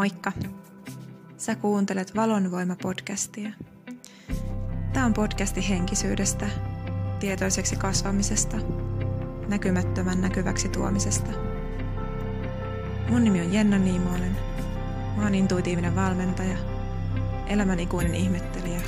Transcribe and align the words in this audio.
Moikka! 0.00 0.32
Sä 1.36 1.54
kuuntelet 1.54 2.14
Valonvoima-podcastia. 2.14 3.52
Tämä 4.92 5.06
on 5.06 5.14
podcasti 5.14 5.68
henkisyydestä, 5.68 6.46
tietoiseksi 7.18 7.76
kasvamisesta, 7.76 8.56
näkymättömän 9.48 10.20
näkyväksi 10.20 10.68
tuomisesta. 10.68 11.30
Mun 13.08 13.24
nimi 13.24 13.40
on 13.40 13.52
Jenna 13.52 13.78
Niimoinen. 13.78 14.36
Mä 15.16 15.22
oon 15.22 15.34
intuitiivinen 15.34 15.96
valmentaja, 15.96 16.56
elämän 17.46 17.80
ikuinen 17.80 18.14
ihmettelijä. 18.14 18.80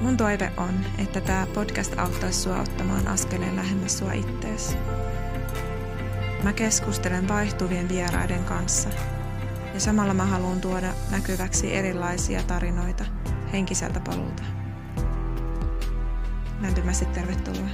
Mun 0.00 0.16
toive 0.16 0.52
on, 0.56 0.80
että 0.98 1.20
tämä 1.20 1.46
podcast 1.54 1.98
auttaisi 1.98 2.40
sua 2.40 2.60
ottamaan 2.60 3.08
askeleen 3.08 3.56
lähemmäs 3.56 3.98
sua 3.98 4.12
ittees. 4.12 4.76
Mä 6.42 6.52
keskustelen 6.52 7.28
vaihtuvien 7.28 7.88
vieraiden 7.88 8.44
kanssa 8.44 8.88
ja 9.74 9.80
samalla 9.80 10.14
mä 10.14 10.24
haluan 10.24 10.60
tuoda 10.60 10.92
näkyväksi 11.10 11.74
erilaisia 11.74 12.42
tarinoita 12.42 13.04
henkiseltä 13.52 14.00
polulta. 14.00 14.42
Lämpimästi 16.62 17.04
tervetuloa. 17.04 17.68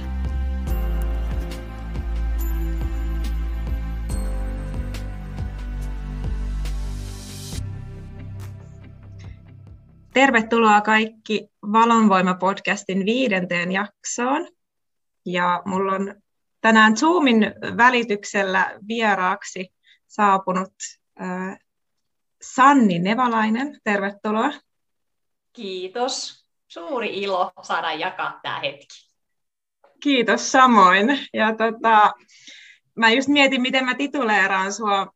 Tervetuloa 10.13 10.81
kaikki 10.81 11.47
Valonvoima-podcastin 11.65 13.05
viidenteen 13.05 13.71
jaksoon. 13.71 14.47
Ja 15.25 15.61
mulla 15.65 15.93
on 15.93 16.15
tänään 16.61 16.97
Zoomin 16.97 17.53
välityksellä 17.77 18.79
vieraaksi 18.87 19.73
saapunut 20.07 20.73
Sanni 22.41 22.99
Nevalainen. 22.99 23.79
Tervetuloa. 23.83 24.51
Kiitos. 25.53 26.45
Suuri 26.67 27.21
ilo 27.21 27.51
saada 27.61 27.93
jakaa 27.93 28.39
tämä 28.43 28.59
hetki. 28.59 29.11
Kiitos 30.03 30.51
samoin. 30.51 31.19
Ja 31.33 31.55
tota, 31.55 32.13
mä 32.95 33.11
just 33.11 33.27
mietin, 33.27 33.61
miten 33.61 33.85
mä 33.85 33.95
tituleeraan 33.95 34.73
sua. 34.73 35.07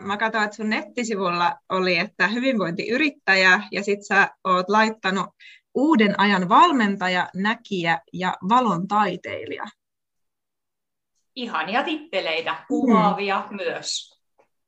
Mä 0.00 0.16
katsoin, 0.16 0.44
että 0.44 0.56
sun 0.56 0.70
nettisivulla 0.70 1.56
oli, 1.68 1.98
että 1.98 2.28
hyvinvointiyrittäjä, 2.28 3.62
ja 3.72 3.82
sit 3.82 4.06
sä 4.06 4.28
oot 4.44 4.68
laittanut 4.68 5.26
uuden 5.74 6.20
ajan 6.20 6.48
valmentaja, 6.48 7.28
näkijä 7.34 8.00
ja 8.12 8.36
valon 8.48 8.88
taiteilija 8.88 9.64
ihania 11.34 11.82
titteleitä, 11.82 12.64
kuvaavia 12.68 13.44
mm. 13.50 13.56
myös. 13.56 14.20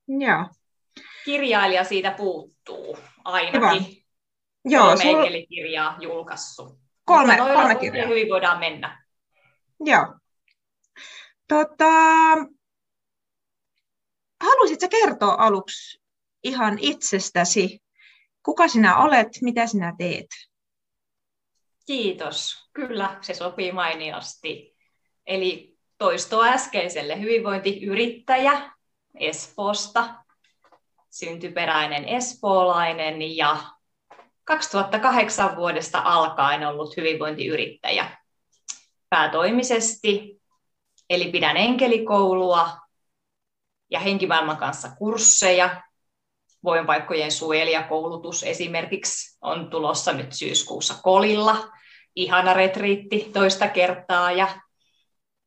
Joo. 0.09 0.47
Kirjailija 1.25 1.84
siitä 1.84 2.11
puuttuu 2.11 2.98
ainakin. 3.25 3.61
Hyvä. 3.61 3.73
Joo, 4.65 4.84
kolme 4.87 5.03
sul... 5.03 5.47
kirjaa 5.48 5.97
julkaissut. 6.01 6.78
Kolme, 7.05 7.37
kolme 7.37 7.75
kirjaa. 7.75 8.09
hyvin 8.09 8.28
voidaan 8.28 8.59
mennä. 8.59 9.05
Joo. 9.81 10.06
Tota, 11.48 11.91
haluaisitko 14.41 14.89
kertoa 14.89 15.37
aluksi 15.39 16.00
ihan 16.45 16.78
itsestäsi? 16.81 17.83
Kuka 18.43 18.69
sinä 18.69 18.97
olet, 18.97 19.28
mitä 19.41 19.67
sinä 19.67 19.95
teet? 19.98 20.27
Kiitos. 21.87 22.69
Kyllä, 22.73 23.19
se 23.20 23.34
sopii 23.34 23.73
mainiosti. 23.73 24.77
Eli 25.27 25.78
toistoa 25.98 26.47
äskeiselle 26.47 27.20
hyvinvointiyrittäjä 27.20 28.73
Espoosta, 29.15 30.22
syntyperäinen 31.12 32.05
espoolainen 32.05 33.36
ja 33.36 33.56
2008 34.44 35.56
vuodesta 35.56 36.02
alkaen 36.04 36.66
ollut 36.66 36.97
hyvinvointiyrittäjä 36.97 38.19
päätoimisesti, 39.10 40.41
eli 41.10 41.31
pidän 41.31 41.56
enkelikoulua 41.56 42.70
ja 43.91 44.00
henkimaailman 44.00 44.56
kanssa 44.56 44.88
kursseja. 44.98 45.82
Voinpaikkojen 46.64 47.32
suojelijakoulutus 47.32 48.42
esimerkiksi 48.42 49.38
on 49.41 49.70
tulossa 49.70 50.12
nyt 50.12 50.32
syyskuussa 50.32 50.94
Kolilla. 51.03 51.72
Ihana 52.16 52.53
retriitti 52.53 53.31
toista 53.32 53.69
kertaa 53.69 54.32
ja 54.32 54.48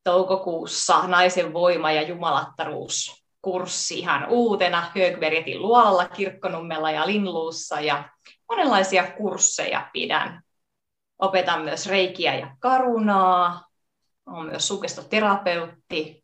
toukokuussa 0.03 1.07
naisen 1.07 1.53
voima 1.53 1.91
ja 1.91 2.01
jumalattaruus 2.01 3.24
kurssi 3.45 3.99
ihan 3.99 4.25
uutena 4.29 4.91
Högbergetin 4.95 5.61
luolalla, 5.61 6.09
Kirkkonummella 6.09 6.91
ja 6.91 7.07
Linluussa 7.07 7.79
ja 7.79 8.09
monenlaisia 8.49 9.11
kursseja 9.11 9.89
pidän. 9.93 10.41
Opetan 11.19 11.61
myös 11.61 11.87
reikiä 11.87 12.35
ja 12.35 12.55
karunaa, 12.59 13.65
olen 14.25 14.45
myös 14.45 14.67
sukestoterapeutti, 14.67 16.23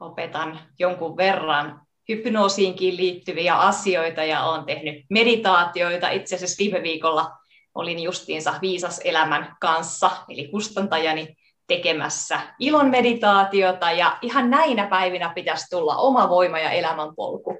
opetan 0.00 0.60
jonkun 0.78 1.16
verran 1.16 1.80
hypnoosiinkin 2.08 2.96
liittyviä 2.96 3.58
asioita 3.58 4.24
ja 4.24 4.44
olen 4.44 4.64
tehnyt 4.64 5.04
meditaatioita. 5.10 6.10
Itse 6.10 6.36
asiassa 6.36 6.58
viime 6.58 6.82
viikolla 6.82 7.30
olin 7.74 8.02
justiinsa 8.02 8.54
Viisas 8.60 9.00
elämän 9.04 9.56
kanssa, 9.60 10.10
eli 10.28 10.48
kustantajani 10.48 11.36
tekemässä 11.70 12.40
ilon 12.58 12.90
meditaatiota 12.90 13.92
ja 13.92 14.18
ihan 14.22 14.50
näinä 14.50 14.86
päivinä 14.86 15.32
pitäisi 15.34 15.66
tulla 15.70 15.96
oma 15.96 16.28
voima 16.28 16.58
ja 16.58 16.70
elämänpolku 16.70 17.58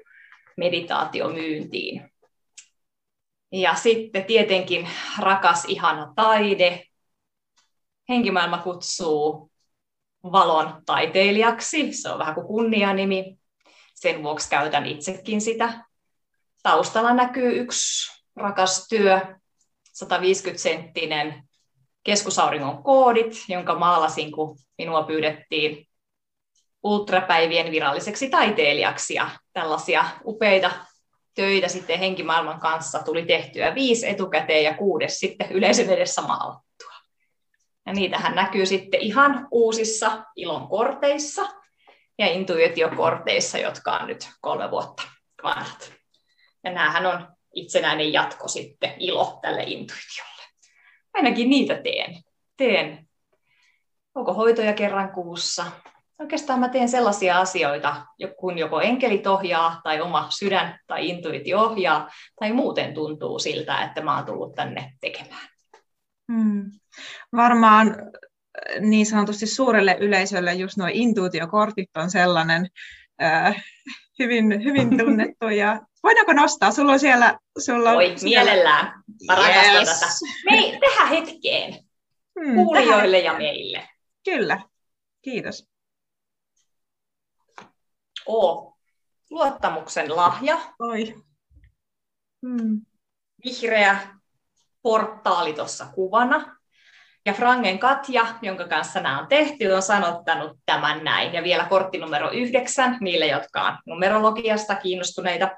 meditaatiomyyntiin. 0.57 2.11
Ja 3.51 3.75
sitten 3.75 4.23
tietenkin 4.23 4.89
rakas 5.19 5.65
ihana 5.65 6.13
taide. 6.15 6.83
Henkimaailma 8.09 8.57
kutsuu 8.57 9.51
valon 10.23 10.81
taiteilijaksi. 10.85 11.93
Se 11.93 12.09
on 12.09 12.19
vähän 12.19 12.35
kuin 12.35 12.47
kunnianimi. 12.47 13.37
Sen 13.95 14.23
vuoksi 14.23 14.49
käytän 14.49 14.85
itsekin 14.85 15.41
sitä. 15.41 15.85
Taustalla 16.63 17.13
näkyy 17.13 17.59
yksi 17.59 18.11
rakas 18.35 18.87
työ, 18.87 19.21
150-senttinen 20.03 21.43
keskusauringon 22.03 22.83
koodit, 22.83 23.33
jonka 23.47 23.75
maalasin, 23.75 24.31
kun 24.31 24.57
minua 24.77 25.03
pyydettiin 25.03 25.87
ultrapäivien 26.83 27.71
viralliseksi 27.71 28.29
taiteilijaksi 28.29 29.13
ja 29.13 29.29
tällaisia 29.53 30.05
upeita 30.25 30.71
töitä 31.35 31.67
sitten 31.67 31.99
henkimaailman 31.99 32.59
kanssa 32.59 33.03
tuli 33.03 33.25
tehtyä 33.25 33.75
viisi 33.75 34.09
etukäteen 34.09 34.63
ja 34.63 34.73
kuudes 34.73 35.19
sitten 35.19 35.51
yleisön 35.51 35.89
edessä 35.89 36.21
maalattua. 36.21 36.91
Ja 37.85 37.93
niitähän 37.93 38.35
näkyy 38.35 38.65
sitten 38.65 38.99
ihan 38.99 39.47
uusissa 39.51 40.23
ilon 40.35 40.67
korteissa 40.67 41.41
ja 42.19 42.27
intuitiokorteissa, 42.27 43.57
jotka 43.57 43.91
on 43.91 44.07
nyt 44.07 44.29
kolme 44.41 44.71
vuotta 44.71 45.03
vanhat. 45.43 45.93
Ja 46.63 46.71
näähän 46.71 47.05
on 47.05 47.27
itsenäinen 47.55 48.13
jatko 48.13 48.47
sitten 48.47 48.93
ilo 48.99 49.39
tälle 49.41 49.63
intuitiolle 49.63 50.40
ainakin 51.13 51.49
niitä 51.49 51.81
teen. 51.83 52.15
Teen 52.57 53.07
onko 54.15 54.33
hoitoja 54.33 54.73
kerran 54.73 55.11
kuussa. 55.11 55.65
Oikeastaan 56.19 56.59
mä 56.59 56.69
teen 56.69 56.89
sellaisia 56.89 57.39
asioita, 57.39 58.05
kun 58.39 58.57
joko 58.57 58.81
enkelit 58.81 59.27
ohjaa, 59.27 59.81
tai 59.83 60.01
oma 60.01 60.27
sydän 60.29 60.79
tai 60.87 61.09
intuitio 61.09 61.59
ohjaa, 61.59 62.09
tai 62.39 62.53
muuten 62.53 62.93
tuntuu 62.93 63.39
siltä, 63.39 63.83
että 63.83 64.01
mä 64.01 64.15
oon 64.15 64.25
tullut 64.25 64.55
tänne 64.55 64.93
tekemään. 65.01 65.47
Hmm. 66.31 66.71
Varmaan 67.35 67.95
niin 68.79 69.05
sanotusti 69.05 69.47
suurelle 69.47 69.97
yleisölle 69.99 70.53
just 70.53 70.77
nuo 70.77 70.87
intuitiokortit 70.91 71.89
on 71.97 72.11
sellainen 72.11 72.67
äh, 73.23 73.63
hyvin, 74.19 74.63
hyvin 74.63 74.97
tunnettu. 74.99 75.49
Ja 75.49 75.81
voidaanko 76.03 76.33
nostaa? 76.33 76.71
Sulla 76.71 76.91
on 76.91 76.99
siellä... 76.99 77.39
Sulla 77.59 77.93
Voi, 77.93 78.13
siellä... 78.17 78.43
mielellään. 78.43 79.03
Mä 79.27 79.35
rakastan 79.35 79.75
yes. 79.75 79.99
tätä. 79.99 80.11
Me 80.51 80.79
tehdään 80.79 81.09
hetkeen. 81.09 81.73
Hmm, 82.39 82.55
kuulijoille 82.55 83.19
ja 83.19 83.33
meille. 83.33 83.89
Kyllä. 84.25 84.61
Kiitos. 85.21 85.67
O. 88.25 88.73
Luottamuksen 89.29 90.15
lahja. 90.15 90.57
Oi. 90.79 91.23
Hmm. 92.47 92.81
Vihreä 93.45 93.97
portaali 94.81 95.53
tuossa 95.53 95.85
kuvana. 95.85 96.57
Ja 97.25 97.33
Frangen 97.33 97.79
Katja, 97.79 98.25
jonka 98.41 98.67
kanssa 98.67 98.99
nämä 98.99 99.19
on 99.19 99.27
tehty, 99.27 99.71
on 99.71 99.81
sanottanut 99.81 100.57
tämän 100.65 101.03
näin. 101.03 101.33
Ja 101.33 101.43
vielä 101.43 101.65
kortti 101.65 101.97
numero 101.97 102.31
yhdeksän, 102.31 102.97
niille, 103.01 103.27
jotka 103.27 103.61
on 103.61 103.77
numerologiasta 103.85 104.75
kiinnostuneita. 104.75 105.51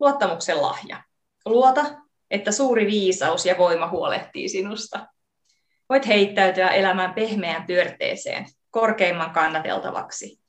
Luottamuksen 0.00 0.62
lahja. 0.62 1.02
Luota, 1.44 1.84
että 2.30 2.52
suuri 2.52 2.86
viisaus 2.86 3.46
ja 3.46 3.58
voima 3.58 3.88
huolehtii 3.88 4.48
sinusta. 4.48 5.06
Voit 5.88 6.06
heittäytyä 6.06 6.68
elämään 6.68 7.14
pehmeään 7.14 7.66
pyörteeseen, 7.66 8.46
korkeimman 8.70 9.30
kannateltavaksi. 9.30 10.40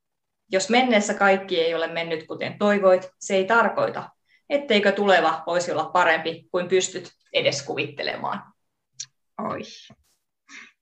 Jos 0.51 0.69
menneessä 0.69 1.13
kaikki 1.13 1.61
ei 1.61 1.75
ole 1.75 1.87
mennyt 1.87 2.27
kuten 2.27 2.57
toivoit, 2.57 3.09
se 3.19 3.35
ei 3.35 3.45
tarkoita, 3.45 4.09
etteikö 4.49 4.91
tuleva 4.91 5.43
voisi 5.47 5.71
olla 5.71 5.85
parempi 5.85 6.47
kuin 6.51 6.67
pystyt 6.67 7.11
edes 7.33 7.63
kuvittelemaan. 7.63 8.53
Oi. 9.37 9.61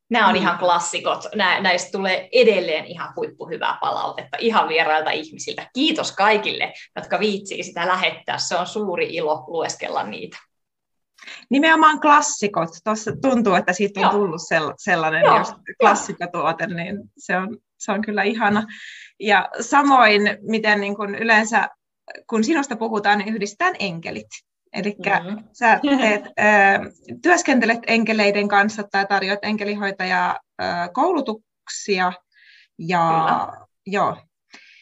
Nämä 0.10 0.28
on 0.28 0.34
mm. 0.34 0.42
ihan 0.42 0.58
klassikot. 0.58 1.24
Nä, 1.36 1.62
näistä 1.62 1.92
tulee 1.92 2.30
edelleen 2.32 2.86
ihan 2.86 3.14
huippuhyvää 3.16 3.78
palautetta 3.82 4.38
ihan 4.40 4.70
vierailta 4.70 5.12
ihmisiltä. 5.12 5.70
Kiitos 5.74 6.12
kaikille, 6.12 6.74
jotka 6.96 7.20
viitsii 7.20 7.64
sitä 7.64 7.88
lähettää. 7.88 8.38
Se 8.38 8.56
on 8.56 8.68
suuri 8.68 9.16
ilo 9.16 9.44
lueskella 9.48 10.04
niitä. 10.04 10.38
Nimenomaan 11.50 12.02
klassikot. 12.02 12.70
Tuossa 12.84 13.12
tuntuu, 13.22 13.54
että 13.54 13.74
siitä 13.74 14.00
on 14.00 14.04
Joo. 14.04 14.12
tullut 14.12 14.42
sellainen 14.78 15.26
Joo. 15.26 15.38
Just 15.38 15.54
klassikotuote, 15.82 16.68
niin 16.68 17.00
se 17.18 17.38
on, 17.38 17.58
se 17.78 17.92
on 17.92 18.02
kyllä 18.02 18.24
ihana. 18.24 18.64
Ja 19.20 19.50
samoin, 19.62 20.22
miten 20.42 20.82
niin 20.82 20.96
kuin 20.96 21.16
yleensä, 21.16 21.70
kun 22.30 22.44
sinusta 22.44 22.76
puhutaan, 22.76 23.18
niin 23.18 23.36
yhdistetään 23.36 23.76
enkelit. 23.80 24.28
Eli 24.74 24.96
mm-hmm. 25.00 25.44
sä 25.54 25.80
teet, 25.98 26.26
äh, 26.40 26.82
työskentelet 27.22 27.80
enkeleiden 27.88 28.48
kanssa 28.48 28.84
tai 28.92 29.06
tarjoat 29.06 29.40
enkelihoitaja 29.42 30.40
äh, 30.62 30.90
koulutuksia. 30.94 32.14
Ja, 32.80 33.10
Kyllä. 33.10 33.68
joo. 33.86 34.18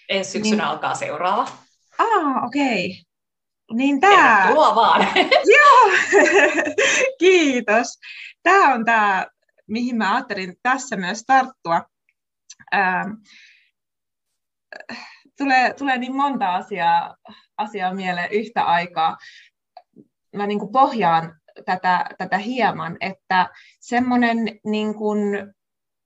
Ensi 0.09 0.31
syksynä 0.31 0.55
niin, 0.55 0.71
alkaa 0.71 0.95
seuraava. 0.95 1.47
Ah, 1.97 2.43
okei. 2.45 2.85
Okay. 2.85 3.05
Niin 3.73 3.99
tämä... 3.99 4.37
Tervetuloa 4.37 4.75
vaan. 4.75 5.01
Joo, 5.55 5.91
kiitos. 7.19 7.99
Tämä 8.43 8.73
on 8.73 8.85
tämä, 8.85 9.27
mihin 9.67 9.97
mä 9.97 10.15
ajattelin 10.15 10.55
tässä 10.63 10.95
myös 10.95 11.23
tarttua. 11.27 11.81
Ähm, 12.73 13.11
tulee, 15.37 15.73
tulee 15.73 15.97
niin 15.97 16.15
monta 16.15 16.55
asiaa, 16.55 17.15
asiaa 17.57 17.93
mieleen 17.93 18.31
yhtä 18.31 18.63
aikaa. 18.63 19.17
Mä 20.35 20.47
niin 20.47 20.59
kuin 20.59 20.71
pohjaan 20.71 21.39
tätä, 21.65 22.05
tätä 22.17 22.37
hieman, 22.37 22.97
että 22.99 23.49
semmoinen 23.79 24.37
niin 24.65 24.95
kuin 24.95 25.53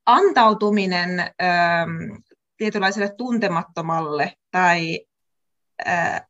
antautuminen 0.05 1.19
ähm, 1.19 2.21
tietynlaiselle 2.57 3.13
tuntemattomalle 3.17 4.33
tai 4.51 5.05
äh, 5.87 6.21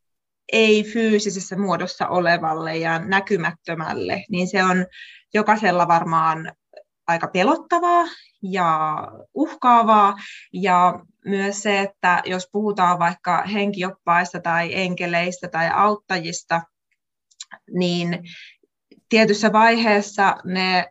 ei 0.51 0.83
fyysisessä 0.83 1.57
muodossa 1.57 2.07
olevalle 2.07 2.77
ja 2.77 2.99
näkymättömälle, 2.99 4.25
niin 4.29 4.47
se 4.47 4.63
on 4.63 4.85
jokaisella 5.33 5.87
varmaan 5.87 6.51
aika 7.07 7.27
pelottavaa 7.27 8.05
ja 8.43 8.97
uhkaavaa. 9.33 10.15
Ja 10.53 10.99
myös 11.25 11.61
se, 11.61 11.79
että 11.79 12.21
jos 12.25 12.49
puhutaan 12.51 12.99
vaikka 12.99 13.43
henkioppaista 13.43 14.39
tai 14.39 14.75
enkeleistä 14.75 15.47
tai 15.47 15.69
auttajista, 15.73 16.61
niin 17.71 18.19
tietyssä 19.09 19.53
vaiheessa 19.53 20.37
ne 20.43 20.85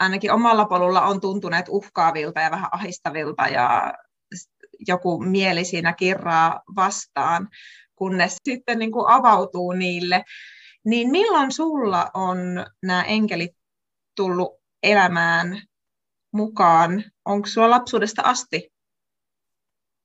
ainakin 0.00 0.32
omalla 0.32 0.64
polulla 0.64 1.02
on 1.02 1.20
tuntuneet 1.20 1.66
uhkaavilta 1.68 2.40
ja 2.40 2.50
vähän 2.50 2.68
ahistavilta 2.72 3.48
ja 3.48 3.94
joku 4.88 5.20
mieli 5.20 5.64
siinä 5.64 5.92
kirraa 5.92 6.62
vastaan 6.76 7.48
kunnes 7.96 8.36
sitten 8.44 8.78
niin 8.78 8.92
kuin 8.92 9.08
avautuu 9.08 9.72
niille. 9.72 10.24
Niin 10.84 11.10
milloin 11.10 11.52
sulla 11.52 12.10
on 12.14 12.38
nämä 12.82 13.02
enkelit 13.02 13.56
tullut 14.16 14.52
elämään 14.82 15.62
mukaan? 16.32 17.04
Onko 17.24 17.46
sulla 17.46 17.70
lapsuudesta 17.70 18.22
asti? 18.22 18.72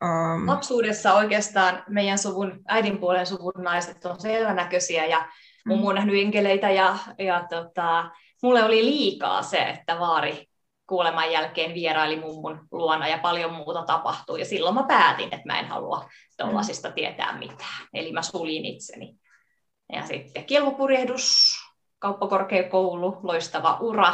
Um... 0.03 0.47
Lapsuudessa 0.47 1.13
oikeastaan 1.13 1.83
meidän 1.89 2.17
suvun, 2.17 2.61
äidinpuolen 2.67 3.25
suvun 3.25 3.53
naiset 3.57 4.05
on 4.05 4.19
selvänäköisiä 4.19 5.05
ja 5.05 5.29
mummu 5.65 5.87
on 5.87 5.95
nähnyt 5.95 6.15
enkeleitä 6.15 6.69
ja, 6.69 6.97
ja 7.17 7.47
tota, 7.49 8.11
mulle 8.43 8.63
oli 8.63 8.85
liikaa 8.85 9.41
se, 9.41 9.57
että 9.57 9.99
vaari 9.99 10.47
kuoleman 10.87 11.31
jälkeen 11.31 11.73
vieraili 11.73 12.19
mummun 12.19 12.67
luona 12.71 13.07
ja 13.07 13.17
paljon 13.17 13.53
muuta 13.53 13.83
tapahtui. 13.83 14.39
Ja 14.39 14.45
silloin 14.45 14.75
mä 14.75 14.83
päätin, 14.83 15.33
että 15.33 15.45
mä 15.45 15.59
en 15.59 15.67
halua 15.67 16.09
tuollaisista 16.37 16.91
tietää 16.91 17.37
mitään. 17.37 17.87
Eli 17.93 18.11
mä 18.11 18.21
suljin 18.21 18.65
itseni. 18.65 19.15
Ja 19.93 20.05
sitten 20.05 20.45
kilpapurjehdus, 20.45 21.55
kauppakorkeakoulu, 21.99 23.19
loistava 23.23 23.77
ura, 23.81 24.13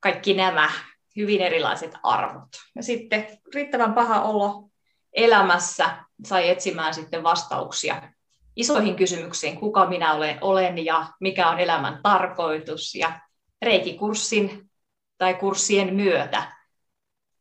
kaikki 0.00 0.34
nämä 0.34 0.70
hyvin 1.16 1.40
erilaiset 1.40 1.92
arvot. 2.02 2.48
Ja 2.76 2.82
sitten 2.82 3.26
riittävän 3.54 3.94
paha 3.94 4.22
olo 4.22 4.68
elämässä 5.12 5.96
sai 6.24 6.48
etsimään 6.48 6.94
sitten 6.94 7.22
vastauksia 7.22 8.12
isoihin 8.56 8.96
kysymyksiin, 8.96 9.60
kuka 9.60 9.86
minä 9.86 10.14
olen, 10.14 10.38
olen 10.40 10.84
ja 10.84 11.06
mikä 11.20 11.48
on 11.48 11.58
elämän 11.58 12.00
tarkoitus. 12.02 12.94
Ja 12.94 13.20
reikikurssin 13.62 14.70
tai 15.18 15.34
kurssien 15.34 15.94
myötä 15.94 16.52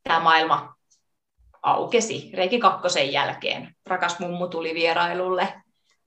tämä 0.04 0.20
maailma 0.20 0.76
aukesi 1.62 2.32
Reiki 2.34 2.60
kakkosen 2.60 3.12
jälkeen. 3.12 3.76
Rakas 3.86 4.20
mummu 4.20 4.48
tuli 4.48 4.74
vierailulle. 4.74 5.54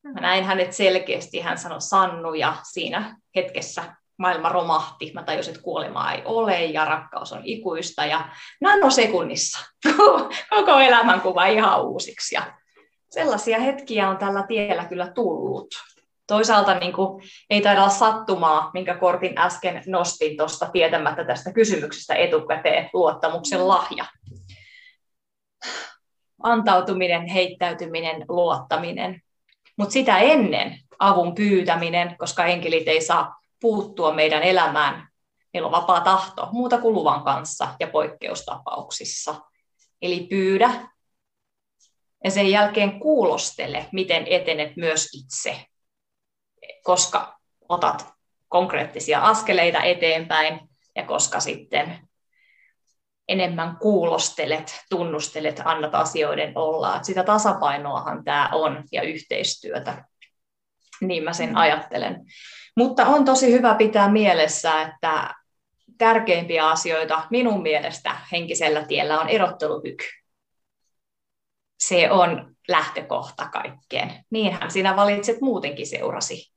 Mä 0.02 0.20
näin 0.20 0.44
hänet 0.44 0.72
selkeästi, 0.72 1.40
hän 1.40 1.58
sanoi 1.58 1.80
Sannu 1.80 2.34
ja 2.34 2.56
siinä 2.62 3.16
hetkessä 3.36 3.96
maailma 4.16 4.48
romahti. 4.48 5.10
Mä 5.14 5.22
tajusin, 5.22 5.50
että 5.54 5.64
kuolemaa 5.64 6.12
ei 6.12 6.22
ole 6.24 6.64
ja 6.64 6.84
rakkaus 6.84 7.32
on 7.32 7.40
ikuista 7.44 8.04
ja 8.04 8.28
nanosekunnissa 8.60 9.58
koko 10.50 10.78
elämänkuva 10.78 11.46
ihan 11.46 11.84
uusiksi. 11.84 12.34
Ja 12.34 12.42
sellaisia 13.14 13.58
hetkiä 13.58 14.08
on 14.08 14.16
tällä 14.16 14.44
tiellä 14.48 14.84
kyllä 14.84 15.06
tullut. 15.06 15.68
Toisaalta 16.26 16.78
niin 16.78 16.92
kuin, 16.92 17.22
ei 17.50 17.60
taida 17.60 17.80
olla 17.80 17.90
sattumaa, 17.90 18.70
minkä 18.74 18.96
kortin 18.96 19.38
äsken 19.38 19.82
nostin 19.86 20.36
tuosta 20.36 20.66
tietämättä 20.72 21.24
tästä 21.24 21.52
kysymyksestä 21.52 22.14
etukäteen, 22.14 22.90
luottamuksen 22.92 23.60
mm. 23.60 23.68
lahja. 23.68 24.04
Antautuminen, 26.42 27.26
heittäytyminen, 27.26 28.24
luottaminen. 28.28 29.20
Mutta 29.76 29.92
sitä 29.92 30.18
ennen 30.18 30.78
avun 30.98 31.34
pyytäminen, 31.34 32.16
koska 32.18 32.44
enkelit 32.44 32.88
ei 32.88 33.00
saa 33.00 33.36
puuttua 33.60 34.14
meidän 34.14 34.42
elämään. 34.42 35.08
Meillä 35.52 35.66
on 35.66 35.72
vapaa 35.72 36.00
tahto, 36.00 36.48
muuta 36.52 36.78
kuin 36.78 36.94
luvan 36.94 37.24
kanssa 37.24 37.68
ja 37.80 37.86
poikkeustapauksissa. 37.86 39.34
Eli 40.02 40.26
pyydä 40.30 40.93
ja 42.24 42.30
sen 42.30 42.50
jälkeen 42.50 43.00
kuulostele, 43.00 43.86
miten 43.92 44.26
etenet 44.26 44.76
myös 44.76 45.08
itse 45.14 45.66
koska 46.84 47.38
otat 47.68 48.12
konkreettisia 48.48 49.20
askeleita 49.20 49.82
eteenpäin 49.82 50.60
ja 50.96 51.04
koska 51.04 51.40
sitten 51.40 51.98
enemmän 53.28 53.76
kuulostelet, 53.76 54.80
tunnustelet, 54.90 55.62
annat 55.64 55.94
asioiden 55.94 56.52
olla. 56.54 57.02
Sitä 57.02 57.22
tasapainoahan 57.22 58.24
tämä 58.24 58.48
on 58.52 58.84
ja 58.92 59.02
yhteistyötä. 59.02 60.04
Niin 61.00 61.24
mä 61.24 61.32
sen 61.32 61.56
ajattelen. 61.56 62.20
Mutta 62.76 63.06
on 63.06 63.24
tosi 63.24 63.52
hyvä 63.52 63.74
pitää 63.74 64.08
mielessä, 64.08 64.82
että 64.82 65.34
tärkeimpiä 65.98 66.68
asioita 66.68 67.26
minun 67.30 67.62
mielestä 67.62 68.16
henkisellä 68.32 68.84
tiellä 68.86 69.20
on 69.20 69.28
erottelukyky. 69.28 70.04
Se 71.88 72.10
on 72.10 72.56
lähtökohta 72.68 73.48
kaikkeen. 73.48 74.24
Niinhän 74.30 74.70
sinä 74.70 74.96
valitset 74.96 75.40
muutenkin 75.40 75.86
seurasi 75.86 76.52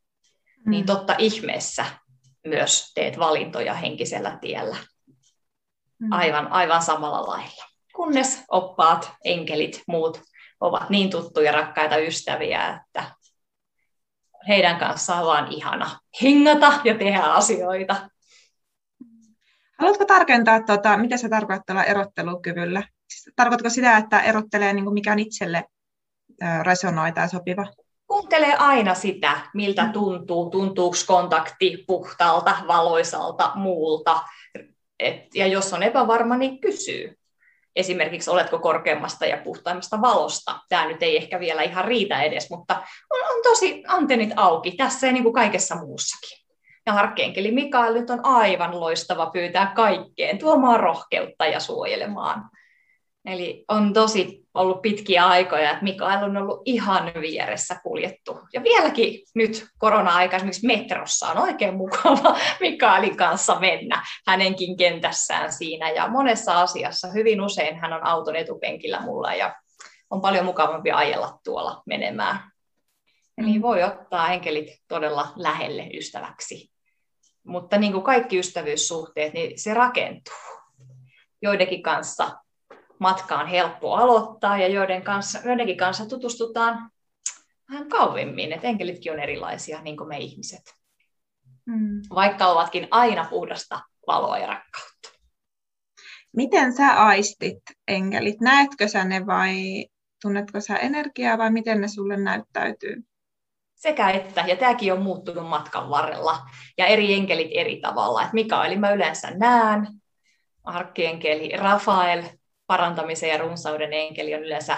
niin 0.65 0.83
mm. 0.83 0.85
totta 0.85 1.15
ihmeessä 1.17 1.85
myös 2.47 2.91
teet 2.95 3.19
valintoja 3.19 3.73
henkisellä 3.73 4.37
tiellä. 4.41 4.77
Mm. 5.99 6.11
Aivan, 6.11 6.47
aivan 6.47 6.81
samalla 6.81 7.27
lailla. 7.27 7.65
Kunnes 7.95 8.43
oppaat, 8.51 9.11
enkelit, 9.23 9.83
muut 9.87 10.21
ovat 10.59 10.89
niin 10.89 11.09
tuttuja, 11.09 11.51
rakkaita 11.51 11.97
ystäviä, 11.97 12.69
että 12.69 13.11
heidän 14.47 14.79
kanssaan 14.79 15.25
vaan 15.25 15.51
ihana 15.51 15.99
hengata 16.21 16.73
ja 16.83 16.97
tehdä 16.97 17.21
asioita. 17.21 18.09
Haluatko 19.79 20.05
tarkentaa, 20.05 20.63
tuota, 20.63 20.97
mitä 20.97 21.17
se 21.17 21.29
tarkoittaa 21.29 21.83
erottelukyvyllä? 21.83 22.83
Tarkoitatko 23.35 23.69
sitä, 23.69 23.97
että 23.97 24.21
erottelee 24.21 24.73
niin 24.73 24.85
kuin 24.85 24.93
mikä 24.93 25.11
on 25.11 25.19
itselle 25.19 25.63
resonoi 26.63 27.11
tai 27.11 27.29
sopiva? 27.29 27.65
kuuntelee 28.07 28.55
aina 28.55 28.93
sitä, 28.93 29.37
miltä 29.53 29.83
mm. 29.83 29.91
tuntuu, 29.91 30.49
tuntuuko 30.49 30.97
kontakti 31.07 31.83
puhtaalta, 31.87 32.55
valoisalta, 32.67 33.51
muulta. 33.55 34.19
Et, 34.99 35.35
ja 35.35 35.47
jos 35.47 35.73
on 35.73 35.83
epävarma, 35.83 36.37
niin 36.37 36.61
kysyy. 36.61 37.15
Esimerkiksi 37.75 38.29
oletko 38.29 38.59
korkeammasta 38.59 39.25
ja 39.25 39.37
puhtaimmasta 39.43 40.01
valosta. 40.01 40.59
Tämä 40.69 40.87
nyt 40.87 41.03
ei 41.03 41.17
ehkä 41.17 41.39
vielä 41.39 41.61
ihan 41.61 41.85
riitä 41.85 42.21
edes, 42.21 42.49
mutta 42.49 42.75
on, 43.09 43.35
on 43.35 43.43
tosi 43.43 43.83
antennit 43.87 44.29
auki 44.35 44.71
tässä 44.71 45.07
ja 45.07 45.13
niin 45.13 45.23
kuin 45.23 45.33
kaikessa 45.33 45.75
muussakin. 45.75 46.47
Ja 46.85 46.93
harkkeenkeli 46.93 47.51
Mikael 47.51 47.93
nyt 47.93 48.09
on 48.09 48.25
aivan 48.25 48.79
loistava 48.79 49.25
pyytää 49.25 49.71
kaikkeen, 49.75 50.37
tuomaan 50.37 50.79
rohkeutta 50.79 51.45
ja 51.45 51.59
suojelemaan. 51.59 52.49
Eli 53.27 53.65
on 53.67 53.93
tosi 53.93 54.47
ollut 54.53 54.81
pitkiä 54.81 55.27
aikoja, 55.27 55.71
että 55.71 55.83
Mikael 55.83 56.23
on 56.23 56.37
ollut 56.37 56.61
ihan 56.65 57.11
vieressä 57.21 57.79
kuljettu 57.83 58.39
Ja 58.53 58.63
vieläkin 58.63 59.23
nyt 59.35 59.67
korona-aika 59.77 60.35
esimerkiksi 60.35 60.67
metrossa 60.67 61.27
on 61.27 61.37
oikein 61.37 61.75
mukava 61.75 62.37
Mikaelin 62.59 63.17
kanssa 63.17 63.59
mennä 63.59 64.03
hänenkin 64.27 64.77
kentässään 64.77 65.53
siinä. 65.53 65.89
Ja 65.89 66.07
monessa 66.07 66.61
asiassa 66.61 67.07
hyvin 67.07 67.41
usein 67.41 67.79
hän 67.79 67.93
on 67.93 68.05
auton 68.05 68.35
etupenkillä 68.35 68.99
mulla 68.99 69.33
ja 69.33 69.55
on 70.09 70.21
paljon 70.21 70.45
mukavampi 70.45 70.91
ajella 70.91 71.39
tuolla 71.43 71.83
menemään. 71.85 72.39
Eli 73.37 73.53
mm. 73.53 73.61
voi 73.61 73.83
ottaa 73.83 74.33
enkelit 74.33 74.69
todella 74.87 75.27
lähelle 75.35 75.89
ystäväksi. 75.93 76.71
Mutta 77.43 77.77
niin 77.77 77.91
kuin 77.91 78.03
kaikki 78.03 78.39
ystävyyssuhteet, 78.39 79.33
niin 79.33 79.59
se 79.59 79.73
rakentuu. 79.73 80.33
Joidenkin 81.41 81.83
kanssa 81.83 82.31
matka 82.99 83.39
on 83.39 83.47
helppo 83.47 83.95
aloittaa 83.95 84.57
ja 84.57 84.67
joiden 84.67 85.01
kanssa, 85.01 85.39
joidenkin 85.45 85.77
kanssa 85.77 86.05
tutustutaan 86.05 86.91
vähän 87.71 87.89
kauemmin. 87.89 88.53
Että 88.53 88.67
enkelitkin 88.67 89.11
on 89.11 89.19
erilaisia, 89.19 89.81
niin 89.81 89.97
kuin 89.97 90.07
me 90.07 90.17
ihmiset. 90.17 90.75
Mm. 91.65 92.01
Vaikka 92.09 92.47
ovatkin 92.47 92.87
aina 92.91 93.27
puhdasta 93.29 93.79
valoa 94.07 94.37
ja 94.37 94.47
rakkautta. 94.47 95.09
Miten 96.35 96.73
sä 96.73 97.05
aistit 97.05 97.63
enkelit? 97.87 98.41
Näetkö 98.41 98.87
sä 98.87 99.03
ne 99.03 99.25
vai 99.25 99.85
tunnetko 100.21 100.59
sä 100.59 100.77
energiaa 100.77 101.37
vai 101.37 101.51
miten 101.51 101.81
ne 101.81 101.87
sulle 101.87 102.17
näyttäytyy? 102.17 103.03
Sekä 103.75 104.09
että, 104.09 104.41
ja 104.47 104.55
tämäkin 104.55 104.93
on 104.93 105.01
muuttunut 105.01 105.49
matkan 105.49 105.89
varrella, 105.89 106.37
ja 106.77 106.85
eri 106.85 107.13
enkelit 107.13 107.51
eri 107.53 107.79
tavalla. 107.81 108.23
Et 108.23 108.33
Mikaeli 108.33 108.77
mä 108.77 108.91
yleensä 108.91 109.31
näen, 109.31 109.87
arkkienkeli 110.63 111.49
Rafael, 111.57 112.23
parantamisen 112.67 113.29
ja 113.29 113.37
runsauden 113.37 113.93
enkeli 113.93 114.35
on 114.35 114.43
yleensä 114.43 114.77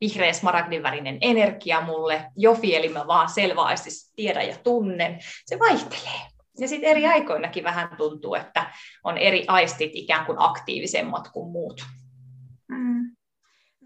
vihreä 0.00 0.32
smaragdin 0.32 0.82
värinen 0.82 1.18
energia 1.20 1.80
mulle. 1.80 2.24
Jofi, 2.36 2.76
eli 2.76 2.88
mä 2.88 3.06
vaan 3.06 3.28
selväaistis 3.28 4.12
tiedän 4.16 4.48
ja 4.48 4.56
tunnen. 4.64 5.18
Se 5.46 5.58
vaihtelee. 5.58 6.20
Ja 6.58 6.68
sitten 6.68 6.90
eri 6.90 7.06
aikoinakin 7.06 7.64
vähän 7.64 7.96
tuntuu, 7.96 8.34
että 8.34 8.72
on 9.04 9.18
eri 9.18 9.44
aistit 9.48 9.90
ikään 9.94 10.26
kuin 10.26 10.36
aktiivisemmat 10.40 11.28
kuin 11.28 11.50
muut. 11.52 11.82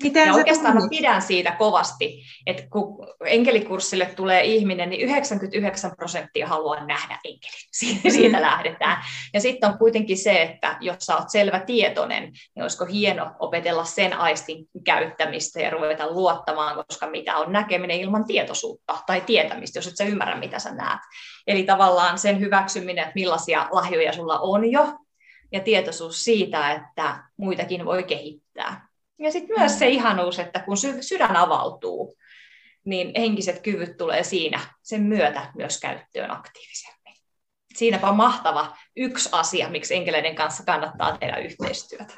Miten 0.02 0.26
ja 0.26 0.34
oikeastaan 0.34 0.74
mä 0.74 0.88
pidän 0.90 1.22
siitä 1.22 1.50
kovasti, 1.50 2.22
että 2.46 2.62
kun 2.72 3.06
enkelikurssille 3.24 4.06
tulee 4.06 4.44
ihminen, 4.44 4.90
niin 4.90 5.00
99 5.00 5.96
prosenttia 5.96 6.48
haluaa 6.48 6.86
nähdä 6.86 7.18
enkelin. 7.24 8.12
Siitä 8.16 8.36
mm. 8.36 8.42
lähdetään. 8.42 8.96
Ja 9.34 9.40
sitten 9.40 9.70
on 9.70 9.78
kuitenkin 9.78 10.18
se, 10.18 10.42
että 10.42 10.76
jos 10.80 10.96
sä 10.98 11.16
oot 11.16 11.30
selvä 11.30 11.60
tietoinen, 11.60 12.22
niin 12.22 12.62
olisiko 12.62 12.84
hieno 12.84 13.30
opetella 13.38 13.84
sen 13.84 14.12
aistin 14.12 14.66
käyttämistä 14.84 15.60
ja 15.60 15.70
ruveta 15.70 16.10
luottamaan, 16.10 16.84
koska 16.88 17.06
mitä 17.06 17.36
on 17.36 17.52
näkeminen 17.52 18.00
ilman 18.00 18.26
tietoisuutta 18.26 18.98
tai 19.06 19.20
tietämistä, 19.20 19.78
jos 19.78 19.86
et 19.86 19.96
sä 19.96 20.04
ymmärrä, 20.04 20.38
mitä 20.38 20.58
sä 20.58 20.74
näet. 20.74 21.00
Eli 21.46 21.62
tavallaan 21.62 22.18
sen 22.18 22.40
hyväksyminen, 22.40 23.02
että 23.02 23.14
millaisia 23.14 23.68
lahjoja 23.70 24.12
sulla 24.12 24.38
on 24.38 24.70
jo, 24.70 24.86
ja 25.52 25.60
tietoisuus 25.60 26.24
siitä, 26.24 26.72
että 26.72 27.24
muitakin 27.36 27.84
voi 27.84 28.02
kehittää. 28.02 28.83
Ja 29.18 29.32
sitten 29.32 29.58
myös 29.58 29.78
se 29.78 29.88
ihanuus, 29.88 30.38
että 30.38 30.60
kun 30.60 30.76
sydän 31.00 31.36
avautuu, 31.36 32.16
niin 32.84 33.12
henkiset 33.18 33.60
kyvyt 33.60 33.96
tulee 33.96 34.22
siinä 34.22 34.60
sen 34.82 35.02
myötä 35.02 35.52
myös 35.56 35.80
käyttöön 35.80 36.30
aktiivisemmin. 36.30 37.14
Siinäpä 37.74 38.08
on 38.08 38.16
mahtava 38.16 38.76
yksi 38.96 39.28
asia, 39.32 39.68
miksi 39.68 39.94
enkeleiden 39.94 40.34
kanssa 40.34 40.64
kannattaa 40.64 41.18
tehdä 41.18 41.36
yhteistyötä. 41.36 42.14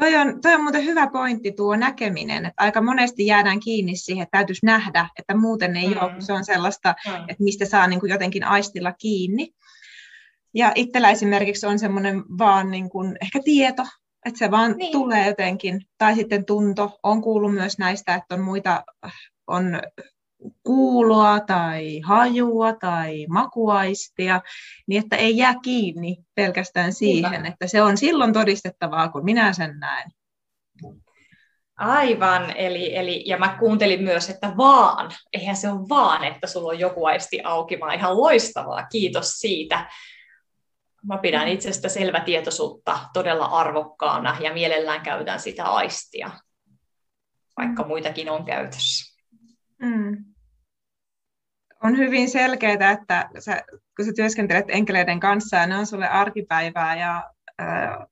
Toi 0.00 0.16
on, 0.16 0.40
toi 0.40 0.54
on 0.54 0.62
muuten 0.62 0.84
hyvä 0.84 1.06
pointti 1.06 1.52
tuo 1.52 1.76
näkeminen, 1.76 2.46
että 2.46 2.62
aika 2.62 2.80
monesti 2.80 3.26
jäädään 3.26 3.60
kiinni 3.60 3.96
siihen, 3.96 4.22
että 4.22 4.38
täytyisi 4.38 4.66
nähdä, 4.66 5.08
että 5.18 5.36
muuten 5.36 5.76
ei 5.76 5.88
mm. 5.88 6.02
ole, 6.02 6.12
kun 6.12 6.22
se 6.22 6.32
on 6.32 6.44
sellaista, 6.44 6.94
mm. 7.06 7.14
että 7.14 7.44
mistä 7.44 7.64
saa 7.64 7.86
niin 7.86 8.00
kuin 8.00 8.10
jotenkin 8.10 8.44
aistilla 8.44 8.92
kiinni. 8.92 9.50
Ja 10.54 10.72
itsellä 10.74 11.10
esimerkiksi 11.10 11.66
on 11.66 11.78
semmoinen 11.78 12.24
vaan 12.38 12.70
niin 12.70 12.90
kuin 12.90 13.16
ehkä 13.22 13.40
tieto, 13.44 13.82
että 14.26 14.38
se 14.38 14.50
vaan 14.50 14.74
niin. 14.76 14.92
tulee 14.92 15.26
jotenkin. 15.26 15.80
Tai 15.98 16.14
sitten 16.14 16.44
tunto. 16.44 16.98
On 17.02 17.22
kuullut 17.22 17.54
myös 17.54 17.78
näistä, 17.78 18.14
että 18.14 18.34
on 18.34 18.40
muita, 18.40 18.84
on 19.46 19.80
kuuloa 20.62 21.40
tai 21.40 22.00
hajua 22.00 22.72
tai 22.72 23.26
makuaistia, 23.28 24.40
niin 24.86 25.02
että 25.02 25.16
ei 25.16 25.36
jää 25.36 25.54
kiinni 25.62 26.16
pelkästään 26.34 26.92
siihen, 26.92 27.38
Hyvä. 27.38 27.48
että 27.48 27.66
se 27.66 27.82
on 27.82 27.96
silloin 27.96 28.32
todistettavaa, 28.32 29.08
kun 29.08 29.24
minä 29.24 29.52
sen 29.52 29.78
näen. 29.78 30.10
Aivan, 31.76 32.56
eli, 32.56 32.96
eli, 32.96 33.22
ja 33.26 33.38
mä 33.38 33.56
kuuntelin 33.58 34.02
myös, 34.02 34.30
että 34.30 34.52
vaan, 34.56 35.10
eihän 35.32 35.56
se 35.56 35.70
ole 35.70 35.88
vaan, 35.88 36.24
että 36.24 36.46
sulla 36.46 36.68
on 36.68 36.78
joku 36.78 37.06
aisti 37.06 37.40
auki, 37.44 37.80
vaan 37.80 37.94
ihan 37.94 38.16
loistavaa, 38.16 38.86
kiitos 38.86 39.30
siitä. 39.30 39.90
Mä 41.08 41.18
pidän 41.18 41.48
mm. 41.48 41.52
itsestä 41.52 41.88
selvätietoisuutta 41.88 42.98
todella 43.12 43.44
arvokkaana 43.44 44.36
ja 44.40 44.52
mielellään 44.52 45.00
käytän 45.00 45.40
sitä 45.40 45.64
aistia, 45.64 46.30
vaikka 47.56 47.82
mm. 47.82 47.88
muitakin 47.88 48.30
on 48.30 48.44
käytössä. 48.44 49.18
Mm. 49.82 50.24
On 51.84 51.96
hyvin 51.96 52.30
selkeää, 52.30 52.90
että 52.90 53.28
sä, 53.38 53.62
kun 53.96 54.04
sä 54.04 54.12
työskentelet 54.16 54.64
enkeleiden 54.68 55.20
kanssa 55.20 55.56
ja 55.56 55.66
ne 55.66 55.76
on 55.76 55.86
sulle 55.86 56.08
arkipäivää 56.08 56.96
ja 56.96 57.30
äh, 57.60 58.06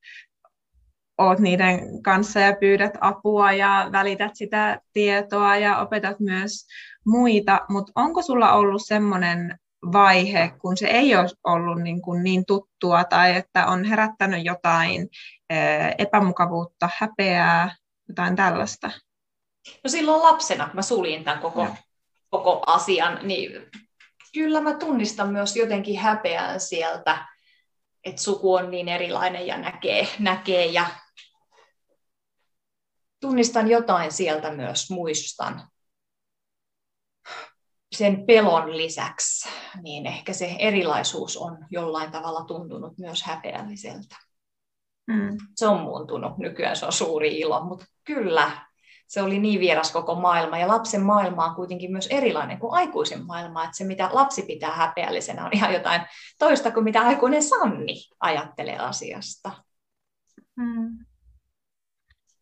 oot 1.18 1.38
niiden 1.38 2.02
kanssa 2.02 2.40
ja 2.40 2.56
pyydät 2.60 2.92
apua 3.00 3.52
ja 3.52 3.88
välität 3.92 4.32
sitä 4.34 4.80
tietoa 4.92 5.56
ja 5.56 5.78
opetat 5.78 6.20
myös 6.20 6.66
muita, 7.06 7.60
mutta 7.68 7.92
onko 7.94 8.22
sulla 8.22 8.52
ollut 8.52 8.82
semmoinen 8.84 9.58
vaihe, 9.92 10.52
kun 10.58 10.76
se 10.76 10.86
ei 10.86 11.16
ole 11.16 11.28
ollut 11.44 11.82
niin, 11.82 12.02
kuin 12.02 12.24
niin 12.24 12.46
tuttua 12.46 13.04
tai 13.04 13.36
että 13.36 13.66
on 13.66 13.84
herättänyt 13.84 14.44
jotain 14.44 15.08
epämukavuutta, 15.98 16.88
häpeää, 16.96 17.76
jotain 18.08 18.36
tällaista? 18.36 18.90
No 19.84 19.90
silloin 19.90 20.22
lapsena, 20.22 20.66
kun 20.66 20.74
mä 20.74 20.82
suljin 20.82 21.24
tämän 21.24 21.42
koko, 21.42 21.68
koko 22.30 22.62
asian, 22.66 23.18
niin 23.22 23.50
kyllä 24.34 24.60
mä 24.60 24.74
tunnistan 24.74 25.32
myös 25.32 25.56
jotenkin 25.56 25.98
häpeän 25.98 26.60
sieltä, 26.60 27.26
että 28.04 28.22
suku 28.22 28.54
on 28.54 28.70
niin 28.70 28.88
erilainen 28.88 29.46
ja 29.46 29.58
näkee, 29.58 30.08
näkee 30.18 30.66
ja 30.66 30.86
tunnistan 33.20 33.68
jotain 33.68 34.12
sieltä 34.12 34.50
myös, 34.50 34.90
muistan 34.90 35.68
sen 37.96 38.26
pelon 38.26 38.76
lisäksi, 38.76 39.48
niin 39.82 40.06
ehkä 40.06 40.32
se 40.32 40.56
erilaisuus 40.58 41.36
on 41.36 41.58
jollain 41.70 42.10
tavalla 42.10 42.44
tuntunut 42.44 42.98
myös 42.98 43.22
häpeälliseltä. 43.22 44.16
Mm. 45.06 45.36
Se 45.56 45.66
on 45.66 45.80
muuntunut, 45.80 46.38
nykyään 46.38 46.76
se 46.76 46.86
on 46.86 46.92
suuri 46.92 47.40
ilo, 47.40 47.64
mutta 47.64 47.84
kyllä 48.04 48.50
se 49.06 49.22
oli 49.22 49.38
niin 49.38 49.60
vieras 49.60 49.92
koko 49.92 50.14
maailma, 50.14 50.58
ja 50.58 50.68
lapsen 50.68 51.02
maailma 51.02 51.44
on 51.44 51.54
kuitenkin 51.54 51.92
myös 51.92 52.06
erilainen 52.06 52.58
kuin 52.58 52.72
aikuisen 52.72 53.26
maailma, 53.26 53.64
että 53.64 53.76
se 53.76 53.84
mitä 53.84 54.08
lapsi 54.12 54.42
pitää 54.42 54.72
häpeällisenä 54.72 55.44
on 55.44 55.50
ihan 55.52 55.74
jotain 55.74 56.02
toista 56.38 56.70
kuin 56.70 56.84
mitä 56.84 57.00
aikuinen 57.00 57.42
Sanni 57.42 57.94
ajattelee 58.20 58.78
asiasta. 58.78 59.52
Mm. 60.56 61.05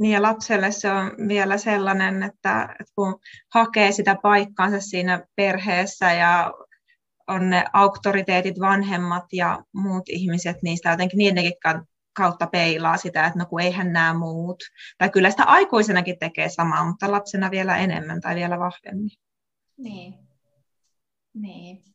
Niin 0.00 0.12
ja 0.12 0.22
lapselle 0.22 0.72
se 0.72 0.90
on 0.92 1.12
vielä 1.28 1.58
sellainen, 1.58 2.22
että, 2.22 2.62
että 2.80 2.92
kun 2.94 3.20
hakee 3.54 3.92
sitä 3.92 4.16
paikkaansa 4.22 4.80
siinä 4.80 5.26
perheessä 5.36 6.12
ja 6.12 6.52
on 7.28 7.50
ne 7.50 7.64
auktoriteetit, 7.72 8.60
vanhemmat 8.60 9.24
ja 9.32 9.64
muut 9.74 10.08
ihmiset, 10.08 10.56
niin 10.62 10.76
sitä 10.76 10.90
jotenkin 10.90 11.18
niidenkin 11.18 11.52
kautta 12.16 12.46
peilaa 12.46 12.96
sitä, 12.96 13.26
että 13.26 13.38
no 13.38 13.46
kun 13.46 13.60
eihän 13.60 13.92
nämä 13.92 14.14
muut. 14.14 14.62
Tai 14.98 15.10
kyllä 15.10 15.30
sitä 15.30 15.44
aikuisenakin 15.44 16.18
tekee 16.18 16.48
samaa, 16.48 16.84
mutta 16.84 17.12
lapsena 17.12 17.50
vielä 17.50 17.76
enemmän 17.76 18.20
tai 18.20 18.34
vielä 18.34 18.58
vahvemmin. 18.58 19.10
Niin. 19.76 20.14
Niin 21.34 21.93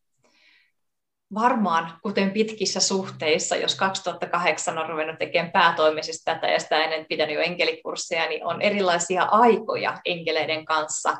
varmaan, 1.34 2.00
kuten 2.04 2.32
pitkissä 2.32 2.80
suhteissa, 2.80 3.56
jos 3.56 3.76
2008 3.76 4.78
on 4.78 4.90
ruvennut 4.90 5.20
tekemään 5.20 5.52
päätoimisesti 5.52 6.22
tätä 6.26 6.48
ja 6.48 6.60
sitä 6.60 6.84
ennen 6.84 7.06
pitänyt 7.10 7.36
jo 7.36 7.42
enkelikursseja, 7.42 8.30
niin 8.30 8.46
on 8.46 8.62
erilaisia 8.62 9.24
aikoja 9.24 9.98
enkeleiden 10.06 10.66
kanssa 10.66 11.18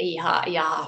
ja, 0.00 0.42
ja 0.46 0.86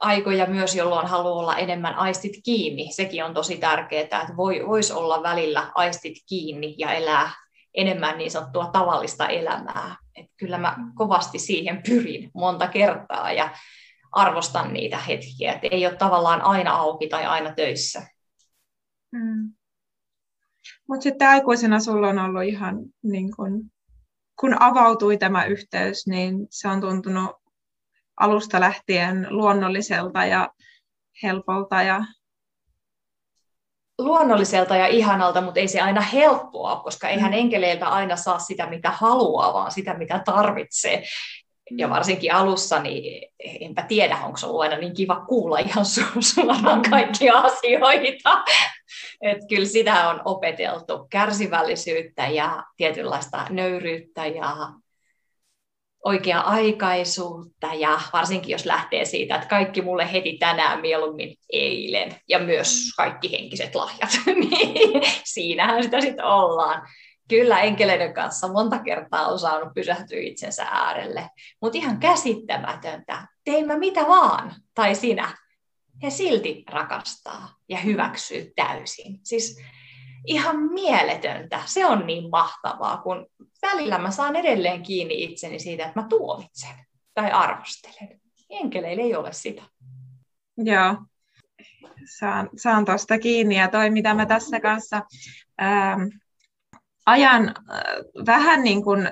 aikoja 0.00 0.46
myös, 0.46 0.74
jolloin 0.74 1.06
haluaa 1.06 1.34
olla 1.34 1.56
enemmän 1.56 1.94
aistit 1.94 2.32
kiinni. 2.44 2.92
Sekin 2.92 3.24
on 3.24 3.34
tosi 3.34 3.56
tärkeää, 3.56 4.02
että 4.02 4.26
voi, 4.36 4.66
voisi 4.66 4.92
olla 4.92 5.22
välillä 5.22 5.72
aistit 5.74 6.16
kiinni 6.28 6.74
ja 6.78 6.92
elää 6.92 7.30
enemmän 7.74 8.18
niin 8.18 8.30
sanottua 8.30 8.70
tavallista 8.72 9.28
elämää. 9.28 9.96
Et 10.16 10.26
kyllä 10.36 10.58
mä 10.58 10.76
kovasti 10.94 11.38
siihen 11.38 11.82
pyrin 11.88 12.30
monta 12.34 12.68
kertaa 12.68 13.32
ja 13.32 13.50
arvostan 14.12 14.72
niitä 14.72 14.98
hetkiä, 14.98 15.52
että 15.52 15.68
ei 15.70 15.86
ole 15.86 15.96
tavallaan 15.96 16.42
aina 16.42 16.76
auki 16.76 17.08
tai 17.08 17.26
aina 17.26 17.54
töissä. 17.54 18.06
Mm. 19.12 19.52
Mutta 20.88 21.02
sitten 21.02 21.28
aikuisena 21.28 21.80
sulla 21.80 22.08
on 22.08 22.18
ollut 22.18 22.42
ihan, 22.42 22.76
niin 23.02 23.36
kun, 23.36 23.70
kun 24.40 24.62
avautui 24.62 25.18
tämä 25.18 25.44
yhteys, 25.44 26.06
niin 26.06 26.46
se 26.50 26.68
on 26.68 26.80
tuntunut 26.80 27.30
alusta 28.20 28.60
lähtien 28.60 29.26
luonnolliselta 29.30 30.24
ja 30.24 30.50
helpolta 31.22 31.82
ja 31.82 32.04
luonnolliselta 33.98 34.76
ja 34.76 34.86
ihanalta, 34.86 35.40
mutta 35.40 35.60
ei 35.60 35.68
se 35.68 35.80
aina 35.80 36.00
helppoa, 36.00 36.80
koska 36.80 37.08
eihän 37.08 37.30
mm. 37.30 37.38
enkeleiltä 37.38 37.88
aina 37.88 38.16
saa 38.16 38.38
sitä, 38.38 38.66
mitä 38.66 38.90
haluaa, 38.90 39.52
vaan 39.52 39.72
sitä, 39.72 39.94
mitä 39.94 40.22
tarvitsee. 40.24 41.02
Ja 41.76 41.86
mm. 41.86 41.92
varsinkin 41.92 42.34
alussa, 42.34 42.82
niin 42.82 43.28
enpä 43.60 43.82
tiedä, 43.82 44.18
onko 44.24 44.36
se 44.36 44.46
ollut 44.46 44.60
aina 44.60 44.76
niin 44.76 44.94
kiva 44.94 45.24
kuulla 45.28 45.58
ihan 45.58 45.84
su- 45.84 46.22
suoraan 46.22 46.78
mm. 46.78 46.90
kaikkia 46.90 47.34
asioita. 47.34 48.44
Et 49.20 49.38
kyllä 49.48 49.66
sitä 49.66 50.08
on 50.08 50.22
opeteltu, 50.24 51.06
kärsivällisyyttä 51.10 52.28
ja 52.28 52.64
tietynlaista 52.76 53.46
nöyryyttä 53.50 54.26
ja 54.26 54.68
oikea-aikaisuutta 56.04 57.74
ja 57.74 58.00
varsinkin 58.12 58.50
jos 58.50 58.66
lähtee 58.66 59.04
siitä, 59.04 59.34
että 59.34 59.48
kaikki 59.48 59.82
mulle 59.82 60.12
heti 60.12 60.36
tänään 60.38 60.80
mieluummin 60.80 61.36
eilen 61.52 62.16
ja 62.28 62.38
myös 62.38 62.94
kaikki 62.96 63.32
henkiset 63.32 63.74
lahjat, 63.74 64.10
niin 64.26 65.02
siinähän 65.24 65.82
sitä 65.82 66.00
sitten 66.00 66.24
ollaan. 66.24 66.88
Kyllä 67.28 67.60
enkeleiden 67.60 68.14
kanssa 68.14 68.48
monta 68.48 68.78
kertaa 68.78 69.26
on 69.26 69.38
saanut 69.38 69.74
pysähtyä 69.74 70.18
itsensä 70.20 70.66
äärelle, 70.70 71.30
mutta 71.62 71.78
ihan 71.78 71.98
käsittämätöntä. 71.98 73.26
Tein 73.44 73.66
mä 73.66 73.78
mitä 73.78 74.00
vaan, 74.00 74.54
tai 74.74 74.94
sinä. 74.94 75.36
He 76.02 76.10
silti 76.10 76.64
rakastaa 76.70 77.48
ja 77.68 77.78
hyväksyy 77.78 78.52
täysin. 78.56 79.20
Siis 79.22 79.60
ihan 80.26 80.56
mieletöntä. 80.56 81.62
Se 81.64 81.86
on 81.86 82.06
niin 82.06 82.30
mahtavaa, 82.30 82.96
kun 82.96 83.26
välillä 83.62 83.98
mä 83.98 84.10
saan 84.10 84.36
edelleen 84.36 84.82
kiinni 84.82 85.22
itseni 85.24 85.58
siitä, 85.58 85.86
että 85.86 86.00
mä 86.00 86.06
tuomitsen 86.08 86.74
tai 87.14 87.30
arvostelen. 87.30 88.20
Enkeleillä 88.50 89.02
ei 89.02 89.16
ole 89.16 89.32
sitä. 89.32 89.62
Joo, 90.56 90.96
saan, 92.18 92.50
saan 92.56 92.84
tuosta 92.84 93.18
kiinni. 93.18 93.58
Ja 93.58 93.68
toi, 93.68 93.90
mitä 93.90 94.14
mä 94.14 94.26
tässä 94.26 94.60
kanssa 94.60 95.02
ähm, 95.62 96.02
ajan 97.08 97.48
äh, 97.48 98.26
vähän 98.26 98.62
niin 98.62 98.84
kuin, 98.84 99.10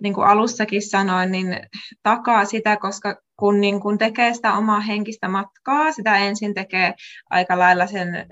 niin 0.00 0.14
kuin 0.14 0.26
alussakin 0.26 0.90
sanoin, 0.90 1.32
niin 1.32 1.60
takaa 2.02 2.44
sitä, 2.44 2.76
koska 2.76 3.16
kun 3.36 3.60
niin 3.60 3.80
kun 3.80 3.98
tekee 3.98 4.34
sitä 4.34 4.54
omaa 4.54 4.80
henkistä 4.80 5.28
matkaa, 5.28 5.92
sitä 5.92 6.16
ensin 6.16 6.54
tekee 6.54 6.94
aika 7.30 7.58
lailla 7.58 7.86
sen 7.86 8.26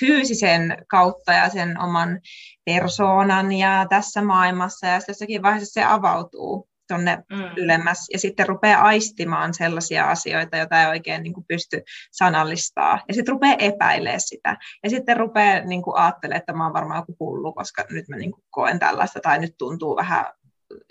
fyysisen 0.00 0.84
kautta 0.88 1.32
ja 1.32 1.48
sen 1.48 1.80
oman 1.80 2.20
persoonan 2.64 3.52
ja 3.52 3.86
tässä 3.90 4.22
maailmassa, 4.22 4.86
ja 4.86 5.00
sitten 5.00 5.12
jossakin 5.12 5.42
vaiheessa 5.42 5.80
se 5.80 5.84
avautuu 5.84 6.68
tuonne 6.88 7.18
mm. 7.32 7.44
ylemmäs, 7.56 8.06
ja 8.12 8.18
sitten 8.18 8.48
rupeaa 8.48 8.82
aistimaan 8.82 9.54
sellaisia 9.54 10.10
asioita, 10.10 10.56
joita 10.56 10.82
ei 10.82 10.88
oikein 10.88 11.22
niin 11.22 11.34
kuin 11.34 11.46
pysty 11.48 11.82
sanallistaa, 12.12 13.00
ja 13.08 13.14
sitten 13.14 13.32
rupeaa 13.32 13.56
epäilemään 13.58 14.20
sitä, 14.20 14.56
ja 14.84 14.90
sitten 14.90 15.16
rupeaa 15.16 15.60
niin 15.60 15.82
kuin 15.82 15.96
ajattelemaan, 15.96 16.40
että 16.40 16.52
mä 16.52 16.64
oon 16.64 16.72
varmaan 16.72 17.04
joku 17.08 17.16
hullu, 17.20 17.52
koska 17.52 17.84
nyt 17.90 18.08
mä 18.08 18.16
niin 18.16 18.32
kuin 18.32 18.44
koen 18.50 18.78
tällaista, 18.78 19.20
tai 19.20 19.38
nyt 19.38 19.54
tuntuu 19.58 19.96
vähän 19.96 20.24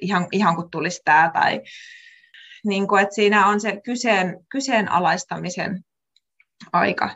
ihan, 0.01 0.27
ihan 0.31 0.55
kuin 0.55 0.71
tulisi 0.71 1.01
tämä, 1.05 1.31
tai 1.33 1.61
niin 2.65 2.87
kuin, 2.87 3.03
että 3.03 3.15
siinä 3.15 3.47
on 3.47 3.59
se 3.59 3.81
kyseen, 3.85 4.45
kyseenalaistamisen 4.51 5.83
aika, 6.73 7.09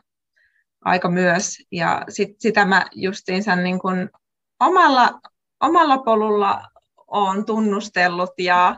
aika 0.86 1.10
myös. 1.10 1.58
Ja 1.72 2.02
sit, 2.10 2.30
sitä 2.40 2.66
mä 2.66 2.86
justiinsa 2.92 3.56
niin 3.56 3.80
kuin 3.80 4.10
omalla, 4.60 5.20
omalla 5.60 5.98
polulla 5.98 6.62
olen 7.12 7.46
tunnustellut 7.46 8.34
ja 8.38 8.76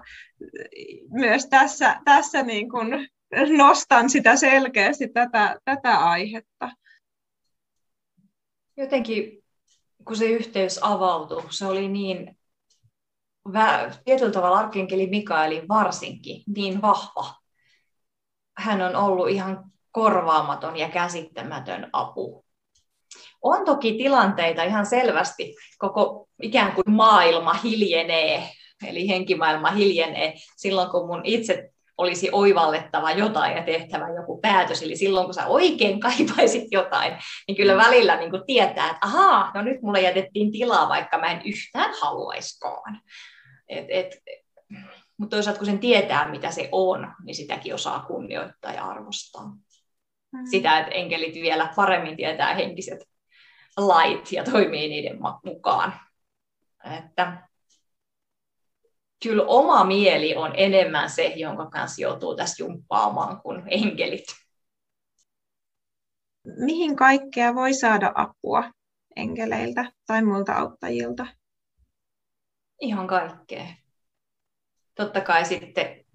myös 1.09 1.47
tässä, 1.47 2.01
tässä 2.05 2.43
niin 2.43 2.69
kuin 2.69 3.09
nostan 3.57 4.09
sitä 4.09 4.35
selkeästi 4.35 5.07
tätä, 5.07 5.59
tätä 5.65 5.97
aihetta. 5.97 6.69
Jotenkin 8.77 9.43
kun 10.05 10.15
se 10.15 10.25
yhteys 10.25 10.79
avautui, 10.81 11.43
se 11.49 11.65
oli 11.65 11.87
niin 11.87 12.37
tietyllä 14.05 14.31
tavalla 14.31 14.59
arkienkeli 14.59 15.07
Mikaeli 15.07 15.67
varsinkin 15.67 16.43
niin 16.47 16.81
vahva. 16.81 17.35
Hän 18.57 18.81
on 18.81 18.95
ollut 18.95 19.29
ihan 19.29 19.71
korvaamaton 19.91 20.77
ja 20.77 20.89
käsittämätön 20.89 21.89
apu. 21.93 22.42
On 23.43 23.65
toki 23.65 23.93
tilanteita 23.93 24.63
ihan 24.63 24.85
selvästi, 24.85 25.55
koko 25.77 26.27
ikään 26.41 26.71
kuin 26.71 26.91
maailma 26.91 27.53
hiljenee, 27.53 28.49
eli 28.87 29.07
henkimaailma 29.07 29.71
hiljenee 29.71 30.33
silloin, 30.57 30.89
kun 30.89 31.07
mun 31.07 31.21
itse 31.23 31.69
olisi 31.97 32.29
oivallettava 32.31 33.11
jotain 33.11 33.57
ja 33.57 33.63
tehtävä 33.63 34.09
joku 34.15 34.39
päätös. 34.41 34.81
Eli 34.81 34.95
silloin, 34.95 35.25
kun 35.25 35.33
sä 35.33 35.47
oikein 35.47 35.99
kaipaisit 35.99 36.67
jotain, 36.71 37.13
niin 37.47 37.55
kyllä 37.55 37.77
välillä 37.77 38.15
niin 38.15 38.29
kuin 38.29 38.43
tietää, 38.45 38.85
että 38.85 38.97
ahaa, 39.01 39.51
no 39.53 39.61
nyt 39.61 39.81
mulle 39.81 40.01
jätettiin 40.01 40.51
tilaa, 40.51 40.89
vaikka 40.89 41.17
mä 41.17 41.31
en 41.31 41.41
yhtään 41.45 41.93
haluaiskaan. 42.01 43.01
Et, 43.69 43.85
et, 43.89 44.17
mutta 45.17 45.35
toisaalta 45.35 45.59
kun 45.59 45.65
sen 45.65 45.79
tietää, 45.79 46.31
mitä 46.31 46.51
se 46.51 46.69
on, 46.71 47.13
niin 47.25 47.35
sitäkin 47.35 47.73
osaa 47.73 48.05
kunnioittaa 48.07 48.73
ja 48.73 48.85
arvostaa. 48.85 49.45
Mm. 49.45 50.45
Sitä, 50.51 50.79
että 50.79 50.91
enkelit 50.91 51.33
vielä 51.33 51.73
paremmin 51.75 52.17
tietää 52.17 52.53
henkiset 52.53 52.99
lait 53.77 54.31
ja 54.31 54.43
toimii 54.43 54.89
niiden 54.89 55.19
mukaan. 55.45 55.93
Että 56.97 57.49
kyllä 59.23 59.43
oma 59.47 59.83
mieli 59.83 60.35
on 60.35 60.51
enemmän 60.57 61.09
se, 61.09 61.23
jonka 61.23 61.65
kanssa 61.65 62.01
joutuu 62.01 62.35
tässä 62.35 62.63
jumppaamaan 62.63 63.41
kuin 63.41 63.63
enkelit. 63.67 64.25
Mihin 66.65 66.95
kaikkea 66.95 67.55
voi 67.55 67.73
saada 67.73 68.11
apua 68.15 68.63
enkeleiltä 69.15 69.91
tai 70.07 70.23
muilta 70.23 70.53
auttajilta? 70.53 71.27
Ihan 72.81 73.07
kaikkea. 73.07 73.65
Totta 74.95 75.21
kai 75.21 75.45
sitten 75.45 76.05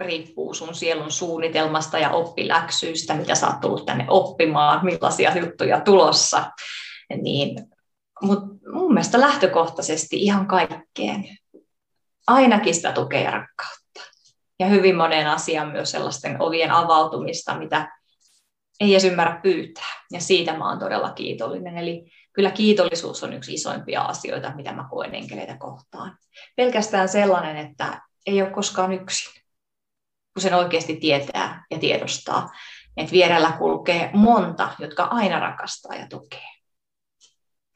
riippuu 0.00 0.54
sun 0.54 0.74
sielun 0.74 1.10
suunnitelmasta 1.10 1.98
ja 1.98 2.10
oppiläksyistä, 2.10 3.14
mitä 3.14 3.34
sä 3.34 3.46
oot 3.46 3.60
tullut 3.60 3.86
tänne 3.86 4.06
oppimaan, 4.08 4.84
millaisia 4.84 5.38
juttuja 5.38 5.80
tulossa. 5.80 6.50
Niin, 7.22 7.56
Mutta 8.22 8.46
mun 8.72 8.94
mielestä 8.94 9.20
lähtökohtaisesti 9.20 10.16
ihan 10.16 10.46
kaikkeen. 10.46 11.24
Ainakin 12.26 12.74
sitä 12.74 12.92
tukea 12.92 13.20
ja 13.20 13.30
rakkautta. 13.30 14.00
Ja 14.58 14.66
hyvin 14.66 14.96
monen 14.96 15.26
asian 15.26 15.68
myös 15.68 15.90
sellaisten 15.90 16.42
ovien 16.42 16.70
avautumista, 16.70 17.58
mitä 17.58 17.96
ei 18.80 18.92
edes 18.92 19.04
ymmärrä 19.04 19.40
pyytää. 19.42 20.04
Ja 20.12 20.20
siitä 20.20 20.58
mä 20.58 20.68
oon 20.68 20.78
todella 20.78 21.12
kiitollinen. 21.12 21.78
Eli 21.78 22.12
kyllä 22.32 22.50
kiitollisuus 22.50 23.22
on 23.22 23.32
yksi 23.32 23.54
isoimpia 23.54 24.02
asioita, 24.02 24.56
mitä 24.56 24.72
mä 24.72 24.86
koen 24.90 25.14
enkeleitä 25.14 25.56
kohtaan. 25.58 26.18
Pelkästään 26.56 27.08
sellainen, 27.08 27.56
että 27.56 28.02
ei 28.26 28.42
ole 28.42 28.50
koskaan 28.50 28.92
yksin, 28.92 29.42
kun 30.34 30.42
sen 30.42 30.54
oikeasti 30.54 30.96
tietää 30.96 31.64
ja 31.70 31.78
tiedostaa, 31.78 32.48
että 32.96 33.12
vierellä 33.12 33.52
kulkee 33.52 34.10
monta, 34.12 34.74
jotka 34.78 35.04
aina 35.04 35.40
rakastaa 35.40 35.94
ja 35.96 36.06
tukee. 36.08 36.55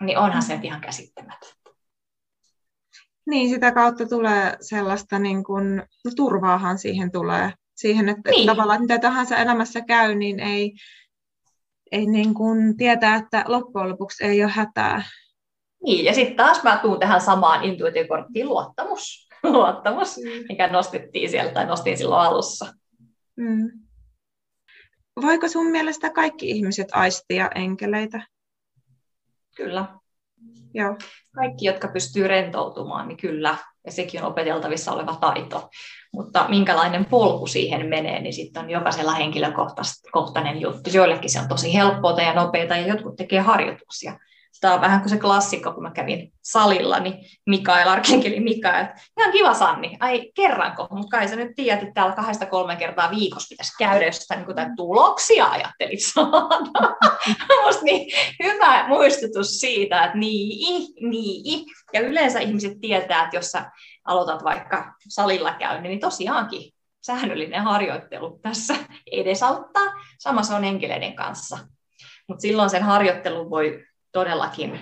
Niin 0.00 0.18
onhan 0.18 0.42
se 0.42 0.58
ihan 0.62 0.80
käsittämätöntä. 0.80 1.60
Niin, 3.26 3.50
sitä 3.50 3.72
kautta 3.72 4.08
tulee 4.08 4.56
sellaista, 4.60 5.18
niin 5.18 5.44
kuin, 5.44 5.76
no 6.04 6.10
turvaahan 6.16 6.78
siihen 6.78 7.12
tulee. 7.12 7.52
Siihen, 7.76 8.08
että 8.08 8.30
niin. 8.30 8.46
tavallaan 8.46 8.80
mitä 8.80 8.98
tahansa 8.98 9.36
elämässä 9.36 9.80
käy, 9.80 10.14
niin 10.14 10.40
ei, 10.40 10.72
ei 11.92 12.06
niin 12.06 12.34
kuin 12.34 12.76
tietää, 12.76 13.16
että 13.16 13.44
loppujen 13.46 13.88
lopuksi 13.88 14.24
ei 14.24 14.44
ole 14.44 14.52
hätää. 14.52 15.02
Niin, 15.84 16.04
ja 16.04 16.14
sitten 16.14 16.36
taas 16.36 16.62
mä 16.62 16.78
tuun 16.82 16.98
tähän 16.98 17.20
samaan 17.20 17.64
intuitiokorttiin 17.64 18.48
luottamus, 18.48 19.28
luottamus 19.42 20.16
mm. 20.16 20.44
mikä 20.48 20.68
nostettiin 20.68 21.30
sieltä 21.30 21.54
tai 21.54 21.66
nostin 21.66 21.98
silloin 21.98 22.28
alussa. 22.28 22.74
Mm. 23.36 23.70
Voiko 25.22 25.48
sun 25.48 25.70
mielestä 25.70 26.10
kaikki 26.10 26.50
ihmiset 26.50 26.88
aistia 26.92 27.50
enkeleitä? 27.54 28.26
Kyllä. 29.56 29.86
Joo. 30.74 30.96
Kaikki, 31.34 31.64
jotka 31.66 31.88
pystyy 31.88 32.28
rentoutumaan, 32.28 33.08
niin 33.08 33.16
kyllä. 33.16 33.56
Ja 33.86 33.92
sekin 33.92 34.22
on 34.22 34.30
opeteltavissa 34.30 34.92
oleva 34.92 35.16
taito. 35.20 35.68
Mutta 36.12 36.46
minkälainen 36.48 37.04
polku 37.04 37.46
siihen 37.46 37.86
menee, 37.86 38.20
niin 38.20 38.32
sitten 38.32 38.64
on 38.64 38.70
jokaisella 38.70 39.12
henkilökohtainen 39.12 40.60
juttu. 40.60 40.90
Joillekin 40.92 41.30
se 41.30 41.40
on 41.40 41.48
tosi 41.48 41.74
helppoa 41.74 42.22
ja 42.22 42.34
nopeaa, 42.34 42.76
ja 42.76 42.86
jotkut 42.86 43.16
tekee 43.16 43.40
harjoituksia 43.40 44.18
tämä 44.60 44.74
on 44.74 44.80
vähän 44.80 45.00
kuin 45.00 45.10
se 45.10 45.18
klassikko, 45.18 45.72
kun 45.72 45.82
mä 45.82 45.90
kävin 45.90 46.32
salilla, 46.42 46.98
niin 46.98 47.14
Mikael, 47.46 47.88
Arkenkeli 47.88 48.40
Mikael, 48.40 48.86
ihan 49.18 49.32
kiva 49.32 49.54
Sanni, 49.54 49.96
ai 50.00 50.32
kerranko, 50.34 50.88
mutta 50.90 51.18
kai 51.18 51.28
sä 51.28 51.36
nyt 51.36 51.52
tiedät, 51.56 51.82
että 51.82 51.94
täällä 51.94 52.16
kahdesta 52.16 52.46
kolme 52.46 52.76
kertaa 52.76 53.10
viikossa 53.10 53.48
pitäisi 53.48 53.72
käydä, 53.78 54.06
jos 54.06 54.16
sä 54.16 54.36
niin 54.36 54.76
tuloksia 54.76 55.46
ajattelit 55.46 56.04
saada. 56.04 56.96
Musta 57.66 57.84
niin 57.84 58.12
hyvä 58.42 58.88
muistutus 58.88 59.60
siitä, 59.60 60.04
että 60.04 60.18
niin, 60.18 61.10
niin, 61.10 61.66
ja 61.92 62.00
yleensä 62.00 62.40
ihmiset 62.40 62.80
tietää, 62.80 63.24
että 63.24 63.36
jos 63.36 63.50
sä 63.50 63.70
aloitat 64.04 64.44
vaikka 64.44 64.94
salilla 65.08 65.54
käynnin, 65.54 65.90
niin 65.90 66.00
tosiaankin 66.00 66.72
säännöllinen 67.06 67.62
harjoittelu 67.62 68.38
tässä 68.42 68.74
edesauttaa. 69.12 69.86
Sama 70.18 70.42
se 70.42 70.54
on 70.54 70.64
enkeleiden 70.64 71.14
kanssa. 71.14 71.58
Mutta 72.28 72.42
silloin 72.42 72.70
sen 72.70 72.82
harjoittelun 72.82 73.50
voi 73.50 73.84
todellakin 74.12 74.80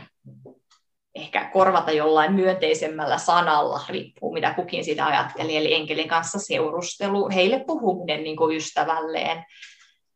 ehkä 1.15 1.51
korvata 1.53 1.93
jollain 1.93 2.33
myönteisemmällä 2.33 3.19
sanalla, 3.19 3.81
riippuu 3.89 4.33
mitä 4.33 4.55
kukin 4.55 4.85
sitä 4.85 5.07
ajatteli, 5.07 5.57
eli 5.57 5.75
enkelin 5.75 6.09
kanssa 6.09 6.39
seurustelu, 6.39 7.29
heille 7.35 7.65
puhuminen 7.67 8.25
niin 8.25 8.37
kuin 8.37 8.57
ystävälleen, 8.57 9.45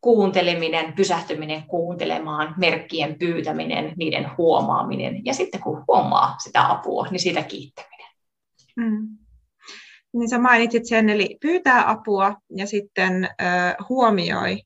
kuunteleminen, 0.01 0.93
pysähtyminen 0.93 1.67
kuuntelemaan, 1.67 2.55
merkkien 2.59 3.19
pyytäminen, 3.19 3.93
niiden 3.97 4.31
huomaaminen, 4.39 5.25
ja 5.25 5.35
sitten 5.35 5.61
kun 5.61 5.85
huomaa 5.89 6.35
sitä 6.39 6.71
apua, 6.71 7.07
niin 7.11 7.21
siitä 7.21 7.43
kiittäminen. 7.43 8.09
Mm. 8.77 9.09
Niin 10.13 10.29
sä 10.29 10.39
mainitsit 10.39 10.87
sen, 10.87 11.11
eli 11.11 11.37
pyytää 11.41 11.91
apua 11.91 12.35
ja 12.57 12.67
sitten 12.67 13.25
ö, 13.25 13.85
huomioi. 13.89 14.59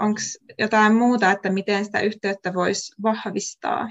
Onko 0.00 0.20
jotain 0.58 0.94
muuta, 0.94 1.30
että 1.30 1.50
miten 1.50 1.84
sitä 1.84 2.00
yhteyttä 2.00 2.54
voisi 2.54 2.94
vahvistaa? 3.02 3.90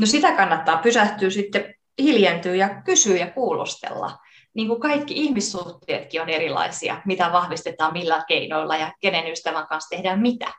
No 0.00 0.06
sitä 0.06 0.32
kannattaa 0.32 0.76
pysähtyä 0.76 1.30
sitten, 1.30 1.74
hiljentyä 1.98 2.54
ja 2.54 2.82
kysyä 2.82 3.16
ja 3.16 3.30
kuulostella. 3.30 4.18
Niin 4.54 4.68
kuin 4.68 4.80
kaikki 4.80 5.14
ihmissuhteetkin 5.16 6.22
on 6.22 6.28
erilaisia, 6.28 7.02
mitä 7.06 7.32
vahvistetaan 7.32 7.92
millä 7.92 8.24
keinoilla 8.28 8.76
ja 8.76 8.92
kenen 9.00 9.32
ystävän 9.32 9.66
kanssa 9.66 9.96
tehdään 9.96 10.20
mitä. 10.20 10.52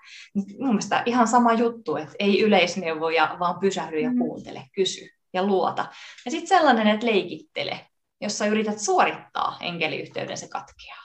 Mun 0.59 0.69
mielestä 0.69 1.03
ihan 1.05 1.27
sama 1.27 1.53
juttu, 1.53 1.95
että 1.95 2.15
ei 2.19 2.41
yleisneuvoja, 2.41 3.35
vaan 3.39 3.59
pysähdy 3.59 3.99
ja 3.99 4.09
mm. 4.09 4.17
kuuntele, 4.17 4.63
kysy 4.75 5.09
ja 5.33 5.43
luota. 5.43 5.85
Ja 6.25 6.31
sitten 6.31 6.57
sellainen, 6.57 6.87
että 6.87 7.05
leikittele, 7.05 7.87
jossa 8.21 8.45
yrität 8.45 8.79
suorittaa 8.79 9.57
enkeliyhteyden, 9.61 10.37
se 10.37 10.47
katkeaa. 10.47 11.04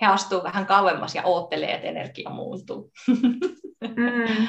He 0.00 0.06
astuu 0.06 0.42
vähän 0.42 0.66
kauemmas 0.66 1.14
ja 1.14 1.22
oottelee, 1.24 1.74
että 1.74 1.88
energia 1.88 2.30
muuntuu. 2.30 2.90
Mm. 3.88 4.48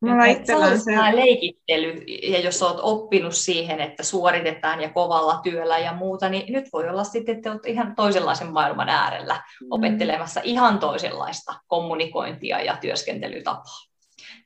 Mulla 0.00 0.24
itsellään 0.24 0.80
se... 0.80 0.92
leikittely, 1.14 2.04
ja 2.22 2.40
jos 2.40 2.62
olet 2.62 2.78
oppinut 2.82 3.34
siihen, 3.34 3.80
että 3.80 4.02
suoritetaan 4.02 4.80
ja 4.80 4.90
kovalla 4.90 5.40
työllä 5.42 5.78
ja 5.78 5.92
muuta, 5.92 6.28
niin 6.28 6.52
nyt 6.52 6.64
voi 6.72 6.88
olla 6.88 7.04
sitten, 7.04 7.36
että 7.36 7.52
olet 7.52 7.66
ihan 7.66 7.94
toisenlaisen 7.94 8.52
maailman 8.52 8.88
äärellä 8.88 9.34
mm. 9.34 9.66
opettelemassa 9.70 10.40
ihan 10.44 10.78
toisenlaista 10.78 11.54
kommunikointia 11.66 12.60
ja 12.60 12.76
työskentelytapaa. 12.76 13.84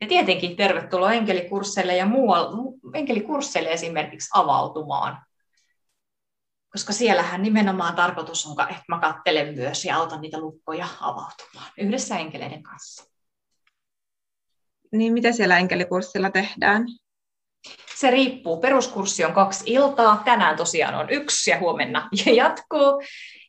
Ja 0.00 0.06
tietenkin 0.06 0.56
tervetuloa 0.56 1.12
enkelikursseille 1.12 1.96
ja 1.96 2.06
muualla, 2.06 2.72
enkelikursseille 2.94 3.70
esimerkiksi 3.70 4.30
avautumaan. 4.34 5.18
Koska 6.72 6.92
siellähän 6.92 7.42
nimenomaan 7.42 7.94
tarkoitus 7.94 8.46
on, 8.46 8.70
että 8.70 8.82
mä 8.88 8.98
kattelen 8.98 9.54
myös 9.54 9.84
ja 9.84 9.96
autan 9.96 10.20
niitä 10.20 10.38
lukkoja 10.38 10.88
avautumaan 11.00 11.72
yhdessä 11.78 12.18
enkeleiden 12.18 12.62
kanssa. 12.62 13.04
Niin 14.92 15.12
mitä 15.12 15.32
siellä 15.32 15.58
enkelikurssilla 15.58 16.30
tehdään? 16.30 16.86
Se 17.96 18.10
riippuu. 18.10 18.60
Peruskurssi 18.60 19.24
on 19.24 19.32
kaksi 19.32 19.64
iltaa. 19.66 20.22
Tänään 20.24 20.56
tosiaan 20.56 20.94
on 20.94 21.10
yksi 21.10 21.50
ja 21.50 21.58
huomenna 21.58 22.08
jatkuu. 22.36 23.02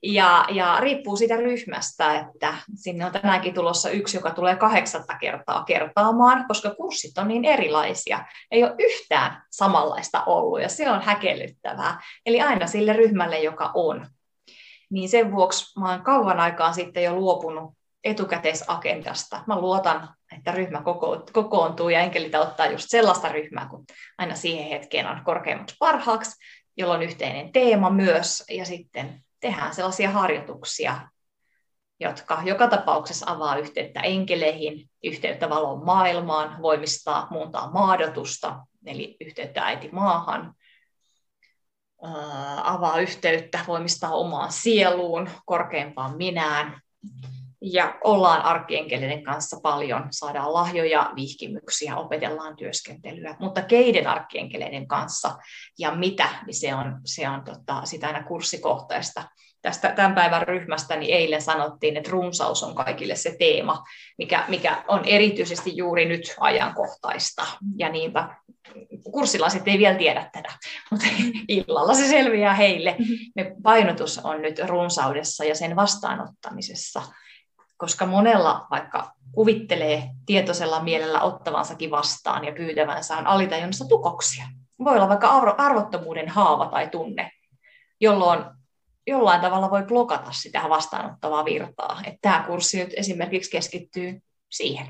Ja, 0.03 0.45
ja 0.49 0.77
riippuu 0.79 1.17
siitä 1.17 1.35
ryhmästä, 1.35 2.19
että 2.19 2.55
sinne 2.75 3.05
on 3.05 3.11
tänäänkin 3.11 3.53
tulossa 3.53 3.89
yksi, 3.89 4.17
joka 4.17 4.31
tulee 4.31 4.55
kahdeksatta 4.55 5.17
kertaa 5.17 5.63
kertaamaan, 5.63 6.45
koska 6.47 6.75
kurssit 6.75 7.17
on 7.17 7.27
niin 7.27 7.45
erilaisia. 7.45 8.25
Ei 8.51 8.63
ole 8.63 8.75
yhtään 8.79 9.43
samanlaista 9.51 10.23
ollut 10.23 10.61
ja 10.61 10.69
se 10.69 10.91
on 10.91 11.01
häkellyttävää. 11.01 12.01
Eli 12.25 12.41
aina 12.41 12.67
sille 12.67 12.93
ryhmälle, 12.93 13.39
joka 13.39 13.71
on. 13.73 14.07
Niin 14.89 15.09
sen 15.09 15.31
vuoksi 15.31 15.79
mä 15.79 15.91
oon 15.91 16.01
kauan 16.01 16.39
aikaa 16.39 16.73
sitten 16.73 17.03
jo 17.03 17.15
luopunut 17.15 17.73
etukäteisagendasta. 18.03 19.43
Mä 19.47 19.59
luotan, 19.59 20.09
että 20.37 20.51
ryhmä 20.51 20.81
kokoontuu 21.33 21.89
ja 21.89 21.99
enkelitä 21.99 22.39
ottaa 22.39 22.65
just 22.65 22.85
sellaista 22.89 23.29
ryhmää, 23.29 23.67
kun 23.69 23.85
aina 24.17 24.35
siihen 24.35 24.69
hetkeen 24.69 25.07
on 25.07 25.21
korkeimmaksi 25.23 25.75
parhaaksi, 25.79 26.31
jolloin 26.77 27.01
yhteinen 27.01 27.51
teema 27.51 27.89
myös, 27.89 28.43
ja 28.49 28.65
sitten 28.65 29.23
tehdään 29.39 29.75
sellaisia 29.75 30.11
harjoituksia, 30.11 31.01
jotka 31.99 32.41
joka 32.43 32.67
tapauksessa 32.67 33.31
avaa 33.31 33.57
yhteyttä 33.57 33.99
enkeleihin, 33.99 34.89
yhteyttä 35.03 35.49
valon 35.49 35.85
maailmaan, 35.85 36.61
voimistaa, 36.61 37.27
muuntaa 37.31 37.71
maadotusta, 37.71 38.65
eli 38.85 39.17
yhteyttä 39.21 39.65
äiti 39.65 39.89
maahan, 39.91 40.55
avaa 42.63 42.99
yhteyttä, 42.99 43.59
voimistaa 43.67 44.11
omaan 44.11 44.51
sieluun, 44.51 45.29
korkeimpaan 45.45 46.17
minään, 46.17 46.81
ja 47.61 47.97
ollaan 48.03 48.41
arkkienkeleiden 48.41 49.23
kanssa 49.23 49.59
paljon, 49.63 50.07
saadaan 50.11 50.53
lahjoja, 50.53 51.11
vihkimyksiä, 51.15 51.95
opetellaan 51.95 52.55
työskentelyä, 52.55 53.35
mutta 53.39 53.61
keiden 53.61 54.07
arkkienkeleiden 54.07 54.87
kanssa 54.87 55.37
ja 55.79 55.91
mitä, 55.91 56.29
niin 56.45 56.55
se 56.55 56.75
on, 56.75 57.01
se 57.05 57.29
on 57.29 57.43
tota, 57.43 57.85
sitä 57.85 58.07
aina 58.07 58.23
kurssikohtaista. 58.23 59.23
Tästä 59.61 59.91
tämän 59.91 60.15
päivän 60.15 60.47
ryhmästä 60.47 60.95
niin 60.95 61.15
eilen 61.15 61.41
sanottiin, 61.41 61.97
että 61.97 62.11
runsaus 62.11 62.63
on 62.63 62.75
kaikille 62.75 63.15
se 63.15 63.35
teema, 63.39 63.83
mikä, 64.17 64.45
mikä 64.47 64.83
on 64.87 65.05
erityisesti 65.05 65.77
juuri 65.77 66.05
nyt 66.05 66.35
ajankohtaista. 66.39 67.45
Ja 67.77 67.89
niinpä 67.89 68.35
kurssilaiset 69.11 69.67
ei 69.67 69.79
vielä 69.79 69.97
tiedä 69.97 70.29
tätä, 70.33 70.49
mutta 70.91 71.05
illalla 71.47 71.93
se 71.93 72.07
selviää 72.07 72.53
heille. 72.53 72.95
Mm-hmm. 72.99 73.17
Me 73.35 73.55
painotus 73.63 74.17
on 74.17 74.41
nyt 74.41 74.59
runsaudessa 74.59 75.45
ja 75.45 75.55
sen 75.55 75.75
vastaanottamisessa 75.75 77.01
koska 77.79 78.05
monella 78.05 78.67
vaikka 78.71 79.11
kuvittelee 79.31 80.09
tietoisella 80.25 80.83
mielellä 80.83 81.21
ottavansakin 81.21 81.91
vastaan 81.91 82.45
ja 82.45 82.51
pyytävänsä 82.51 83.17
on 83.17 83.27
alitajunnassa 83.27 83.87
tukoksia. 83.87 84.45
Voi 84.83 84.95
olla 84.95 85.09
vaikka 85.09 85.27
arvottomuuden 85.57 86.29
haava 86.29 86.65
tai 86.65 86.87
tunne, 86.87 87.31
jolloin 88.01 88.45
jollain 89.07 89.41
tavalla 89.41 89.71
voi 89.71 89.83
blokata 89.83 90.31
sitä 90.31 90.61
vastaanottavaa 90.69 91.45
virtaa. 91.45 92.01
Että 92.05 92.19
tämä 92.21 92.43
kurssi 92.47 92.77
nyt 92.83 92.93
esimerkiksi 92.97 93.51
keskittyy 93.51 94.21
siihen. 94.49 94.87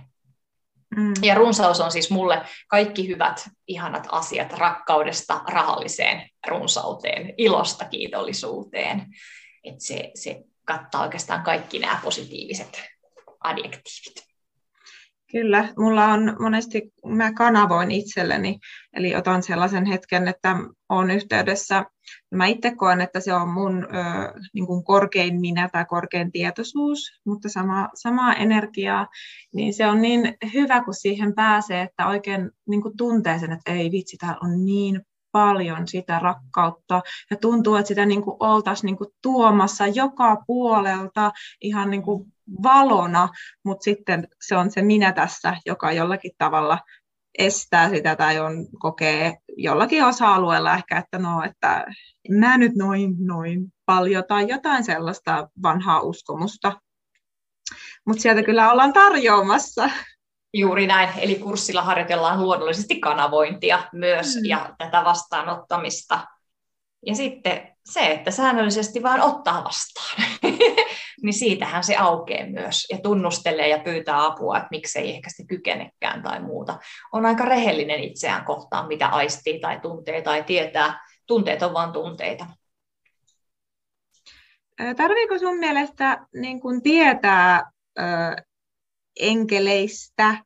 Mm. 0.97 1.13
Ja 1.21 1.35
runsaus 1.35 1.79
on 1.79 1.91
siis 1.91 2.11
mulle 2.11 2.41
kaikki 2.67 3.07
hyvät, 3.07 3.49
ihanat 3.67 4.07
asiat 4.11 4.53
rakkaudesta 4.53 5.41
rahalliseen 5.47 6.29
runsauteen, 6.47 7.33
ilosta 7.37 7.85
kiitollisuuteen. 7.85 9.05
Että 9.63 9.83
se, 9.83 10.11
se 10.15 10.43
kattaa 10.69 11.03
oikeastaan 11.03 11.41
kaikki 11.41 11.79
nämä 11.79 11.99
positiiviset 12.03 12.81
adjektiivit. 13.43 14.29
Kyllä, 15.31 15.73
mulla 15.77 16.05
on 16.05 16.37
monesti, 16.39 16.93
mä 17.05 17.33
kanavoin 17.33 17.91
itselleni, 17.91 18.59
eli 18.93 19.15
otan 19.15 19.43
sellaisen 19.43 19.85
hetken, 19.85 20.27
että 20.27 20.55
olen 20.89 21.11
yhteydessä, 21.11 21.85
mä 22.35 22.45
itse 22.45 22.75
koen, 22.75 23.01
että 23.01 23.19
se 23.19 23.33
on 23.33 23.49
mun 23.49 23.83
ö, 23.83 23.97
niin 24.53 24.67
kuin 24.67 24.83
korkein 24.83 25.39
minä 25.39 25.69
tai 25.71 25.85
korkein 25.85 26.31
tietoisuus, 26.31 27.21
mutta 27.25 27.49
sama, 27.49 27.89
samaa 27.93 28.33
energiaa, 28.33 29.07
niin 29.53 29.73
se 29.73 29.87
on 29.87 30.01
niin 30.01 30.37
hyvä, 30.53 30.83
kun 30.83 30.93
siihen 30.93 31.35
pääsee, 31.35 31.81
että 31.81 32.07
oikein 32.07 32.51
niin 32.67 32.81
kuin 32.81 32.97
tuntee 32.97 33.39
sen, 33.39 33.51
että 33.51 33.71
ei 33.71 33.91
vitsi, 33.91 34.17
täällä 34.17 34.39
on 34.43 34.65
niin 34.65 35.01
paljon 35.31 35.87
sitä 35.87 36.19
rakkautta 36.19 37.01
ja 37.31 37.37
tuntuu, 37.37 37.75
että 37.75 37.87
sitä 37.87 38.05
niin 38.05 38.21
kuin 38.21 38.37
oltaisiin 38.39 38.85
niin 38.85 38.97
kuin 38.97 39.09
tuomassa 39.21 39.87
joka 39.87 40.43
puolelta 40.47 41.31
ihan 41.61 41.89
niin 41.89 42.03
kuin 42.03 42.33
valona, 42.63 43.29
mutta 43.63 43.83
sitten 43.83 44.27
se 44.41 44.57
on 44.57 44.71
se 44.71 44.81
minä 44.81 45.11
tässä, 45.11 45.57
joka 45.65 45.91
jollakin 45.91 46.31
tavalla 46.37 46.79
estää 47.37 47.89
sitä 47.89 48.15
tai 48.15 48.39
on, 48.39 48.67
kokee 48.79 49.37
jollakin 49.57 50.05
osa-alueella 50.05 50.73
ehkä, 50.73 50.97
että 50.97 51.17
no, 51.17 51.43
että 51.43 51.85
mä 52.29 52.57
nyt 52.57 52.75
noin, 52.75 53.15
noin 53.19 53.73
paljon 53.85 54.23
tai 54.27 54.47
jotain 54.49 54.83
sellaista 54.83 55.49
vanhaa 55.63 56.01
uskomusta. 56.01 56.81
Mutta 58.07 58.21
sieltä 58.21 58.43
kyllä 58.43 58.71
ollaan 58.71 58.93
tarjoamassa. 58.93 59.89
Juuri 60.53 60.87
näin, 60.87 61.09
eli 61.17 61.35
kurssilla 61.35 61.81
harjoitellaan 61.81 62.41
luonnollisesti 62.43 62.99
kanavointia 62.99 63.83
myös 63.93 64.35
mm. 64.35 64.45
ja 64.45 64.75
tätä 64.77 65.03
vastaanottamista. 65.05 66.19
Ja 67.05 67.15
sitten 67.15 67.67
se, 67.85 68.11
että 68.11 68.31
säännöllisesti 68.31 69.03
vaan 69.03 69.21
ottaa 69.21 69.63
vastaan, 69.63 70.21
niin 71.23 71.33
siitähän 71.33 71.83
se 71.83 71.95
aukeaa 71.95 72.47
myös 72.47 72.87
ja 72.91 72.97
tunnustelee 72.97 73.67
ja 73.67 73.79
pyytää 73.79 74.25
apua, 74.25 74.57
että 74.57 74.67
miksei 74.71 75.09
ehkä 75.15 75.29
se 75.35 75.43
kykenekään 75.47 76.23
tai 76.23 76.41
muuta. 76.41 76.79
On 77.11 77.25
aika 77.25 77.45
rehellinen 77.45 77.99
itseään 77.99 78.45
kohtaan, 78.45 78.87
mitä 78.87 79.07
aistii 79.07 79.59
tai 79.59 79.79
tuntee 79.79 80.21
tai 80.21 80.43
tietää. 80.43 81.05
Tunteet 81.27 81.61
on 81.61 81.73
vain 81.73 81.91
tunteita. 81.91 82.45
Tarviiko 84.97 85.39
sun 85.39 85.57
mielestä 85.57 86.27
niin 86.33 86.59
kun 86.59 86.81
tietää 86.81 87.71
enkeleistä 89.19 90.43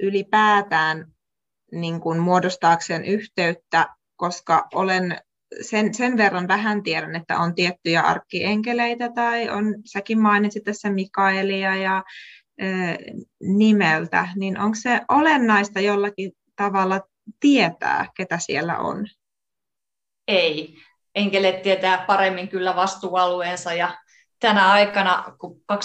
ylipäätään 0.00 1.12
niin 1.72 2.00
kuin 2.00 2.18
muodostaakseen 2.18 3.04
yhteyttä, 3.04 3.88
koska 4.16 4.68
olen 4.74 5.18
sen, 5.60 5.94
sen 5.94 6.16
verran 6.16 6.48
vähän 6.48 6.82
tiedän, 6.82 7.16
että 7.16 7.38
on 7.38 7.54
tiettyjä 7.54 8.00
arkkienkeleitä 8.00 9.12
tai 9.14 9.48
on, 9.48 9.74
säkin 9.84 10.20
mainitsit 10.20 10.64
tässä 10.64 10.90
Mikaelia 10.90 11.76
ja 11.76 12.04
ö, 12.62 12.64
nimeltä, 13.40 14.28
niin 14.36 14.58
onko 14.58 14.76
se 14.82 15.00
olennaista 15.08 15.80
jollakin 15.80 16.32
tavalla 16.56 17.00
tietää, 17.40 18.06
ketä 18.16 18.38
siellä 18.38 18.78
on? 18.78 19.06
Ei. 20.28 20.74
Enkelet 21.14 21.62
tietää 21.62 22.04
paremmin 22.06 22.48
kyllä 22.48 22.76
vastuualueensa 22.76 23.74
ja 23.74 23.98
tänä 24.40 24.70
aikana, 24.72 25.34
kun 25.38 25.62
2008-2021 25.72 25.76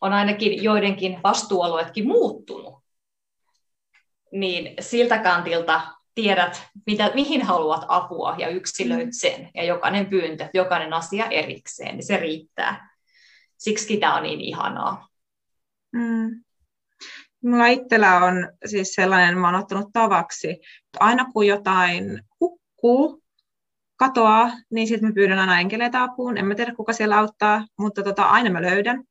on 0.00 0.12
ainakin 0.12 0.62
joidenkin 0.62 1.20
vastuualueetkin 1.22 2.06
muuttunut, 2.06 2.74
niin 4.32 4.74
siltä 4.80 5.18
kantilta 5.18 5.80
tiedät, 6.14 6.66
mitä, 6.86 7.10
mihin 7.14 7.42
haluat 7.42 7.84
apua 7.88 8.34
ja 8.38 8.48
yksilöit 8.48 9.06
mm. 9.06 9.12
sen. 9.12 9.50
Ja 9.54 9.64
jokainen 9.64 10.06
pyyntö, 10.06 10.48
jokainen 10.54 10.92
asia 10.92 11.24
erikseen, 11.24 11.96
niin 11.96 12.06
se 12.06 12.16
riittää. 12.16 12.96
Siksi 13.58 13.96
tämä 13.96 14.16
on 14.16 14.22
niin 14.22 14.40
ihanaa. 14.40 15.08
Mm. 15.92 16.44
Mulla 17.44 17.66
itsellä 17.66 18.16
on 18.24 18.52
siis 18.66 18.94
sellainen, 18.94 19.38
mä 19.38 19.48
oon 19.48 19.60
ottanut 19.62 19.88
tavaksi, 19.92 20.50
että 20.50 20.98
aina 21.00 21.24
kun 21.32 21.46
jotain 21.46 22.22
hukkuu, 22.40 23.22
katoaa, 23.96 24.50
niin 24.70 24.88
sitten 24.88 25.08
mä 25.08 25.14
pyydän 25.14 25.38
aina 25.38 25.60
enkeleitä 25.60 26.02
apuun. 26.02 26.38
En 26.38 26.46
mä 26.46 26.54
tiedä, 26.54 26.74
kuka 26.74 26.92
siellä 26.92 27.18
auttaa, 27.18 27.66
mutta 27.78 28.02
tota, 28.02 28.22
aina 28.22 28.50
mä 28.50 28.62
löydän. 28.62 29.04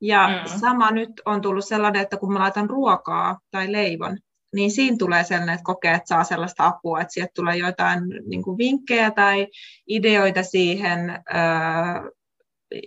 Ja 0.00 0.28
mm. 0.28 0.58
sama 0.58 0.90
nyt 0.90 1.10
on 1.24 1.40
tullut 1.40 1.64
sellainen, 1.64 2.02
että 2.02 2.16
kun 2.16 2.32
mä 2.32 2.38
laitan 2.38 2.70
ruokaa 2.70 3.38
tai 3.50 3.72
leivon, 3.72 4.18
niin 4.54 4.70
siinä 4.70 4.96
tulee 4.98 5.24
sellainen, 5.24 5.54
että 5.54 5.64
kokee, 5.64 5.94
että 5.94 6.08
saa 6.08 6.24
sellaista 6.24 6.66
apua, 6.66 7.00
että 7.00 7.12
sieltä 7.12 7.32
tulee 7.34 7.56
jotain 7.56 8.00
niin 8.26 8.42
kuin 8.42 8.58
vinkkejä 8.58 9.10
tai 9.10 9.46
ideoita 9.86 10.42
siihen, 10.42 11.10
öö, 11.10 12.10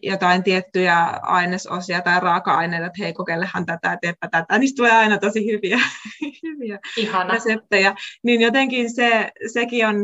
jotain 0.04 0.44
tiettyjä 0.44 1.04
ainesosia 1.22 2.02
tai 2.02 2.20
raaka-aineita, 2.20 2.86
että 2.86 3.04
hei, 3.04 3.14
kokeillehan 3.14 3.66
tätä, 3.66 3.98
teepä 4.02 4.28
tätä. 4.32 4.58
Niistä 4.58 4.78
tulee 4.78 4.92
aina 4.92 5.18
tosi 5.18 5.46
hyviä, 5.52 5.80
hyviä 6.44 6.80
Ihana. 6.98 7.34
reseptejä. 7.34 7.96
Niin 8.24 8.42
jotenkin 8.42 8.94
se, 8.94 9.32
sekin 9.54 9.88
on, 9.88 9.96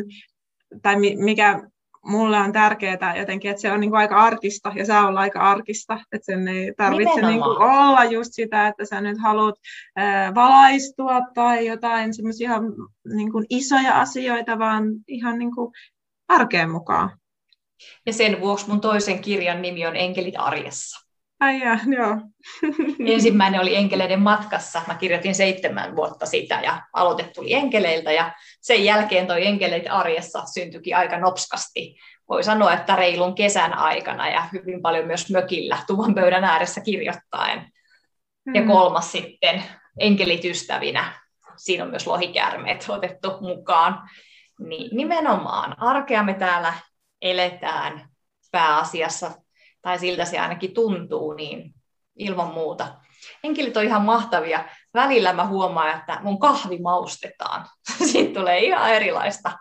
tai 0.81 0.95
mikä 1.17 1.61
mulle 2.05 2.37
on 2.37 2.51
tärkeää 2.51 3.15
jotenkin, 3.17 3.51
että 3.51 3.61
se 3.61 3.71
on 3.71 3.79
niin 3.79 3.89
kuin 3.89 3.99
aika 3.99 4.17
arkista 4.17 4.71
ja 4.75 4.85
saa 4.85 5.07
olla 5.07 5.19
aika 5.19 5.39
arkista, 5.39 5.99
että 6.11 6.25
sen 6.25 6.47
ei 6.47 6.73
tarvitse 6.77 7.21
niin 7.21 7.41
kuin 7.41 7.57
olla 7.57 8.03
just 8.03 8.33
sitä, 8.33 8.67
että 8.67 8.85
sä 8.85 9.01
nyt 9.01 9.17
haluat 9.21 9.55
äh, 9.99 10.35
valaistua 10.35 11.21
tai 11.33 11.67
jotain 11.67 12.13
semmoisia 12.13 12.51
niin 13.13 13.31
kuin 13.31 13.45
isoja 13.49 14.01
asioita, 14.01 14.59
vaan 14.59 14.83
ihan 15.07 15.39
niin 15.39 15.55
kuin 15.55 15.73
arkeen 16.27 16.71
mukaan. 16.71 17.17
Ja 18.05 18.13
sen 18.13 18.41
vuoksi 18.41 18.69
mun 18.69 18.81
toisen 18.81 19.21
kirjan 19.21 19.61
nimi 19.61 19.87
on 19.87 19.95
Enkelit 19.95 20.35
arjessa. 20.37 21.10
Ai 21.41 21.59
ja, 21.59 21.79
joo. 21.95 22.17
Ensimmäinen 23.13 23.61
oli 23.61 23.75
Enkeleiden 23.75 24.21
matkassa. 24.21 24.81
Mä 24.87 24.95
kirjoitin 24.95 25.35
seitsemän 25.35 25.95
vuotta 25.95 26.25
sitä 26.25 26.59
ja 26.63 26.81
aloite 26.93 27.23
tuli 27.23 27.53
Enkeleiltä 27.53 28.11
ja 28.11 28.33
sen 28.61 28.85
jälkeen 28.85 29.27
toi 29.27 29.47
Enkeleit 29.47 29.83
arjessa 29.89 30.43
syntyikin 30.53 30.97
aika 30.97 31.19
nopskasti. 31.19 31.95
Voi 32.29 32.43
sanoa, 32.43 32.73
että 32.73 32.95
reilun 32.95 33.35
kesän 33.35 33.73
aikana 33.73 34.29
ja 34.29 34.43
hyvin 34.53 34.81
paljon 34.81 35.07
myös 35.07 35.29
mökillä 35.29 35.77
tuvan 35.87 36.15
pöydän 36.15 36.43
ääressä 36.43 36.81
kirjoittaen. 36.81 37.71
Mm. 38.45 38.55
Ja 38.55 38.65
kolmas 38.65 39.11
sitten 39.11 39.63
Enkelit 39.99 40.45
ystävinä. 40.45 41.13
Siinä 41.57 41.83
on 41.83 41.89
myös 41.89 42.07
lohikäärmeet 42.07 42.85
otettu 42.89 43.37
mukaan. 43.41 44.09
Niin 44.59 44.97
nimenomaan 44.97 45.81
arkea 45.81 46.23
me 46.23 46.33
täällä 46.33 46.73
eletään 47.21 48.09
pääasiassa 48.51 49.31
tai 49.81 49.99
siltä 49.99 50.25
se 50.25 50.39
ainakin 50.39 50.73
tuntuu, 50.73 51.33
niin 51.33 51.73
ilman 52.15 52.53
muuta. 52.53 52.87
Henkilöt 53.43 53.77
on 53.77 53.83
ihan 53.83 54.01
mahtavia. 54.01 54.65
Välillä 54.93 55.33
mä 55.33 55.45
huomaan, 55.45 55.99
että 55.99 56.19
mun 56.23 56.39
kahvi 56.39 56.79
maustetaan. 56.79 57.65
Siitä 58.11 58.39
tulee 58.39 58.59
ihan 58.59 58.93
erilaista. 58.93 59.51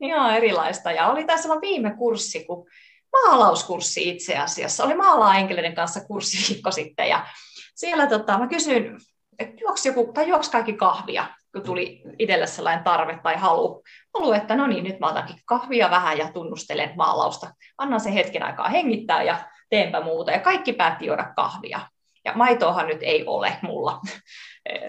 Ihan 0.00 0.36
erilaista. 0.36 0.92
Ja 0.92 1.08
oli 1.08 1.24
tässä 1.24 1.48
viime 1.48 1.94
kurssi, 1.98 2.44
kun 2.44 2.66
maalauskurssi 3.12 4.08
itse 4.08 4.36
asiassa. 4.36 4.84
Oli 4.84 4.94
maalaa 4.94 5.36
enkeleiden 5.36 5.74
kanssa 5.74 6.00
kurssi 6.00 6.48
viikko 6.48 6.70
sitten. 6.70 7.08
Ja 7.08 7.26
siellä 7.74 8.06
tota, 8.06 8.38
mä 8.38 8.48
kysyin, 8.48 8.96
että 9.38 9.56
juoksi 9.60 9.88
joku, 9.88 10.12
tai 10.12 10.28
juoksi 10.28 10.50
kaikki 10.50 10.72
kahvia, 10.72 11.26
kun 11.52 11.62
tuli 11.62 12.02
itselle 12.18 12.46
sellainen 12.46 12.84
tarve 12.84 13.18
tai 13.22 13.36
halu, 13.36 13.82
halu, 14.14 14.32
että 14.32 14.56
no 14.56 14.66
niin, 14.66 14.84
nyt 14.84 15.00
mä 15.00 15.08
otankin 15.08 15.36
kahvia 15.44 15.90
vähän 15.90 16.18
ja 16.18 16.32
tunnustelen 16.32 16.92
maalausta. 16.96 17.54
Annan 17.78 18.00
sen 18.00 18.12
hetken 18.12 18.42
aikaa 18.42 18.68
hengittää 18.68 19.22
ja 19.22 19.49
teenpä 19.70 20.00
muuta. 20.00 20.30
Ja 20.30 20.40
kaikki 20.40 20.72
päätti 20.72 21.06
juoda 21.06 21.32
kahvia. 21.36 21.80
Ja 22.24 22.32
maitoahan 22.34 22.86
nyt 22.86 23.02
ei 23.02 23.26
ole 23.26 23.56
mulla. 23.62 24.00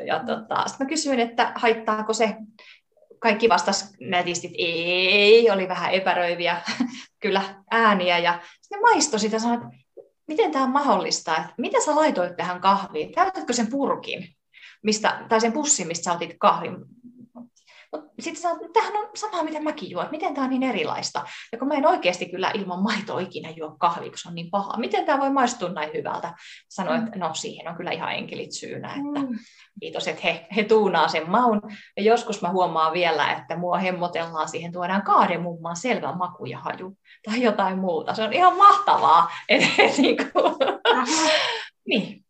Ja 0.05 0.19
tota, 0.19 0.67
sitten 0.67 0.85
mä 0.85 0.89
kysyin, 0.89 1.19
että 1.19 1.51
haittaako 1.55 2.13
se 2.13 2.35
kaikki 3.19 3.49
vastas 3.49 3.93
nätisti, 3.99 4.47
että 4.47 4.57
ei, 4.59 5.51
oli 5.51 5.67
vähän 5.67 5.93
epäröiviä 5.93 6.61
kyllä 7.23 7.41
ääniä. 7.71 8.17
Ja 8.17 8.39
sitten 8.61 8.81
maisto 8.81 9.17
sitä 9.17 9.39
sanoi, 9.39 9.55
että 9.55 9.67
miten 10.27 10.51
tämä 10.51 10.65
on 10.65 10.71
mahdollista, 10.71 11.37
että 11.37 11.53
mitä 11.57 11.81
sä 11.81 11.95
laitoit 11.95 12.35
tähän 12.37 12.61
kahviin? 12.61 13.11
Täytätkö 13.11 13.53
sen 13.53 13.69
purkin, 13.69 14.35
mistä, 14.83 15.25
tai 15.29 15.41
sen 15.41 15.53
pussin, 15.53 15.87
mistä 15.87 16.03
sä 16.03 16.13
otit 16.13 16.35
kahvin? 16.39 16.75
Mutta 17.91 18.11
sitten 18.19 18.51
että 18.51 18.67
tämähän 18.73 18.95
on 18.95 19.09
sama, 19.15 19.43
mitä 19.43 19.61
mäkin 19.61 19.89
juon, 19.89 20.07
miten 20.11 20.33
tämä 20.33 20.45
on 20.45 20.49
niin 20.49 20.63
erilaista. 20.63 21.25
Ja 21.51 21.57
kun 21.57 21.67
mä 21.67 21.73
en 21.73 21.87
oikeasti 21.87 22.29
kyllä 22.29 22.51
ilman 22.53 22.83
maitoa 22.83 23.19
ikinä 23.19 23.49
juo 23.49 23.75
kahvia, 23.79 24.09
kun 24.09 24.17
se 24.17 24.29
on 24.29 24.35
niin 24.35 24.51
paha. 24.51 24.77
Miten 24.77 25.05
tämä 25.05 25.19
voi 25.19 25.29
maistua 25.29 25.69
näin 25.69 25.93
hyvältä? 25.93 26.33
Sanoin, 26.69 27.03
että 27.03 27.19
no 27.19 27.33
siihen 27.33 27.67
on 27.67 27.75
kyllä 27.75 27.91
ihan 27.91 28.13
enkelit 28.13 28.51
syynä, 28.51 28.87
että 28.87 29.19
mm. 29.19 29.39
kiitos, 29.79 30.07
että 30.07 30.21
he, 30.23 30.47
he 30.55 30.63
tuunaa 30.63 31.07
sen 31.07 31.29
maun. 31.29 31.61
Ja 31.97 32.03
joskus 32.03 32.41
mä 32.41 32.49
huomaan 32.49 32.93
vielä, 32.93 33.33
että 33.33 33.57
mua 33.57 33.77
hemmotellaan 33.77 34.49
siihen, 34.49 34.71
tuodaan 34.71 35.03
kaademummaan 35.03 35.75
selvä 35.75 36.15
maku 36.15 36.45
ja 36.45 36.59
haju 36.59 36.97
tai 37.25 37.41
jotain 37.41 37.79
muuta. 37.79 38.13
Se 38.13 38.23
on 38.23 38.33
ihan 38.33 38.57
mahtavaa. 38.57 39.31
Et, 39.49 39.63
et, 39.77 39.97
niin, 39.97 40.17
kuin, 40.17 40.55
niin. 41.87 42.25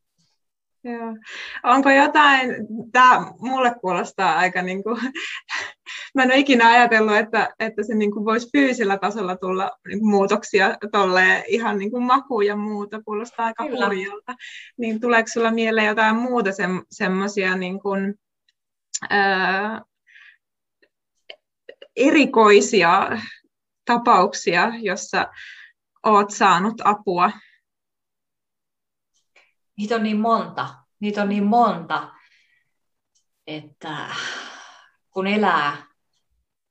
Joo. 0.84 1.16
Onko 1.64 1.90
jotain, 1.90 2.56
tämä 2.92 3.32
mulle 3.40 3.76
kuulostaa 3.82 4.38
aika 4.38 4.62
niin 4.62 4.84
kuin, 4.84 4.98
mä 6.16 6.24
en 6.24 6.30
ole 6.30 6.38
ikinä 6.38 6.70
ajatellut, 6.70 7.16
että, 7.16 7.50
että 7.60 7.84
se 7.84 7.96
niin 7.96 8.12
kuin 8.12 8.26
voisi 8.26 8.50
fyysisellä 8.52 8.98
tasolla 8.98 9.36
tulla 9.36 9.72
niin 9.88 10.00
kuin 10.00 10.10
muutoksia 10.10 10.78
tolle 10.92 11.44
ihan 11.48 11.78
niin 11.78 11.92
kuin 11.92 12.04
maku 12.04 12.42
ja 12.42 12.56
muuta, 12.56 13.04
kuulostaa 13.04 13.46
aika 13.46 13.68
Kyllä. 13.68 13.86
hurjalta. 13.86 14.36
Niin 14.78 15.02
tuleeko 15.02 15.28
sulla 15.28 15.52
mieleen 15.52 15.88
jotain 15.88 16.16
muuta 16.16 16.52
se, 16.52 16.64
semmoisia 16.92 17.56
niin 17.56 17.80
kuin, 17.80 18.16
ää, 19.10 19.82
erikoisia 21.96 23.18
tapauksia, 23.86 24.72
jossa 24.82 25.28
oot 26.06 26.30
saanut 26.30 26.82
apua 26.84 27.32
niitä 29.82 29.96
on 29.96 30.04
niin 30.04 30.20
monta, 30.20 30.70
niitä 31.00 31.22
on 31.22 31.30
niin 31.30 31.44
monta, 31.44 32.10
että 33.48 33.96
kun 35.12 35.28
elää 35.28 35.78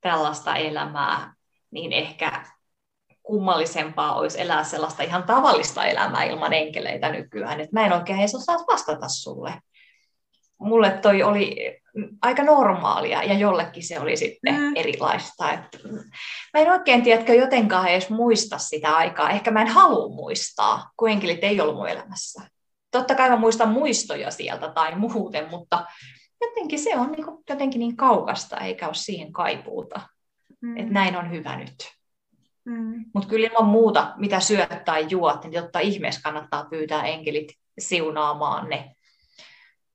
tällaista 0.00 0.56
elämää, 0.56 1.34
niin 1.70 1.92
ehkä 1.92 2.44
kummallisempaa 3.22 4.14
olisi 4.14 4.40
elää 4.40 4.64
sellaista 4.64 5.02
ihan 5.02 5.22
tavallista 5.22 5.84
elämää 5.84 6.24
ilman 6.24 6.52
enkeleitä 6.52 7.08
nykyään, 7.08 7.60
että 7.60 7.80
mä 7.80 7.86
en 7.86 7.92
oikein 7.92 8.18
edes 8.18 8.34
osaa 8.34 8.56
vastata 8.56 9.08
sulle. 9.08 9.54
Mulle 10.58 10.90
toi 10.90 11.22
oli 11.22 11.80
aika 12.22 12.42
normaalia 12.42 13.22
ja 13.22 13.34
jollekin 13.34 13.86
se 13.86 14.00
oli 14.00 14.16
sitten 14.16 14.54
mm. 14.54 14.72
erilaista. 14.76 15.52
Että 15.52 15.78
mä 16.54 16.60
en 16.60 16.72
oikein, 16.72 17.02
tiedätkö, 17.02 17.34
jotenkaan 17.34 17.88
edes 17.88 18.10
muista 18.10 18.58
sitä 18.58 18.96
aikaa. 18.96 19.30
Ehkä 19.30 19.50
mä 19.50 19.60
en 19.60 19.68
halua 19.68 20.14
muistaa, 20.14 20.90
kun 20.96 21.10
enkelit 21.10 21.44
ei 21.44 21.60
ollut 21.60 21.76
mun 21.76 21.88
elämässä 21.88 22.50
totta 22.90 23.14
kai 23.14 23.30
mä 23.30 23.36
muistan 23.36 23.68
muistoja 23.68 24.30
sieltä 24.30 24.68
tai 24.68 24.94
muuten, 24.94 25.50
mutta 25.50 25.86
jotenkin 26.40 26.78
se 26.78 26.96
on 26.96 27.12
niin 27.12 27.24
kuin, 27.24 27.44
jotenkin 27.48 27.78
niin 27.78 27.96
kaukasta, 27.96 28.56
eikä 28.56 28.86
ole 28.86 28.94
siihen 28.94 29.32
kaipuuta. 29.32 30.00
Mm. 30.60 30.76
Että 30.76 30.92
näin 30.92 31.16
on 31.16 31.30
hyvä 31.30 31.56
nyt. 31.56 31.92
Mm. 32.64 33.04
Mutta 33.14 33.28
kyllä 33.28 33.46
ilman 33.46 33.68
muuta, 33.68 34.14
mitä 34.16 34.40
syöt 34.40 34.84
tai 34.84 35.06
juot, 35.10 35.44
niin 35.44 35.62
totta 35.62 35.80
ihmeessä 35.80 36.20
kannattaa 36.24 36.64
pyytää 36.64 37.06
enkelit 37.06 37.52
siunaamaan 37.78 38.68
ne. 38.68 38.94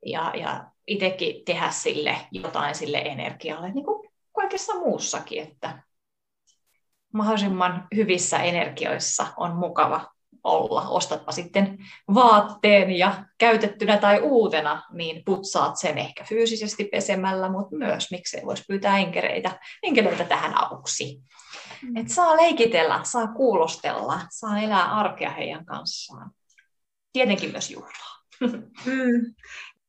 Ja, 0.06 0.34
ja 0.36 0.72
itsekin 0.88 1.46
tehdä 1.46 1.72
sille 1.72 2.18
jotain 2.32 2.76
sille 2.76 2.98
energialle, 2.98 3.72
niin 3.72 3.86
kuin 3.86 4.10
kaikessa 4.36 4.74
muussakin, 4.74 5.44
että 5.44 5.84
mahdollisimman 7.14 7.88
hyvissä 7.96 8.38
energioissa 8.38 9.28
on 9.38 9.56
mukava 9.56 10.15
olla. 10.46 10.90
Ostatpa 10.90 11.32
sitten 11.32 11.78
vaatteen 12.14 12.92
ja 12.92 13.26
käytettynä 13.38 13.98
tai 13.98 14.22
uutena, 14.22 14.84
niin 14.92 15.22
putsaat 15.26 15.78
sen 15.78 15.98
ehkä 15.98 16.24
fyysisesti 16.24 16.84
pesemällä, 16.84 17.50
mutta 17.50 17.76
myös 17.76 18.12
miksei 18.12 18.46
voisi 18.46 18.64
pyytää 18.68 18.98
enkereitä, 18.98 19.60
enkeleitä 19.84 20.24
tähän 20.24 20.66
avuksi. 20.66 21.22
Mm. 21.82 21.98
Et 21.98 22.10
saa 22.10 22.38
leikitellä, 22.38 23.00
saa 23.04 23.28
kuulostella, 23.28 24.20
saa 24.30 24.60
elää 24.60 24.92
arkea 24.92 25.30
heidän 25.30 25.66
kanssaan. 25.66 26.32
Tietenkin 27.14 27.52
myös 27.52 27.72
juhlaa. 27.72 28.16
Mm 28.86 29.36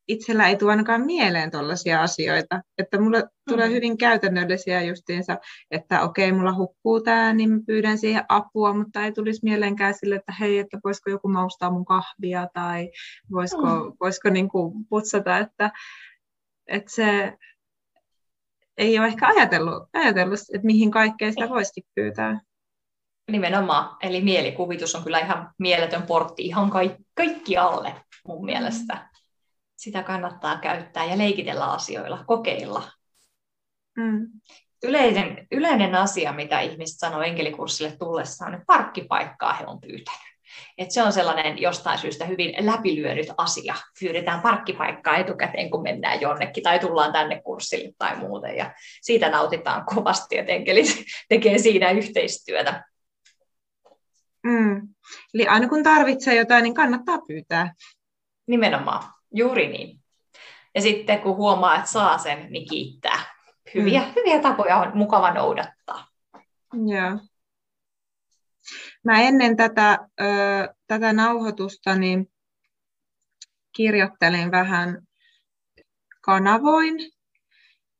itsellä 0.07 0.47
ei 0.47 0.55
tule 0.55 0.71
ainakaan 0.71 1.05
mieleen 1.05 1.51
tällaisia 1.51 2.01
asioita. 2.01 2.61
Että 2.77 3.01
mulle 3.01 3.19
mm. 3.21 3.27
tulee 3.49 3.69
hyvin 3.69 3.97
käytännöllisiä 3.97 4.81
justiinsa, 4.81 5.37
että 5.71 6.01
okei, 6.01 6.31
mulla 6.31 6.55
hukkuu 6.55 7.01
tämä, 7.01 7.33
niin 7.33 7.49
mä 7.49 7.59
pyydän 7.67 7.97
siihen 7.97 8.25
apua, 8.29 8.73
mutta 8.73 9.05
ei 9.05 9.11
tulisi 9.11 9.39
mieleenkään 9.43 9.93
sille, 9.93 10.15
että 10.15 10.33
hei, 10.39 10.59
että 10.59 10.79
voisiko 10.83 11.09
joku 11.09 11.27
maustaa 11.27 11.71
mun 11.71 11.85
kahvia 11.85 12.47
tai 12.53 12.91
voisiko, 13.31 13.65
mm. 13.65 13.93
voisiko 14.01 14.29
niin 14.29 14.49
kuin 14.49 14.85
putsata, 14.89 15.37
että, 15.37 15.71
että 16.67 16.91
se 16.91 17.33
ei 18.77 18.99
ole 18.99 19.07
ehkä 19.07 19.27
ajatellut, 19.27 19.83
ajatellut 19.93 20.39
että 20.53 20.65
mihin 20.65 20.91
kaikkeen 20.91 21.33
sitä 21.33 21.49
voisikin 21.49 21.83
pyytää. 21.95 22.41
Nimenomaan. 23.31 23.97
Eli 24.01 24.21
mielikuvitus 24.21 24.95
on 24.95 25.03
kyllä 25.03 25.19
ihan 25.19 25.49
mieletön 25.59 26.03
portti 26.03 26.45
ihan 26.45 26.69
kaikki, 26.69 27.03
kaikki 27.15 27.57
alle 27.57 27.95
mun 28.27 28.45
mielestä 28.45 29.06
sitä 29.77 30.03
kannattaa 30.03 30.59
käyttää 30.59 31.05
ja 31.05 31.17
leikitellä 31.17 31.71
asioilla, 31.71 32.23
kokeilla. 32.27 32.91
Mm. 33.97 34.27
Yleinen, 34.83 35.47
yleinen 35.51 35.95
asia, 35.95 36.33
mitä 36.33 36.59
ihmiset 36.59 36.99
sanoo 36.99 37.21
enkelikurssille 37.21 37.95
tullessaan, 37.99 38.53
että 38.53 38.65
parkkipaikkaa 38.67 39.53
he 39.53 39.63
on 39.67 39.81
pyytänyt. 39.81 40.37
Et 40.77 40.91
se 40.91 41.03
on 41.03 41.13
sellainen 41.13 41.61
jostain 41.61 41.99
syystä 41.99 42.25
hyvin 42.25 42.65
läpilyönyt 42.65 43.27
asia. 43.37 43.75
Pyydetään 43.99 44.41
parkkipaikkaa 44.41 45.17
etukäteen, 45.17 45.69
kun 45.69 45.83
mennään 45.83 46.21
jonnekin 46.21 46.63
tai 46.63 46.79
tullaan 46.79 47.13
tänne 47.13 47.41
kurssille 47.41 47.93
tai 47.97 48.17
muuten. 48.17 48.55
Ja 48.55 48.73
siitä 49.01 49.29
nautitaan 49.29 49.85
kovasti, 49.85 50.37
että 50.37 50.51
enkelit 50.51 51.03
tekee 51.29 51.57
siinä 51.57 51.91
yhteistyötä. 51.91 52.83
Mm. 54.43 54.87
Eli 55.33 55.47
aina 55.47 55.69
kun 55.69 55.83
tarvitsee 55.83 56.35
jotain, 56.35 56.63
niin 56.63 56.73
kannattaa 56.73 57.19
pyytää. 57.27 57.73
Nimenomaan. 58.47 59.16
Juuri 59.37 59.67
niin. 59.67 59.99
Ja 60.75 60.81
sitten 60.81 61.21
kun 61.21 61.35
huomaa, 61.35 61.75
että 61.75 61.89
saa 61.89 62.17
sen, 62.17 62.51
niin 62.51 62.69
kiittää. 62.69 63.19
Hyviä, 63.75 64.01
mm. 64.01 64.13
hyviä 64.15 64.41
tapoja 64.41 64.77
on 64.77 64.97
mukava 64.97 65.33
noudattaa. 65.33 66.07
Joo. 66.73 67.19
Mä 69.03 69.21
ennen 69.21 69.57
tätä, 69.57 69.99
ö, 70.21 70.25
tätä 70.87 71.13
nauhoitusta 71.13 71.95
niin 71.95 72.31
kirjoittelin 73.75 74.51
vähän 74.51 75.01
kanavoin, 76.21 76.93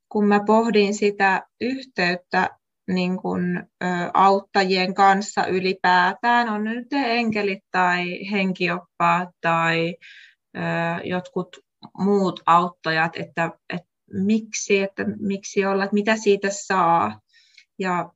kun 0.09 0.27
mä 0.27 0.39
pohdin 0.45 0.93
sitä 0.93 1.47
yhteyttä 1.61 2.49
niin 2.87 3.21
kun, 3.21 3.57
ö, 3.57 3.85
auttajien 4.13 4.93
kanssa 4.93 5.45
ylipäätään, 5.45 6.49
on 6.49 6.63
nyt 6.63 6.87
enkelit 6.93 7.63
tai 7.71 8.31
henkioppaat 8.31 9.29
tai 9.41 9.95
jotkut 11.03 11.57
muut 11.97 12.39
auttajat, 12.45 13.11
että, 13.15 13.51
että 13.69 13.87
miksi, 14.13 14.79
että 14.79 15.05
miksi 15.19 15.65
olla, 15.65 15.83
että 15.83 15.93
mitä 15.93 16.15
siitä 16.15 16.47
saa. 16.51 17.19
Ja 17.79 18.11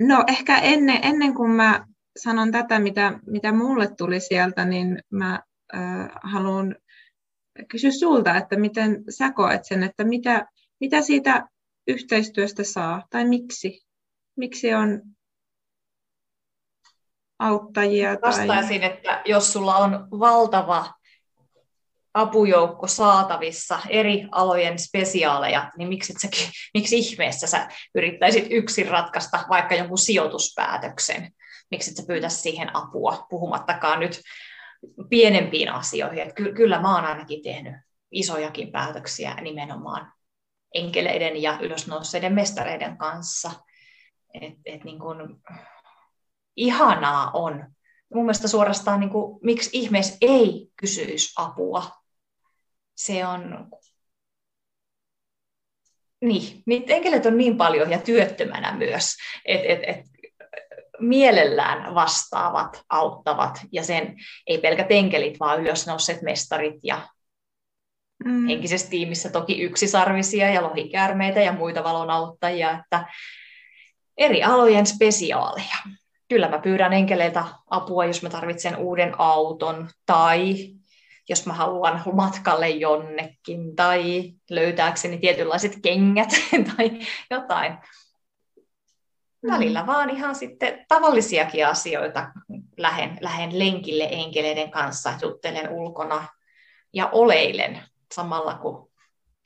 no 0.00 0.24
ehkä 0.28 0.58
ennen, 0.58 0.98
ennen 1.02 1.34
kuin 1.34 1.50
mä 1.50 1.86
sanon 2.18 2.52
tätä, 2.52 2.78
mitä, 2.78 3.18
mitä 3.26 3.52
mulle 3.52 3.88
tuli 3.96 4.20
sieltä, 4.20 4.64
niin 4.64 5.02
mä 5.10 5.42
äh, 5.74 6.08
haluan 6.22 6.76
kysyä 7.68 7.90
sulta, 7.90 8.36
että 8.36 8.56
miten 8.56 9.04
sä 9.08 9.32
koet 9.32 9.64
sen, 9.64 9.82
että 9.82 10.04
mitä, 10.04 10.46
mitä 10.80 11.02
siitä 11.02 11.48
yhteistyöstä 11.88 12.64
saa, 12.64 13.02
tai 13.10 13.24
miksi? 13.24 13.86
Miksi 14.36 14.74
on 14.74 15.02
auttajia? 17.38 18.16
Vastaisin, 18.22 18.80
tai... 18.80 18.90
että 18.90 19.22
jos 19.24 19.52
sulla 19.52 19.76
on 19.76 20.08
valtava 20.10 20.94
apujoukko 22.14 22.86
saatavissa, 22.86 23.78
eri 23.88 24.28
alojen 24.32 24.78
spesiaaleja, 24.78 25.70
niin 25.76 25.88
miksi, 25.88 26.12
säkin, 26.12 26.50
miksi 26.74 26.98
ihmeessä 26.98 27.46
sä 27.46 27.68
yrittäisit 27.94 28.46
yksin 28.50 28.88
ratkaista 28.88 29.44
vaikka 29.48 29.74
jonkun 29.74 29.98
sijoituspäätöksen? 29.98 31.32
Miksi 31.70 31.90
et 31.90 31.96
sä 31.96 32.02
pyytäisi 32.06 32.36
siihen 32.36 32.76
apua, 32.76 33.26
puhumattakaan 33.30 34.00
nyt 34.00 34.20
pienempiin 35.10 35.72
asioihin. 35.72 36.34
Ky- 36.34 36.52
kyllä 36.52 36.80
mä 36.80 36.94
oon 36.94 37.04
ainakin 37.04 37.42
tehnyt 37.42 37.74
isojakin 38.10 38.72
päätöksiä 38.72 39.34
nimenomaan 39.34 40.12
enkeleiden 40.74 41.42
ja 41.42 41.58
ylösnousseiden 41.62 42.34
mestareiden 42.34 42.98
kanssa. 42.98 43.50
Et, 44.34 44.54
et 44.64 44.84
niin 44.84 44.98
kun, 44.98 45.42
ihanaa 46.56 47.30
on. 47.30 47.74
Mun 48.14 48.24
mielestä 48.24 48.48
suorastaan, 48.48 49.00
niin 49.00 49.10
kuin, 49.10 49.38
miksi 49.42 49.70
ihmeessä 49.72 50.16
ei 50.20 50.68
kysyisi 50.76 51.32
apua 51.36 51.98
se 52.98 53.26
on... 53.26 53.68
Niin, 56.20 56.62
niitä 56.66 56.94
enkelit 56.94 57.26
on 57.26 57.38
niin 57.38 57.56
paljon 57.56 57.90
ja 57.90 57.98
työttömänä 57.98 58.72
myös, 58.72 59.14
että 59.44 59.68
et, 59.68 59.80
et, 59.82 60.06
mielellään 61.00 61.94
vastaavat, 61.94 62.82
auttavat, 62.88 63.60
ja 63.72 63.84
sen 63.84 64.16
ei 64.46 64.58
pelkät 64.58 64.86
enkelit, 64.90 65.40
vaan 65.40 65.60
ylösnousseet 65.60 66.22
mestarit 66.22 66.80
ja 66.82 67.08
mm. 68.24 68.46
henkisessä 68.46 68.90
tiimissä 68.90 69.30
toki 69.30 69.62
yksisarvisia 69.62 70.50
ja 70.50 70.62
lohikäärmeitä 70.62 71.40
ja 71.40 71.52
muita 71.52 71.84
valonauttajia, 71.84 72.70
että 72.70 73.06
eri 74.16 74.42
alojen 74.42 74.86
spesiaaleja. 74.86 75.76
Kyllä 76.28 76.48
mä 76.48 76.58
pyydän 76.58 76.92
enkeleiltä 76.92 77.44
apua, 77.70 78.04
jos 78.04 78.22
mä 78.22 78.28
tarvitsen 78.30 78.76
uuden 78.76 79.14
auton 79.18 79.88
tai 80.06 80.54
jos 81.28 81.46
mä 81.46 81.52
haluan 81.52 82.02
matkalle 82.12 82.68
jonnekin 82.68 83.76
tai 83.76 84.32
löytääkseni 84.50 85.18
tietynlaiset 85.18 85.78
kengät 85.82 86.28
tai 86.76 86.90
jotain. 87.30 87.78
Mm. 89.42 89.52
Välillä 89.52 89.86
vaan 89.86 90.10
ihan 90.10 90.34
sitten 90.34 90.84
tavallisiakin 90.88 91.66
asioita 91.66 92.30
lähen, 92.76 93.18
lähen 93.20 93.58
lenkille 93.58 94.08
enkeleiden 94.10 94.70
kanssa, 94.70 95.14
juttelen 95.22 95.70
ulkona 95.70 96.26
ja 96.92 97.08
oleilen 97.12 97.82
samalla 98.14 98.54
kun 98.54 98.90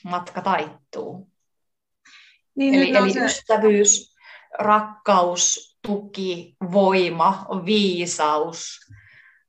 matka 0.05 0.41
taittuu. 0.41 1.29
Niin, 2.55 2.75
eli 2.75 2.97
eli 2.97 3.13
se... 3.13 3.25
ystävyys, 3.25 4.15
rakkaus, 4.59 5.72
tuki, 5.87 6.57
voima, 6.73 7.47
viisaus, 7.65 8.81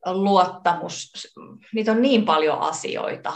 luottamus, 0.05 1.11
niitä 1.73 1.91
on 1.91 2.01
niin 2.01 2.25
paljon 2.25 2.59
asioita, 2.59 3.33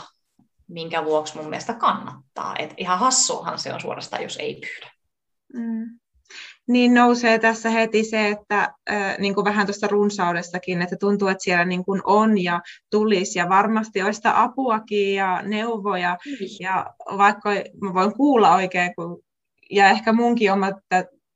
minkä 0.67 1.05
vuoksi 1.05 1.37
mun 1.37 1.49
mielestä 1.49 1.73
kannattaa. 1.73 2.55
Et 2.59 2.73
ihan 2.77 2.99
hassuahan 2.99 3.59
se 3.59 3.73
on 3.73 3.81
suorastaan, 3.81 4.23
jos 4.23 4.37
ei 4.37 4.53
pyydä. 4.55 4.91
Mm. 5.53 5.99
Niin 6.67 6.93
nousee 6.93 7.39
tässä 7.39 7.69
heti 7.69 8.03
se, 8.03 8.27
että 8.27 8.73
äh, 8.91 9.17
niin 9.17 9.35
kuin 9.35 9.45
vähän 9.45 9.67
tuosta 9.67 9.87
runsaudestakin, 9.87 10.81
että 10.81 10.95
tuntuu, 10.99 11.27
että 11.27 11.43
siellä 11.43 11.65
niin 11.65 11.85
kuin 11.85 12.01
on 12.05 12.43
ja 12.43 12.61
tulisi 12.91 13.39
ja 13.39 13.49
varmasti 13.49 14.01
olisi 14.01 14.17
sitä 14.17 14.43
apuakin 14.43 15.15
ja 15.15 15.41
neuvoja. 15.41 16.17
Mm. 16.25 16.47
Ja 16.59 16.93
vaikka 17.17 17.49
mä 17.81 17.93
voin 17.93 18.13
kuulla 18.13 18.55
oikein, 18.55 18.95
kun, 18.95 19.23
ja 19.71 19.89
ehkä 19.89 20.13
munkin 20.13 20.53
oma 20.53 20.67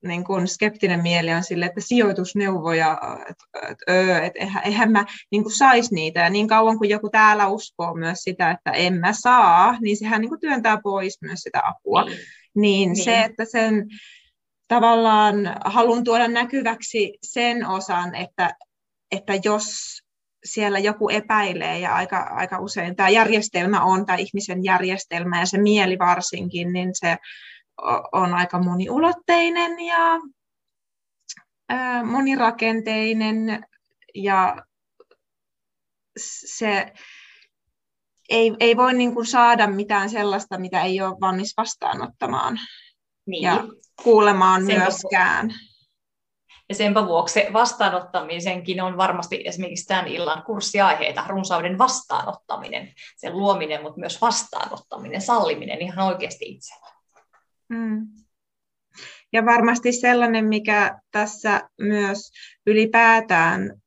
niin 0.04 0.24
kuin 0.24 0.48
skeptinen 0.48 1.02
mieli 1.02 1.34
on 1.34 1.44
sille, 1.44 1.66
että 1.66 1.82
sijoitusneuvoja, 1.82 3.00
että 3.30 3.44
et, 3.70 3.78
et, 4.24 4.34
eihän, 4.36 4.64
eihän 4.66 4.92
mä 4.92 5.06
niin 5.32 5.44
kuin 5.44 5.58
saisi 5.58 5.96
niitä. 5.96 6.20
Ja 6.20 6.30
niin 6.30 6.48
kauan 6.48 6.78
kuin 6.78 6.90
joku 6.90 7.10
täällä 7.10 7.48
uskoo 7.48 7.94
myös 7.94 8.20
sitä, 8.20 8.52
että 8.52 8.72
en 8.72 8.94
mä 8.94 9.14
saa, 9.14 9.78
niin 9.82 9.98
sehän 9.98 10.22
niin 10.22 10.30
kuin 10.30 10.42
työntää 10.42 10.80
pois 10.84 11.22
myös 11.22 11.40
sitä 11.40 11.62
apua. 11.64 12.04
Niin, 12.04 12.18
niin, 12.56 12.92
niin. 12.92 13.04
se, 13.04 13.22
että 13.22 13.46
sen 13.46 13.88
tavallaan 14.68 15.36
haluan 15.66 16.04
tuoda 16.04 16.28
näkyväksi 16.28 17.18
sen 17.24 17.68
osan, 17.68 18.16
että, 18.16 18.56
että 19.12 19.34
jos 19.44 19.66
siellä 20.46 20.80
joku 20.80 21.10
epäilee, 21.10 21.80
ja 21.80 21.96
aika, 21.96 22.18
aika 22.18 22.60
usein 22.60 22.96
tämä 22.96 23.10
järjestelmä 23.10 23.84
on, 23.84 24.06
tämä 24.06 24.18
ihmisen 24.18 24.64
järjestelmä 24.64 25.40
ja 25.40 25.46
se 25.46 25.58
mieli 25.58 26.00
varsinkin, 26.00 26.74
niin 26.74 26.90
se 26.94 27.18
on 28.12 28.34
aika 28.34 28.60
moniulotteinen 28.64 29.80
ja 29.80 30.20
monirakenteinen 32.04 33.66
ja 34.16 34.56
se 36.20 36.94
ei, 38.30 38.56
ei 38.60 38.78
voi 38.78 38.94
niin 38.94 39.14
kuin 39.14 39.26
saada 39.26 39.68
mitään 39.68 40.10
sellaista, 40.10 40.58
mitä 40.58 40.82
ei 40.82 41.02
ole 41.02 41.18
valmis 41.22 41.54
vastaanottamaan 41.58 42.60
niin. 43.26 43.44
ja 43.44 43.64
kuulemaan 44.04 44.66
Sen 44.66 44.80
myöskään. 44.80 45.52
Ja 46.70 46.76
senpä 46.76 47.08
vuoksi 47.08 47.44
vastaanottamisenkin 47.54 48.82
on 48.82 48.98
varmasti 48.98 49.42
esimerkiksi 49.46 49.88
tämän 49.88 50.08
illan 50.08 50.44
kurssiaiheita, 50.44 51.26
runsauden 51.28 51.78
vastaanottaminen, 51.78 52.94
sen 53.18 53.38
luominen, 53.38 53.82
mutta 53.82 54.00
myös 54.00 54.22
vastaanottaminen, 54.22 55.22
salliminen 55.22 55.82
ihan 55.82 56.08
oikeasti 56.08 56.46
itsellä. 56.46 57.01
Mm. 57.72 58.08
Ja 59.34 59.46
varmasti 59.46 59.92
sellainen, 59.92 60.46
mikä 60.46 61.00
tässä 61.12 61.70
myös 61.82 62.32
ylipäätään 62.68 63.82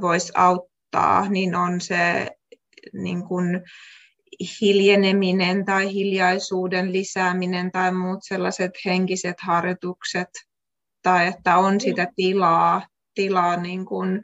voisi 0.00 0.32
auttaa, 0.36 1.28
niin 1.28 1.54
on 1.54 1.80
se 1.80 2.30
niin 2.92 3.24
kuin 3.24 3.62
hiljeneminen 4.60 5.64
tai 5.64 5.92
hiljaisuuden 5.92 6.92
lisääminen 6.92 7.72
tai 7.72 7.92
muut 7.92 8.18
sellaiset 8.22 8.70
henkiset 8.84 9.36
harjoitukset, 9.40 10.28
tai 11.02 11.26
että 11.26 11.56
on 11.56 11.80
sitä 11.80 12.08
tilaa, 12.16 12.86
tilaa 13.14 13.56
niin 13.56 13.86
kuin 13.86 14.22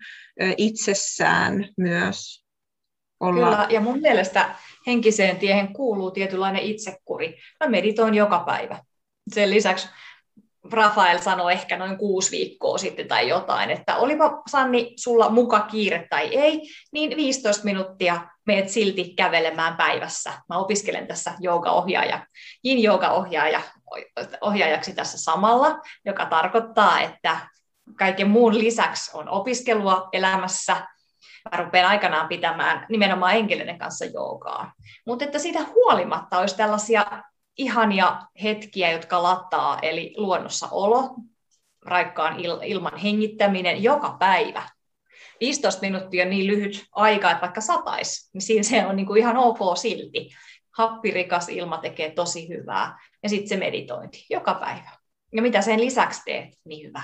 itsessään 0.57 1.69
myös 1.77 2.45
olla. 3.21 3.51
Kyllä, 3.51 3.67
ja 3.71 3.81
mun 3.81 4.01
mielestä 4.01 4.55
henkiseen 4.87 5.37
tiehen 5.37 5.73
kuuluu 5.73 6.11
tietynlainen 6.11 6.63
itsekuri. 6.63 7.39
Mä 7.65 7.71
meditoin 7.71 8.15
joka 8.15 8.39
päivä. 8.39 8.86
Sen 9.35 9.51
lisäksi 9.51 9.89
Rafael 10.73 11.19
sanoi 11.19 11.53
ehkä 11.53 11.77
noin 11.77 11.99
kuusi 11.99 12.31
viikkoa 12.31 12.79
sitten 12.79 13.09
tai 13.09 13.29
jotain, 13.29 13.71
että 13.71 13.97
olipa 13.97 14.43
Sanni 14.51 14.95
sulla 14.97 15.31
muka 15.31 15.61
kiire 15.61 16.07
tai 16.11 16.35
ei, 16.35 16.63
niin 16.93 17.17
15 17.17 17.65
minuuttia 17.65 18.29
meet 18.47 18.69
silti 18.69 19.15
kävelemään 19.17 19.77
päivässä. 19.77 20.33
Mä 20.49 20.59
opiskelen 20.59 21.07
tässä 21.07 21.33
joogaohjaaja, 21.41 22.27
yin 22.65 22.91
ohjaaja 23.11 23.61
ohjaajaksi 24.41 24.95
tässä 24.95 25.19
samalla, 25.19 25.81
joka 26.05 26.27
tarkoittaa, 26.27 27.01
että 27.01 27.39
kaiken 27.99 28.31
muun 28.31 28.59
lisäksi 28.59 29.11
on 29.15 29.29
opiskelua 29.29 30.09
elämässä. 30.13 30.77
Mä 31.51 31.65
rupean 31.65 31.89
aikanaan 31.89 32.29
pitämään 32.29 32.87
nimenomaan 32.89 33.35
enkelinen 33.35 33.79
kanssa 33.79 34.05
joogaa. 34.05 34.73
Mutta 35.07 35.25
että 35.25 35.39
siitä 35.39 35.59
huolimatta 35.75 36.39
olisi 36.39 36.57
tällaisia 36.57 37.23
ihania 37.57 38.23
hetkiä, 38.43 38.91
jotka 38.91 39.23
lattaa, 39.23 39.79
eli 39.83 40.15
luonnossa 40.17 40.69
olo, 40.71 41.15
raikkaan 41.83 42.37
il- 42.37 42.65
ilman 42.65 42.97
hengittäminen 42.97 43.83
joka 43.83 44.17
päivä. 44.19 44.69
15 45.41 45.81
minuuttia 45.81 46.25
on 46.25 46.31
niin 46.31 46.47
lyhyt 46.47 46.87
aika, 46.93 47.31
että 47.31 47.41
vaikka 47.41 47.61
satais, 47.61 48.31
niin 48.35 48.43
siinä 48.43 48.63
se 48.63 48.87
on 48.87 48.97
niin 48.97 49.07
kuin 49.07 49.21
ihan 49.21 49.37
ok 49.37 49.59
silti. 49.77 50.29
Happirikas 50.71 51.49
ilma 51.49 51.79
tekee 51.79 52.11
tosi 52.11 52.49
hyvää. 52.49 52.99
Ja 53.23 53.29
sitten 53.29 53.49
se 53.49 53.57
meditointi 53.57 54.27
joka 54.31 54.55
päivä. 54.55 54.91
Ja 55.33 55.43
mitä 55.43 55.63
sen 55.63 55.81
lisäksi 55.81 56.23
teet, 56.25 56.55
niin 56.65 56.89
hyvä. 56.89 57.03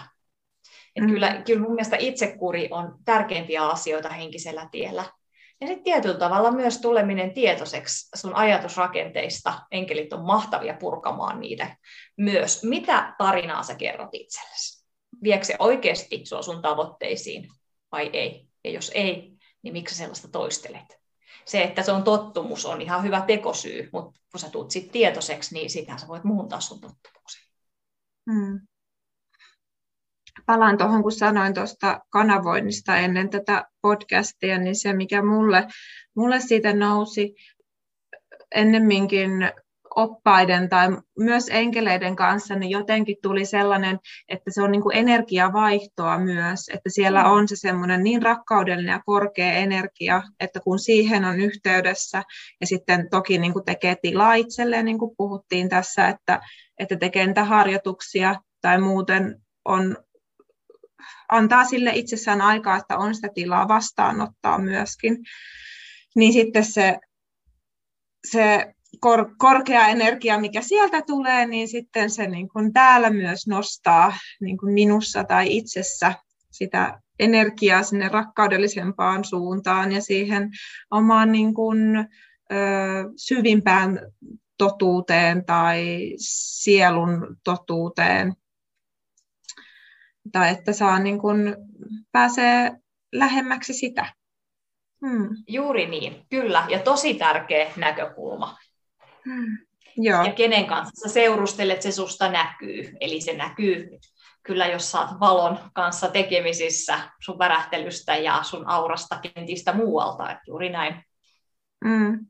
Et 0.97 1.05
mm. 1.05 1.11
kyllä, 1.11 1.43
kyllä 1.47 1.61
mun 1.61 1.75
mielestä 1.75 1.97
itsekuri 1.97 2.69
on 2.71 2.95
tärkeimpiä 3.05 3.67
asioita 3.67 4.09
henkisellä 4.09 4.69
tiellä. 4.71 5.05
Ja 5.63 5.69
sitten 5.69 5.85
tietyllä 5.85 6.19
tavalla 6.19 6.51
myös 6.51 6.79
tuleminen 6.79 7.35
tietoiseksi 7.35 8.09
sun 8.15 8.35
ajatusrakenteista. 8.35 9.61
Enkelit 9.71 10.13
on 10.13 10.25
mahtavia 10.27 10.75
purkamaan 10.75 11.41
niitä 11.41 11.77
myös. 12.17 12.65
Mitä 12.65 13.15
tarinaa 13.19 13.63
sä 13.63 13.75
kerrot 13.75 14.09
itsellesi? 14.13 14.87
Viekö 15.23 15.45
se 15.45 15.57
oikeasti 15.59 16.21
sua 16.25 16.43
sun 16.43 16.63
tavoitteisiin 16.63 17.49
vai 17.93 18.11
ei? 18.13 18.49
Ja 18.65 18.71
jos 18.71 18.91
ei, 18.95 19.33
niin 19.63 19.73
miksi 19.73 19.95
sellaista 19.95 20.29
toistelet? 20.29 21.01
Se, 21.45 21.63
että 21.63 21.83
se 21.83 21.93
on 21.93 22.03
tottumus, 22.03 22.67
on 22.67 22.83
ihan 22.83 23.03
hyvä 23.03 23.21
tekosyy, 23.21 23.91
mutta 23.93 24.21
kun 24.33 24.41
sä 24.41 24.51
tulet 24.51 24.71
sit 24.71 24.93
tietoiseksi, 24.93 25.55
niin 25.55 25.71
sitä 25.71 25.99
sä 25.99 26.09
voit 26.09 26.25
muuntaa 26.25 26.61
sun 26.61 26.81
tottumuksen. 26.81 27.43
Hmm 28.33 28.61
palaan 30.47 30.79
tuohon, 30.79 31.03
kun 31.03 31.13
sanoin 31.13 31.55
tuosta 31.55 32.01
kanavoinnista 32.11 32.97
ennen 32.97 33.31
tätä 33.31 33.65
podcastia, 33.83 34.59
niin 34.59 34.77
se, 34.77 34.93
mikä 34.93 35.23
mulle, 35.23 35.67
mulle 36.17 36.41
siitä 36.41 36.73
nousi 36.73 37.35
ennemminkin 38.55 39.31
oppaiden 39.97 40.69
tai 40.69 40.89
myös 41.19 41.49
enkeleiden 41.51 42.17
kanssa, 42.17 42.55
niin 42.55 42.71
jotenkin 42.71 43.17
tuli 43.23 43.45
sellainen, 43.45 43.99
että 44.29 44.51
se 44.51 44.63
on 44.63 44.73
niin 44.73 44.83
kuin 44.83 44.97
energiavaihtoa 44.97 46.19
myös, 46.19 46.69
että 46.69 46.91
siellä 46.91 47.23
mm. 47.23 47.31
on 47.31 47.49
se 47.49 47.57
semmoinen 47.57 48.03
niin 48.03 48.23
rakkaudellinen 48.23 48.93
ja 48.93 49.03
korkea 49.07 49.53
energia, 49.53 50.23
että 50.41 50.61
kun 50.61 50.79
siihen 50.79 51.25
on 51.25 51.41
yhteydessä 51.41 52.23
ja 52.61 52.67
sitten 52.67 53.09
toki 53.11 53.39
niin 53.39 53.53
kuin 53.53 53.65
tekee 53.65 53.97
tilaa 54.03 54.35
itselleen, 54.35 54.85
niin 54.85 54.99
kuin 54.99 55.17
puhuttiin 55.17 55.69
tässä, 55.69 56.09
että, 56.09 56.41
että 56.79 56.97
tekee 56.97 57.27
niitä 57.27 57.45
harjoituksia 57.45 58.35
tai 58.61 58.81
muuten 58.81 59.43
on 59.65 59.97
antaa 61.29 61.65
sille 61.65 61.91
itsessään 61.95 62.41
aikaa, 62.41 62.77
että 62.77 62.99
on 62.99 63.15
sitä 63.15 63.29
tilaa 63.35 63.69
vastaanottaa 63.69 64.59
myöskin, 64.59 65.19
niin 66.17 66.33
sitten 66.33 66.65
se, 66.65 66.99
se 68.31 68.75
kor, 69.01 69.35
korkea 69.39 69.89
energia, 69.89 70.39
mikä 70.39 70.63
sieltä 70.63 71.03
tulee, 71.03 71.47
niin 71.47 71.69
sitten 71.69 72.11
se 72.11 72.27
niin 72.27 72.49
kuin 72.49 72.73
täällä 72.73 73.11
myös 73.11 73.47
nostaa 73.47 74.13
niin 74.41 74.59
kuin 74.59 74.73
minussa 74.73 75.25
tai 75.25 75.57
itsessä 75.57 76.15
sitä 76.51 77.01
energiaa 77.19 77.83
sinne 77.83 78.09
rakkaudellisempaan 78.09 79.25
suuntaan 79.25 79.93
ja 79.93 80.01
siihen 80.01 80.51
omaan 80.91 81.33
niin 81.33 81.55
kuin, 81.55 81.97
ö, 81.97 82.55
syvimpään 83.17 84.01
totuuteen 84.59 85.45
tai 85.45 86.13
sielun 86.17 87.37
totuuteen 87.45 88.35
tai 90.33 90.51
että 90.51 90.73
saa 90.73 90.99
niin 90.99 91.19
kuin, 91.19 91.57
pääsee 92.13 92.73
lähemmäksi 93.13 93.73
sitä. 93.73 94.13
Hmm. 95.07 95.29
Juuri 95.49 95.87
niin, 95.87 96.27
kyllä, 96.31 96.67
ja 96.69 96.79
tosi 96.79 97.15
tärkeä 97.15 97.71
näkökulma. 97.77 98.59
Hmm. 99.25 99.59
Joo. 99.97 100.25
Ja 100.25 100.33
kenen 100.33 100.67
kanssa 100.67 101.09
sä 101.09 101.15
seurustelet, 101.15 101.83
se 101.83 101.93
susta 101.93 102.33
näkyy. 102.33 102.93
Eli 103.01 103.21
se 103.21 103.37
näkyy 103.37 103.89
kyllä, 104.43 104.67
jos 104.67 104.95
oot 104.95 105.21
valon 105.21 105.59
kanssa 105.73 106.09
tekemisissä 106.09 106.99
sun 107.21 107.39
värähtelystä 107.39 108.17
ja 108.17 108.43
sun 108.43 108.69
aurasta 108.69 109.19
kentistä 109.19 109.73
muualta. 109.73 110.31
Että 110.31 110.43
juuri 110.47 110.71
näin. 110.71 111.05
Mm. 111.85 112.27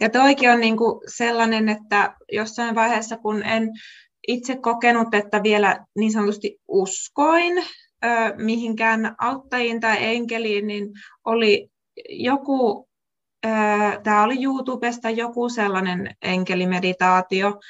Ja 0.00 0.10
toikin 0.10 0.50
on 0.50 0.60
niinku 0.60 1.02
sellainen, 1.06 1.68
että 1.68 2.14
jossain 2.32 2.74
vaiheessa, 2.74 3.16
kun 3.16 3.42
en 3.42 3.68
itse 4.28 4.56
kokenut, 4.56 5.14
että 5.14 5.42
vielä 5.42 5.86
niin 5.98 6.12
sanotusti 6.12 6.60
uskoin 6.68 7.58
ö, 7.58 8.08
mihinkään 8.36 9.14
auttajiin 9.18 9.80
tai 9.80 9.96
enkeliin, 10.00 10.66
niin 10.66 10.88
oli 11.24 11.68
joku, 12.08 12.88
tämä 14.02 14.22
oli 14.22 14.42
YouTubesta 14.44 15.10
joku 15.10 15.48
sellainen 15.48 16.16
enkelimeditaatio, 16.22 17.60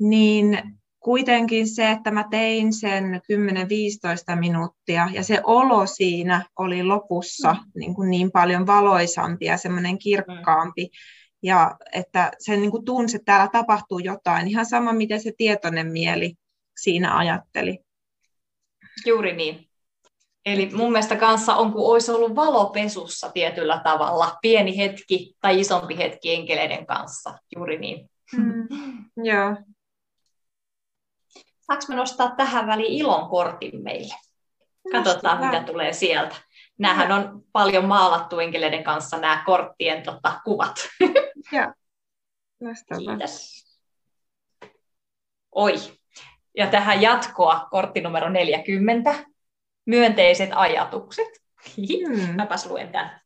niin 0.00 0.62
kuitenkin 1.00 1.68
se, 1.68 1.90
että 1.90 2.10
mä 2.10 2.24
tein 2.30 2.72
sen 2.72 3.20
10-15 4.34 4.38
minuuttia 4.38 5.08
ja 5.12 5.22
se 5.22 5.40
olo 5.44 5.86
siinä 5.86 6.44
oli 6.58 6.82
lopussa 6.82 7.52
mm. 7.52 7.70
niin, 7.74 7.94
kuin 7.94 8.10
niin 8.10 8.30
paljon 8.30 8.66
valoisampi 8.66 9.44
ja 9.44 9.56
semmoinen 9.56 9.98
kirkkaampi, 9.98 10.84
mm 10.84 11.19
ja 11.42 11.76
että 11.92 12.32
se 12.38 12.56
niin 12.56 12.70
kuin 12.70 12.84
tunsi, 12.84 13.16
että 13.16 13.32
täällä 13.32 13.48
tapahtuu 13.52 13.98
jotain, 13.98 14.48
ihan 14.48 14.66
sama 14.66 14.92
miten 14.92 15.20
se 15.20 15.32
tietoinen 15.36 15.86
mieli 15.86 16.34
siinä 16.76 17.16
ajatteli. 17.16 17.78
Juuri 19.06 19.36
niin. 19.36 19.66
Eli 20.46 20.70
mun 20.72 20.92
mielestä 20.92 21.16
kanssa 21.16 21.54
on, 21.54 21.72
kun 21.72 21.92
olisi 21.92 22.10
ollut 22.10 22.36
valopesussa 22.36 23.30
tietyllä 23.30 23.80
tavalla, 23.84 24.38
pieni 24.42 24.76
hetki 24.76 25.36
tai 25.40 25.60
isompi 25.60 25.98
hetki 25.98 26.34
enkeleiden 26.34 26.86
kanssa. 26.86 27.38
Juuri 27.56 27.78
niin. 27.78 28.10
Mm, 28.32 28.68
joo. 29.24 29.56
Saanko 31.60 31.84
me 31.88 31.94
nostaa 31.94 32.34
tähän 32.36 32.66
väliin 32.66 32.92
ilon 32.92 33.30
kortin 33.30 33.82
meille? 33.82 34.14
Katsotaan, 34.92 35.46
mitä 35.46 35.62
tulee 35.62 35.92
sieltä. 35.92 36.36
Nämähän 36.80 37.12
on 37.12 37.44
paljon 37.52 37.84
maalattu 37.84 38.38
enkeleiden 38.38 38.84
kanssa 38.84 39.18
nämä 39.18 39.42
korttien 39.46 40.02
tota, 40.02 40.40
kuvat. 40.44 40.76
Joo. 41.52 41.72
Kiitos. 42.98 43.64
Oi. 45.52 45.74
Ja 46.56 46.66
tähän 46.66 47.02
jatkoa 47.02 47.68
kortti 47.70 48.00
numero 48.00 48.28
40. 48.28 49.14
Myönteiset 49.86 50.50
ajatukset. 50.52 51.28
Hmm. 51.76 52.34
Mäpäs 52.36 52.66
luen 52.66 52.92
tämän. 52.92 53.20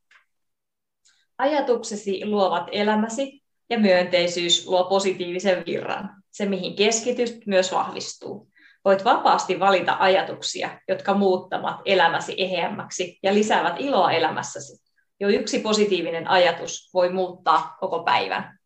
Ajatuksesi 1.39 2.27
luovat 2.27 2.69
elämäsi 2.73 3.43
ja 3.71 3.79
myönteisyys 3.79 4.67
luo 4.67 4.85
positiivisen 4.85 5.65
virran. 5.67 6.23
Se, 6.31 6.47
mihin 6.47 6.77
keskityt, 6.77 7.47
myös 7.47 7.73
vahvistuu. 7.73 8.54
Voit 8.85 9.05
vapaasti 9.05 9.61
valita 9.61 9.97
ajatuksia, 10.01 10.81
jotka 10.89 11.15
muuttavat 11.15 11.81
elämäsi 11.85 12.35
eheämmäksi 12.39 13.19
ja 13.23 13.35
lisäävät 13.35 13.75
iloa 13.79 14.13
elämässäsi. 14.13 14.85
Jo 15.21 15.29
yksi 15.29 15.59
positiivinen 15.59 16.29
ajatus 16.29 16.91
voi 16.95 17.13
muuttaa 17.13 17.77
koko 17.81 18.03
päivän. 18.03 18.59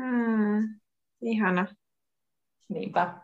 Hmm, 0.00 0.80
ihana. 1.22 1.66
Niinpä. 2.68 3.14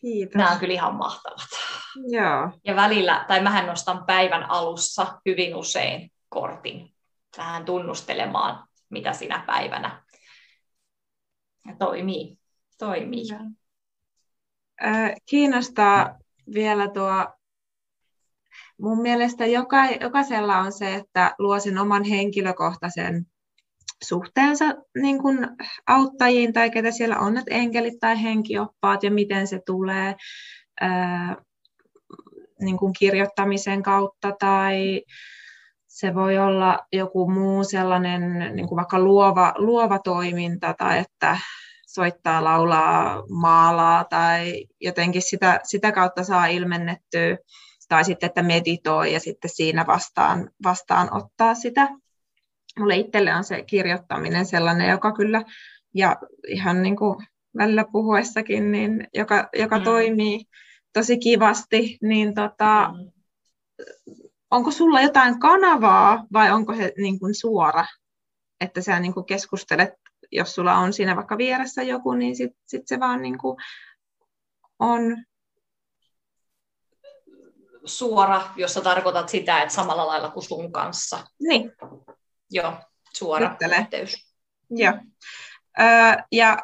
Kiitos. 0.00 0.34
Nämä 0.34 0.50
on 0.50 0.58
kyllä 0.58 0.74
ihan 0.74 0.94
mahtavat. 0.94 1.48
Joo. 1.96 2.50
Ja 2.64 2.76
välillä, 2.76 3.24
tai 3.28 3.42
mähän 3.42 3.66
nostan 3.66 4.04
päivän 4.06 4.50
alussa 4.50 5.20
hyvin 5.26 5.56
usein 5.56 6.12
kortin 6.28 6.94
vähän 7.36 7.64
tunnustelemaan, 7.64 8.68
mitä 8.90 9.12
sinä 9.12 9.44
päivänä 9.46 10.02
ja 11.68 11.76
toimii. 11.78 12.38
toimii. 12.78 13.24
Kiinnostaa 15.26 16.18
vielä 16.54 16.88
tuo, 16.88 17.26
mun 18.80 19.02
mielestä 19.02 19.46
joka, 19.46 19.86
jokaisella 19.86 20.58
on 20.58 20.72
se, 20.72 20.94
että 20.94 21.34
luo 21.38 21.60
sen 21.60 21.78
oman 21.78 22.04
henkilökohtaisen 22.04 23.26
suhteensa 24.04 24.64
niin 25.02 25.22
kuin 25.22 25.48
auttajiin 25.86 26.52
tai 26.52 26.70
ketä 26.70 26.90
siellä 26.90 27.18
on, 27.18 27.36
että 27.36 27.54
enkelit 27.54 27.94
tai 28.00 28.22
henkioppaat 28.22 29.02
ja 29.02 29.10
miten 29.10 29.46
se 29.46 29.60
tulee 29.66 30.14
niin 32.60 32.78
kuin 32.78 32.92
kirjoittamisen 32.98 33.82
kautta 33.82 34.32
tai 34.38 35.02
se 35.86 36.14
voi 36.14 36.38
olla 36.38 36.78
joku 36.92 37.30
muu 37.30 37.64
sellainen 37.64 38.56
niin 38.56 38.68
kuin 38.68 38.76
vaikka 38.76 38.98
luova, 38.98 39.54
luova 39.56 39.98
toiminta 39.98 40.74
tai 40.78 40.98
että 40.98 41.38
soittaa, 41.94 42.44
laulaa, 42.44 43.22
maalaa 43.30 44.04
tai 44.04 44.66
jotenkin 44.80 45.22
sitä, 45.22 45.60
sitä 45.64 45.92
kautta 45.92 46.24
saa 46.24 46.46
ilmennettyä 46.46 47.36
tai 47.88 48.04
sitten, 48.04 48.26
että 48.26 48.42
meditoi 48.42 49.12
ja 49.12 49.20
sitten 49.20 49.50
siinä 49.54 49.86
vastaan, 49.86 50.50
vastaan 50.64 51.16
ottaa 51.16 51.54
sitä. 51.54 51.88
Mulle 52.78 52.96
itselle 52.96 53.34
on 53.34 53.44
se 53.44 53.62
kirjoittaminen 53.62 54.46
sellainen, 54.46 54.90
joka 54.90 55.12
kyllä, 55.12 55.42
ja 55.94 56.16
ihan 56.48 56.82
niin 56.82 56.96
kuin 56.96 57.16
välillä 57.56 57.84
puhuessakin, 57.92 58.72
niin 58.72 59.08
joka, 59.14 59.48
joka 59.58 59.78
mm. 59.78 59.84
toimii 59.84 60.44
tosi 60.92 61.18
kivasti, 61.18 61.98
niin 62.02 62.34
tota, 62.34 62.92
mm. 62.92 63.10
onko 64.50 64.70
sulla 64.70 65.00
jotain 65.00 65.40
kanavaa 65.40 66.26
vai 66.32 66.50
onko 66.50 66.74
se 66.74 66.92
niin 66.96 67.18
kuin 67.18 67.34
suora, 67.34 67.86
että 68.60 68.80
sä 68.80 69.00
niin 69.00 69.14
kuin 69.14 69.26
keskustelet, 69.26 69.90
jos 70.34 70.54
sulla 70.54 70.74
on 70.74 70.92
siinä 70.92 71.16
vaikka 71.16 71.38
vieressä 71.38 71.82
joku, 71.82 72.12
niin 72.12 72.36
sitten 72.36 72.62
sit 72.66 72.88
se 72.88 73.00
vaan 73.00 73.22
niin 73.22 73.38
kuin 73.38 73.56
on 74.78 75.24
suora, 77.84 78.42
jos 78.56 78.74
sä 78.74 78.80
tarkoitat 78.80 79.28
sitä, 79.28 79.62
että 79.62 79.74
samalla 79.74 80.06
lailla 80.06 80.30
kuin 80.30 80.44
sun 80.44 80.72
kanssa. 80.72 81.26
Niin. 81.40 81.72
Joo, 82.50 82.74
suora 83.14 83.48
Juttele. 83.48 83.76
yhteys. 83.76 84.34
Joo. 84.70 84.94
Öö, 85.80 86.22
ja 86.32 86.58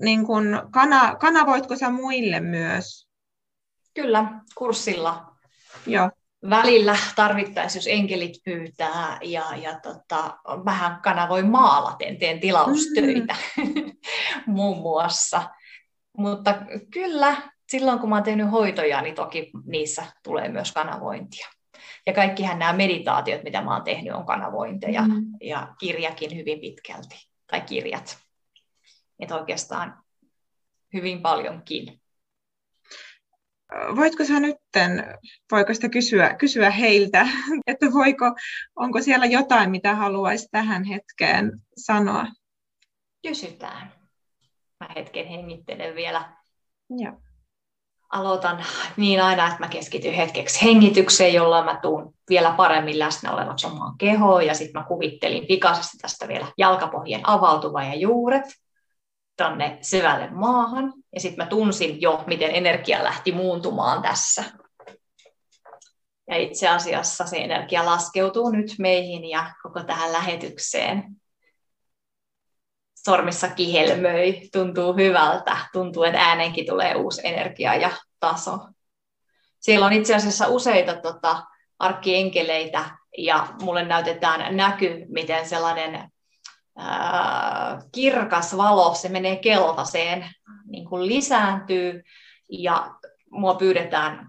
niin 0.00 0.26
kun, 0.26 0.68
kana, 0.70 1.16
kanavoitko 1.16 1.76
sä 1.76 1.90
muille 1.90 2.40
myös? 2.40 3.08
Kyllä, 3.94 4.24
kurssilla. 4.54 5.36
Joo. 5.86 6.10
Välillä 6.50 6.96
tarvittaisiin, 7.16 7.80
jos 7.80 7.86
enkelit 7.86 8.34
pyytää 8.44 9.18
ja, 9.22 9.44
ja 9.62 9.80
tota, 9.80 10.38
vähän 10.64 11.00
kanavoi 11.02 11.42
maalaten, 11.42 12.18
teen 12.18 12.40
tilaustöitä 12.40 13.36
mm. 13.56 13.92
muun 14.54 14.78
muassa. 14.78 15.50
Mutta 16.18 16.54
kyllä, 16.92 17.36
silloin 17.68 17.98
kun 17.98 18.08
mä 18.08 18.14
oon 18.14 18.24
tehnyt 18.24 18.50
hoitoja, 18.50 19.02
niin 19.02 19.14
toki 19.14 19.50
niissä 19.66 20.06
tulee 20.22 20.48
myös 20.48 20.72
kanavointia. 20.72 21.48
Ja 22.06 22.12
kaikkihan 22.12 22.58
nämä 22.58 22.72
meditaatiot, 22.72 23.42
mitä 23.42 23.62
mä 23.62 23.74
oon 23.74 23.84
tehnyt, 23.84 24.14
on 24.14 24.26
kanavointeja 24.26 25.02
mm. 25.02 25.24
ja 25.40 25.74
kirjakin 25.80 26.36
hyvin 26.36 26.60
pitkälti, 26.60 27.28
tai 27.46 27.60
kirjat. 27.60 28.18
Että 29.18 29.36
oikeastaan 29.36 30.04
hyvin 30.92 31.22
paljonkin. 31.22 32.00
Voitko 33.96 34.24
sä 34.24 34.40
nytten, 34.40 35.18
voiko 35.50 35.74
sitä 35.74 35.88
kysyä, 35.88 36.34
kysyä 36.34 36.70
heiltä, 36.70 37.28
että 37.66 37.86
voiko, 37.92 38.24
onko 38.76 39.02
siellä 39.02 39.26
jotain, 39.26 39.70
mitä 39.70 39.94
haluaisi 39.94 40.48
tähän 40.50 40.84
hetkeen 40.84 41.52
sanoa? 41.76 42.26
Kysytään. 43.28 43.92
Mä 44.80 44.88
hetken 44.96 45.26
hengittelen 45.26 45.94
vielä. 45.94 46.32
Joo 46.90 47.24
aloitan 48.14 48.64
niin 48.96 49.22
aina, 49.22 49.46
että 49.46 49.60
mä 49.60 49.68
keskityn 49.68 50.14
hetkeksi 50.14 50.64
hengitykseen, 50.64 51.34
jolloin 51.34 51.64
mä 51.64 51.78
tuun 51.82 52.14
vielä 52.28 52.54
paremmin 52.56 52.98
läsnä 52.98 53.32
olevaksi 53.32 53.66
omaan 53.66 53.98
kehoon. 53.98 54.46
Ja 54.46 54.54
sitten 54.54 54.82
mä 54.82 54.88
kuvittelin 54.88 55.46
pikaisesti 55.46 55.98
tästä 55.98 56.28
vielä 56.28 56.46
jalkapohjien 56.58 57.28
avautuva 57.28 57.82
ja 57.84 57.94
juuret 57.94 58.44
tonne 59.36 59.78
syvälle 59.82 60.30
maahan. 60.30 60.92
Ja 61.14 61.20
sitten 61.20 61.44
mä 61.44 61.50
tunsin 61.50 62.00
jo, 62.00 62.24
miten 62.26 62.50
energia 62.50 63.04
lähti 63.04 63.32
muuntumaan 63.32 64.02
tässä. 64.02 64.44
Ja 66.28 66.36
itse 66.36 66.68
asiassa 66.68 67.26
se 67.26 67.36
energia 67.36 67.86
laskeutuu 67.86 68.50
nyt 68.50 68.74
meihin 68.78 69.24
ja 69.30 69.54
koko 69.62 69.84
tähän 69.84 70.12
lähetykseen 70.12 71.04
sormissa 73.04 73.48
kihelmöi, 73.48 74.48
tuntuu 74.52 74.94
hyvältä, 74.94 75.56
tuntuu, 75.72 76.02
että 76.02 76.20
äänenkin 76.20 76.66
tulee 76.66 76.94
uusi 76.94 77.20
energia 77.24 77.74
ja 77.74 77.90
taso. 78.20 78.58
Siellä 79.60 79.86
on 79.86 79.92
itse 79.92 80.14
asiassa 80.14 80.48
useita 80.48 80.94
tota, 80.94 81.42
arkkienkeleitä 81.78 82.84
ja 83.18 83.46
mulle 83.62 83.84
näytetään 83.84 84.56
näky, 84.56 85.06
miten 85.08 85.48
sellainen 85.48 86.10
ää, 86.76 87.82
kirkas 87.92 88.56
valo, 88.56 88.94
se 88.94 89.08
menee 89.08 89.36
keltaiseen, 89.36 90.26
niin 90.66 90.84
kuin 90.84 91.06
lisääntyy 91.06 92.02
ja 92.48 92.94
mua 93.30 93.54
pyydetään 93.54 94.26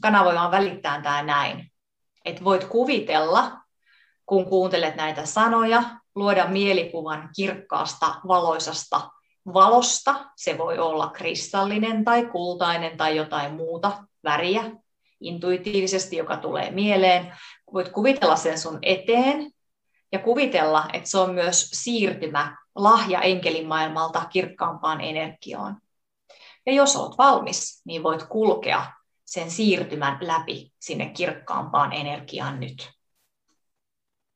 kanavoimaan 0.00 0.50
välittää 0.50 1.02
tämä 1.02 1.22
näin. 1.22 1.72
Että 2.24 2.44
voit 2.44 2.64
kuvitella, 2.64 3.52
kun 4.26 4.44
kuuntelet 4.44 4.96
näitä 4.96 5.26
sanoja, 5.26 5.82
luoda 6.14 6.46
mielikuvan 6.48 7.28
kirkkaasta, 7.36 8.14
valoisasta 8.28 9.10
valosta. 9.54 10.30
Se 10.36 10.58
voi 10.58 10.78
olla 10.78 11.10
kristallinen 11.10 12.04
tai 12.04 12.26
kultainen 12.26 12.96
tai 12.96 13.16
jotain 13.16 13.54
muuta 13.54 14.04
väriä 14.24 14.64
intuitiivisesti, 15.20 16.16
joka 16.16 16.36
tulee 16.36 16.70
mieleen. 16.70 17.32
Voit 17.72 17.88
kuvitella 17.88 18.36
sen 18.36 18.58
sun 18.58 18.78
eteen 18.82 19.52
ja 20.12 20.18
kuvitella, 20.18 20.88
että 20.92 21.10
se 21.10 21.18
on 21.18 21.34
myös 21.34 21.70
siirtymä 21.72 22.56
lahja 22.74 23.20
enkelimaailmalta 23.20 24.24
kirkkaampaan 24.24 25.00
energiaan. 25.00 25.80
Ja 26.66 26.72
jos 26.72 26.96
olet 26.96 27.18
valmis, 27.18 27.82
niin 27.84 28.02
voit 28.02 28.22
kulkea 28.22 28.92
sen 29.24 29.50
siirtymän 29.50 30.18
läpi 30.20 30.72
sinne 30.80 31.08
kirkkaampaan 31.08 31.92
energiaan 31.92 32.60
nyt. 32.60 32.90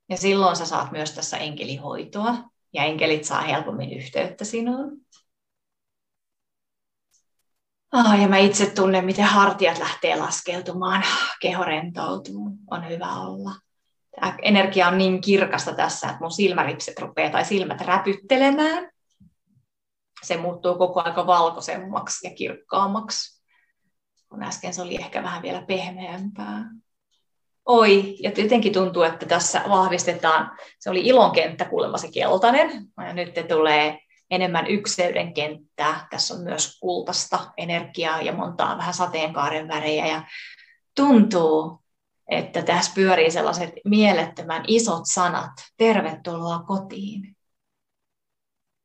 Ja 0.08 0.16
silloin 0.16 0.56
sä 0.56 0.66
saat 0.66 0.92
myös 0.92 1.12
tässä 1.12 1.36
enkelihoitoa, 1.36 2.34
ja 2.72 2.84
enkelit 2.84 3.24
saa 3.24 3.40
helpommin 3.40 3.92
yhteyttä 3.92 4.44
sinuun. 4.44 5.00
Oh, 7.92 8.20
ja 8.20 8.28
mä 8.28 8.38
itse 8.38 8.70
tunnen, 8.70 9.04
miten 9.04 9.24
hartiat 9.24 9.78
lähtee 9.78 10.16
laskeutumaan, 10.16 11.04
keho 11.40 11.64
rentoutuu, 11.64 12.50
on 12.70 12.88
hyvä 12.88 13.20
olla. 13.20 13.50
Tämä 14.20 14.36
energia 14.42 14.88
on 14.88 14.98
niin 14.98 15.20
kirkasta 15.20 15.74
tässä, 15.74 16.06
että 16.06 16.20
mun 16.20 16.30
silmäripset 16.30 16.98
rupeaa 16.98 17.30
tai 17.30 17.44
silmät 17.44 17.80
räpyttelemään. 17.80 18.90
Se 20.22 20.36
muuttuu 20.36 20.74
koko 20.74 21.02
aika 21.04 21.26
valkoisemmaksi 21.26 22.28
ja 22.28 22.34
kirkkaammaksi, 22.34 23.42
kun 24.28 24.42
äsken 24.42 24.74
se 24.74 24.82
oli 24.82 24.96
ehkä 24.96 25.22
vähän 25.22 25.42
vielä 25.42 25.62
pehmeämpää. 25.62 26.64
Oi, 27.66 28.16
ja 28.22 28.32
jotenkin 28.36 28.72
tuntuu, 28.72 29.02
että 29.02 29.26
tässä 29.26 29.62
vahvistetaan, 29.68 30.58
se 30.78 30.90
oli 30.90 31.00
ilon 31.00 31.32
kenttä 31.32 31.64
kuulemma 31.64 31.98
se 31.98 32.08
keltainen, 32.14 32.86
ja 33.06 33.12
nyt 33.12 33.34
tulee 33.48 33.98
enemmän 34.30 34.66
ykseyden 34.66 35.34
kenttää, 35.34 36.06
tässä 36.10 36.34
on 36.34 36.40
myös 36.40 36.78
kultasta 36.80 37.52
energiaa 37.56 38.22
ja 38.22 38.32
montaa 38.32 38.78
vähän 38.78 38.94
sateenkaaren 38.94 39.68
värejä, 39.68 40.06
ja 40.06 40.22
tuntuu, 40.96 41.81
että 42.28 42.62
tässä 42.62 42.92
pyörii 42.94 43.30
sellaiset 43.30 43.70
mielettömän 43.84 44.64
isot 44.66 45.02
sanat, 45.04 45.52
tervetuloa 45.76 46.58
kotiin. 46.58 47.36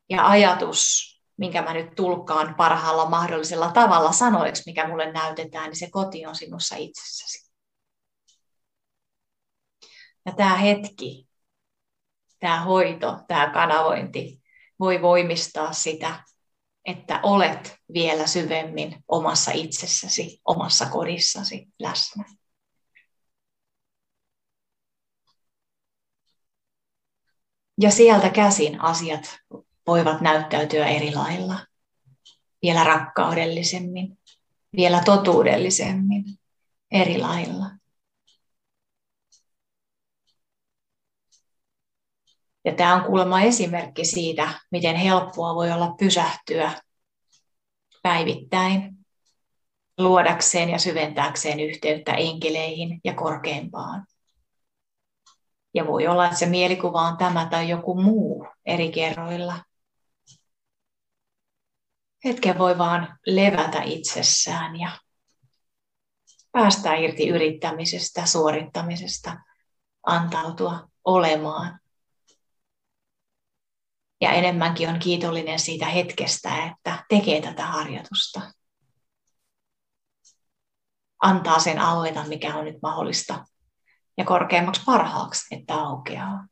Ja 0.09 0.27
ajatus, 0.27 1.07
minkä 1.37 1.61
mä 1.61 1.73
nyt 1.73 1.95
tulkkaan 1.95 2.55
parhaalla 2.55 3.09
mahdollisella 3.09 3.71
tavalla 3.71 4.11
sanoiksi, 4.11 4.63
mikä 4.65 4.87
mulle 4.87 5.11
näytetään, 5.11 5.65
niin 5.65 5.75
se 5.75 5.89
koti 5.91 6.25
on 6.25 6.35
sinussa 6.35 6.75
itsessäsi. 6.75 7.51
Ja 10.25 10.31
tämä 10.31 10.55
hetki, 10.55 11.27
tämä 12.39 12.61
hoito, 12.61 13.19
tämä 13.27 13.49
kanavointi 13.49 14.41
voi 14.79 15.01
voimistaa 15.01 15.73
sitä, 15.73 16.23
että 16.85 17.19
olet 17.23 17.75
vielä 17.93 18.27
syvemmin 18.27 19.03
omassa 19.07 19.51
itsessäsi, 19.51 20.41
omassa 20.45 20.85
kodissasi 20.85 21.67
läsnä. 21.79 22.25
Ja 27.81 27.91
sieltä 27.91 28.29
käsin 28.29 28.81
asiat 28.81 29.39
voivat 29.87 30.21
näyttäytyä 30.21 30.87
eri 30.87 31.15
lailla, 31.15 31.59
vielä 32.61 32.83
rakkaudellisemmin, 32.83 34.17
vielä 34.75 35.01
totuudellisemmin. 35.05 36.23
eri 36.91 37.17
lailla. 37.17 37.65
Ja 42.65 42.75
tämä 42.75 42.95
on 42.95 43.03
kuulemma 43.03 43.41
esimerkki 43.41 44.05
siitä, 44.05 44.49
miten 44.71 44.95
helppoa 44.95 45.55
voi 45.55 45.71
olla 45.71 45.95
pysähtyä 45.99 46.71
päivittäin 48.03 48.97
luodakseen 49.97 50.69
ja 50.69 50.79
syventääkseen 50.79 51.59
yhteyttä 51.59 52.13
enkeleihin 52.13 53.01
ja 53.03 53.13
korkeimpaan. 53.13 54.05
Ja 55.73 55.87
voi 55.87 56.07
olla, 56.07 56.25
että 56.25 56.37
se 56.37 56.45
mielikuva 56.45 57.01
on 57.01 57.17
tämä 57.17 57.47
tai 57.51 57.69
joku 57.69 58.01
muu 58.01 58.47
eri 58.65 58.91
kerroilla. 58.91 59.63
Hetken 62.25 62.57
voi 62.57 62.77
vaan 62.77 63.19
levätä 63.25 63.81
itsessään 63.81 64.79
ja 64.79 64.91
päästä 66.51 66.95
irti 66.95 67.27
yrittämisestä, 67.29 68.25
suorittamisesta, 68.25 69.37
antautua 70.05 70.87
olemaan. 71.05 71.79
Ja 74.21 74.31
enemmänkin 74.31 74.89
on 74.89 74.99
kiitollinen 74.99 75.59
siitä 75.59 75.85
hetkestä, 75.85 76.65
että 76.65 77.05
tekee 77.09 77.41
tätä 77.41 77.65
harjoitusta. 77.65 78.41
Antaa 81.21 81.59
sen 81.59 81.79
aueta, 81.79 82.23
mikä 82.23 82.55
on 82.55 82.65
nyt 82.65 82.77
mahdollista 82.81 83.45
ja 84.17 84.25
korkeammaksi 84.25 84.81
parhaaksi, 84.85 85.55
että 85.55 85.75
aukeaa 85.75 86.47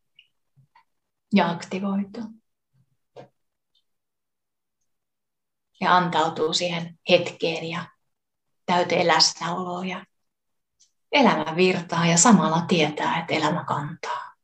ja 1.33 1.49
aktivoituu. 1.49 2.23
Ja 5.81 5.95
antautuu 5.95 6.53
siihen 6.53 6.99
hetkeen 7.09 7.69
ja 7.69 7.85
täyteen 8.65 9.07
läsnäoloa 9.07 9.85
ja 9.85 10.05
elämä 11.11 11.55
virtaa 11.55 12.05
ja 12.05 12.17
samalla 12.17 12.61
tietää, 12.61 13.19
että 13.19 13.33
elämä 13.33 13.63
kantaa. 13.63 14.35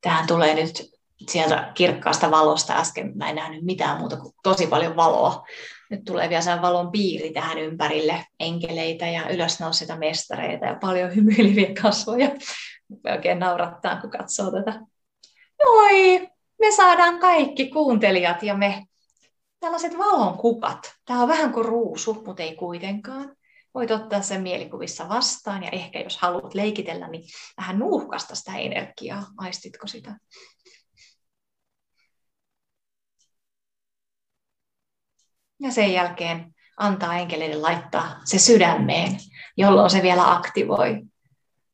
Tähän 0.00 0.26
tulee 0.26 0.54
nyt 0.54 0.90
sieltä 1.28 1.72
kirkkaasta 1.74 2.30
valosta. 2.30 2.74
Äsken 2.74 3.12
mä 3.18 3.28
en 3.28 3.36
nähnyt 3.36 3.64
mitään 3.64 3.98
muuta 3.98 4.16
kuin 4.16 4.34
tosi 4.42 4.66
paljon 4.66 4.96
valoa. 4.96 5.44
Nyt 5.90 6.04
tulee 6.04 6.28
vielä 6.28 6.42
sen 6.42 6.62
valon 6.62 6.90
piiri 6.90 7.30
tähän 7.30 7.58
ympärille, 7.58 8.24
enkeleitä 8.40 9.06
ja 9.06 9.28
ylösnouseita 9.28 9.96
mestareita 9.96 10.66
ja 10.66 10.74
paljon 10.74 11.14
hymyileviä 11.14 11.74
kasvoja. 11.82 12.30
Oikein 13.12 13.38
naurattaa, 13.38 14.00
kun 14.00 14.10
katsoo 14.10 14.50
tätä. 14.50 14.80
Moi! 15.64 16.28
Me 16.60 16.72
saadaan 16.76 17.18
kaikki 17.18 17.68
kuuntelijat 17.68 18.42
ja 18.42 18.54
me 18.54 18.84
tällaiset 19.60 19.98
valon 19.98 20.38
kukat. 20.38 20.94
Tämä 21.04 21.22
on 21.22 21.28
vähän 21.28 21.52
kuin 21.52 21.66
ruusu, 21.66 22.22
mutta 22.26 22.42
ei 22.42 22.54
kuitenkaan. 22.54 23.36
Voit 23.74 23.90
ottaa 23.90 24.22
sen 24.22 24.42
mielikuvissa 24.42 25.08
vastaan 25.08 25.62
ja 25.62 25.68
ehkä 25.72 26.00
jos 26.00 26.18
haluat 26.18 26.54
leikitellä, 26.54 27.08
niin 27.08 27.24
vähän 27.56 27.78
nuuhkasta 27.78 28.34
sitä 28.34 28.56
energiaa. 28.56 29.24
Aistitko 29.38 29.86
sitä? 29.86 30.16
Ja 35.60 35.72
sen 35.72 35.92
jälkeen 35.92 36.54
antaa 36.76 37.14
enkeleille 37.14 37.56
laittaa 37.56 38.20
se 38.24 38.38
sydämeen, 38.38 39.18
jolloin 39.56 39.90
se 39.90 40.02
vielä 40.02 40.32
aktivoi 40.32 41.02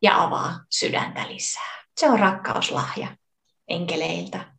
ja 0.03 0.23
avaa 0.23 0.61
sydäntä 0.71 1.29
lisää. 1.29 1.85
Se 1.97 2.11
on 2.11 2.19
rakkauslahja 2.19 3.17
enkeleiltä 3.69 4.53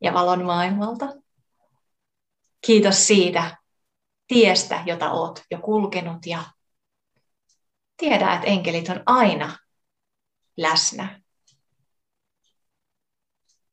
ja 0.00 0.14
valon 0.14 0.44
maailmalta. 0.44 1.06
Kiitos 2.66 3.06
siitä 3.06 3.56
tiestä, 4.26 4.82
jota 4.86 5.10
olet 5.10 5.44
jo 5.50 5.58
kulkenut 5.58 6.26
ja 6.26 6.44
tiedä, 7.96 8.34
että 8.34 8.46
enkelit 8.46 8.88
on 8.88 9.02
aina 9.06 9.58
läsnä. 10.56 11.20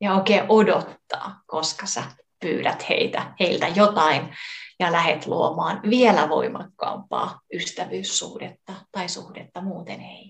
Ja 0.01 0.13
oikein 0.13 0.43
odottaa, 0.49 1.41
koska 1.47 1.85
sä 1.85 2.03
pyydät 2.39 2.89
heitä, 2.89 3.33
heiltä 3.39 3.67
jotain 3.67 4.35
ja 4.81 4.91
lähet 4.91 5.25
luomaan 5.27 5.81
vielä 5.89 6.29
voimakkaampaa 6.29 7.41
ystävyyssuhdetta 7.53 8.73
tai 8.91 9.09
suhdetta 9.09 9.61
muuten 9.61 10.01
ei. 10.01 10.29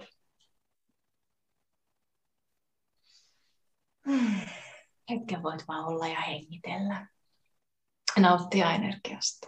Hmm. 4.05 4.41
Hetken 5.09 5.43
voit 5.43 5.67
vaan 5.67 5.85
olla 5.85 6.07
ja 6.07 6.21
hengitellä. 6.21 7.07
Nauttia 8.19 8.71
energiasta. 8.71 9.47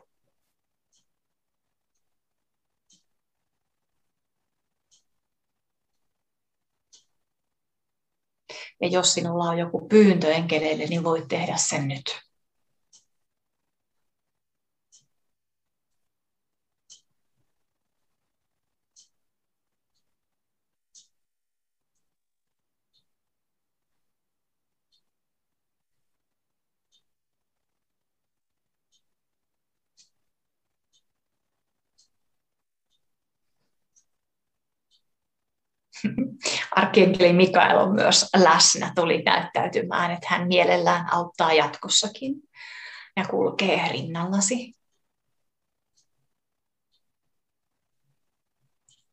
Ja 8.82 8.88
jos 8.88 9.14
sinulla 9.14 9.44
on 9.44 9.58
joku 9.58 9.88
pyyntö 9.88 10.32
enkeleille, 10.32 10.86
niin 10.86 11.04
voit 11.04 11.28
tehdä 11.28 11.58
sen 11.58 11.88
nyt. 11.88 12.23
Arkienkeli 36.72 37.34
Mikael 37.34 37.78
on 37.78 37.96
myös 37.96 38.30
läsnä, 38.36 38.92
tuli 38.96 39.22
näyttäytymään, 39.22 40.12
että 40.12 40.28
hän 40.30 40.48
mielellään 40.48 41.14
auttaa 41.14 41.54
jatkossakin 41.54 42.34
ja 43.18 43.26
kulkee 43.30 43.88
rinnallasi. 43.92 44.74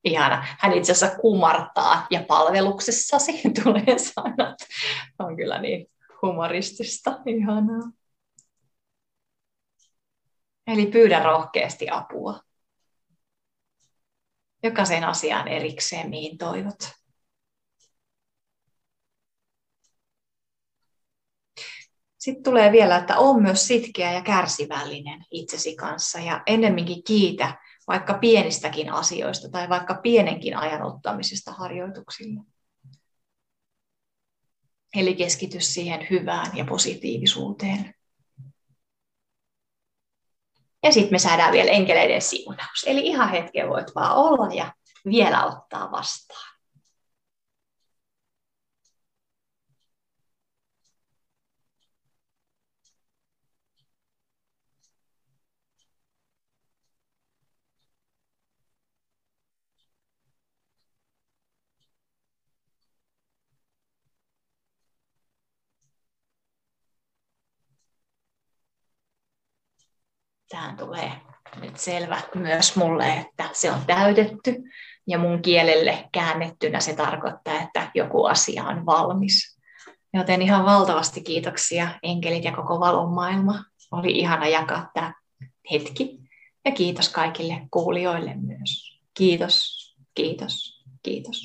Ihana. 0.04 0.44
Hän 0.58 0.72
itse 0.72 0.92
asiassa 0.92 1.18
kumartaa 1.18 2.06
ja 2.10 2.24
palveluksessasi 2.28 3.32
tulee 3.62 3.98
sanat. 3.98 4.58
On 5.18 5.36
kyllä 5.36 5.60
niin 5.60 5.86
humoristista. 6.22 7.18
Ihanaa. 7.26 7.90
Eli 10.66 10.86
pyydä 10.86 11.22
rohkeasti 11.22 11.86
apua 11.90 12.40
jokaisen 14.62 15.04
asiaan 15.04 15.48
erikseen, 15.48 16.10
mihin 16.10 16.38
toivot. 16.38 16.78
Sitten 22.18 22.42
tulee 22.42 22.72
vielä, 22.72 22.96
että 22.96 23.18
on 23.18 23.42
myös 23.42 23.66
sitkeä 23.66 24.12
ja 24.12 24.22
kärsivällinen 24.22 25.24
itsesi 25.30 25.76
kanssa 25.76 26.18
ja 26.18 26.42
ennemminkin 26.46 27.04
kiitä 27.04 27.58
vaikka 27.86 28.14
pienistäkin 28.14 28.92
asioista 28.92 29.48
tai 29.50 29.68
vaikka 29.68 29.94
pienenkin 29.94 30.56
ajan 30.56 30.82
ottamisesta 30.82 31.52
harjoituksille. 31.52 32.40
Eli 34.96 35.14
keskity 35.14 35.60
siihen 35.60 36.06
hyvään 36.10 36.56
ja 36.56 36.64
positiivisuuteen. 36.64 37.94
Ja 40.82 40.92
sitten 40.92 41.14
me 41.14 41.18
saadaan 41.18 41.52
vielä 41.52 41.70
enkeleiden 41.70 42.22
siunaus. 42.22 42.84
Eli 42.86 43.00
ihan 43.00 43.28
hetken 43.28 43.68
voit 43.68 43.94
vaan 43.94 44.16
olla 44.16 44.54
ja 44.54 44.72
vielä 45.04 45.44
ottaa 45.44 45.90
vastaan. 45.90 46.49
Tähän 70.50 70.76
tulee 70.76 71.12
nyt 71.60 71.78
selvä 71.78 72.20
myös 72.34 72.76
mulle, 72.76 73.12
että 73.12 73.48
se 73.52 73.72
on 73.72 73.80
täytetty 73.86 74.56
ja 75.06 75.18
mun 75.18 75.42
kielelle 75.42 76.08
käännettynä 76.12 76.80
se 76.80 76.96
tarkoittaa, 76.96 77.60
että 77.60 77.90
joku 77.94 78.24
asia 78.24 78.64
on 78.64 78.86
valmis. 78.86 79.58
Joten 80.14 80.42
ihan 80.42 80.64
valtavasti 80.64 81.22
kiitoksia 81.22 81.88
enkelit 82.02 82.44
ja 82.44 82.52
koko 82.52 82.80
valon 82.80 83.12
maailma. 83.12 83.64
Oli 83.92 84.18
ihana 84.18 84.48
jakaa 84.48 84.90
tämä 84.94 85.14
hetki 85.70 86.18
ja 86.64 86.72
kiitos 86.72 87.08
kaikille 87.08 87.66
kuulijoille 87.70 88.34
myös. 88.34 89.00
Kiitos, 89.14 89.76
kiitos, 90.14 90.84
kiitos. 91.02 91.42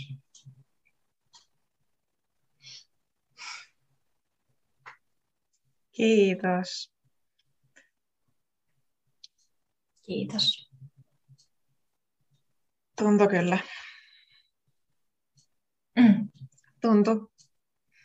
Kiitos. 5.92 6.95
Kiitos. 10.06 10.72
Tuntu 12.98 13.28
kyllä. 13.28 13.58
Mm. 16.00 16.30
Tuntu. 16.82 17.32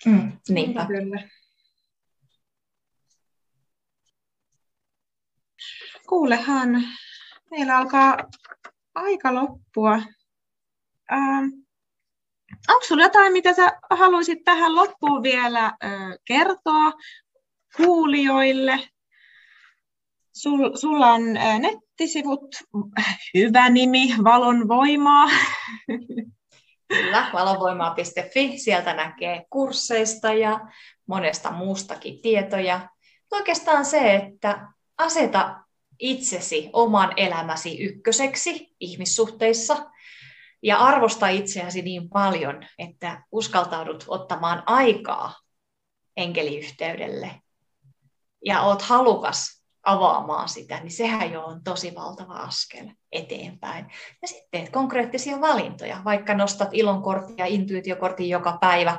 Mm. 0.07 0.33
Niinpä. 0.49 0.81
Tuntu 0.81 0.93
kyllä. 0.93 1.29
Kuulehan, 6.09 6.83
meillä 7.51 7.77
alkaa 7.77 8.17
aika 8.95 9.35
loppua. 9.35 9.93
Ähm, 11.13 11.45
onko 12.69 12.85
sinulla 12.87 13.05
jotain, 13.05 13.33
mitä 13.33 13.53
sä 13.55 13.81
haluaisit 13.91 14.45
tähän 14.45 14.75
loppuun 14.75 15.23
vielä 15.23 15.65
äh, 15.65 16.19
kertoa 16.25 16.93
kuulijoille? 17.77 18.89
Sul, 20.43 20.77
sulla 20.77 21.13
on 21.13 21.23
nettisivut, 21.61 22.57
hyvä 23.35 23.69
nimi, 23.69 24.15
Valon 24.25 24.69
voimaa. 24.69 25.29
Kyllä, 26.89 27.31
valonvoimaa.fi. 27.33 28.59
Sieltä 28.59 28.95
näkee 28.95 29.47
kursseista 29.51 30.33
ja 30.33 30.61
monesta 31.07 31.51
muustakin 31.51 32.23
tietoja. 32.23 32.89
Oikeastaan 33.31 33.85
se, 33.85 34.15
että 34.15 34.69
aseta 34.99 35.61
itsesi 35.99 36.71
oman 36.73 37.13
elämäsi 37.17 37.83
ykköseksi 37.83 38.77
ihmissuhteissa 38.81 39.91
ja 40.63 40.79
arvosta 40.79 41.29
itseäsi 41.29 41.83
niin 41.83 42.11
paljon, 42.11 42.67
että 42.79 43.23
uskaltaudut 43.33 44.05
ottamaan 44.09 44.63
aikaa 44.67 45.35
enkeliyhteydelle 46.17 47.41
ja 48.45 48.63
oot 48.63 48.83
halukas 48.83 49.60
avaamaan 49.83 50.49
sitä, 50.49 50.81
niin 50.81 50.91
sehän 50.91 51.33
jo 51.33 51.45
on 51.45 51.65
tosi 51.65 51.95
valtava 51.95 52.35
askel 52.35 52.87
eteenpäin. 53.13 53.87
Ja 54.23 54.29
sitten 54.29 54.49
teet 54.51 54.73
konkreettisia 54.73 55.41
valintoja, 55.41 56.03
vaikka 56.05 56.35
nostat 56.35 56.69
ilonkorttia, 56.73 57.47
intuitiokortin 57.47 58.29
joka 58.29 58.59
päivä, 58.61 58.99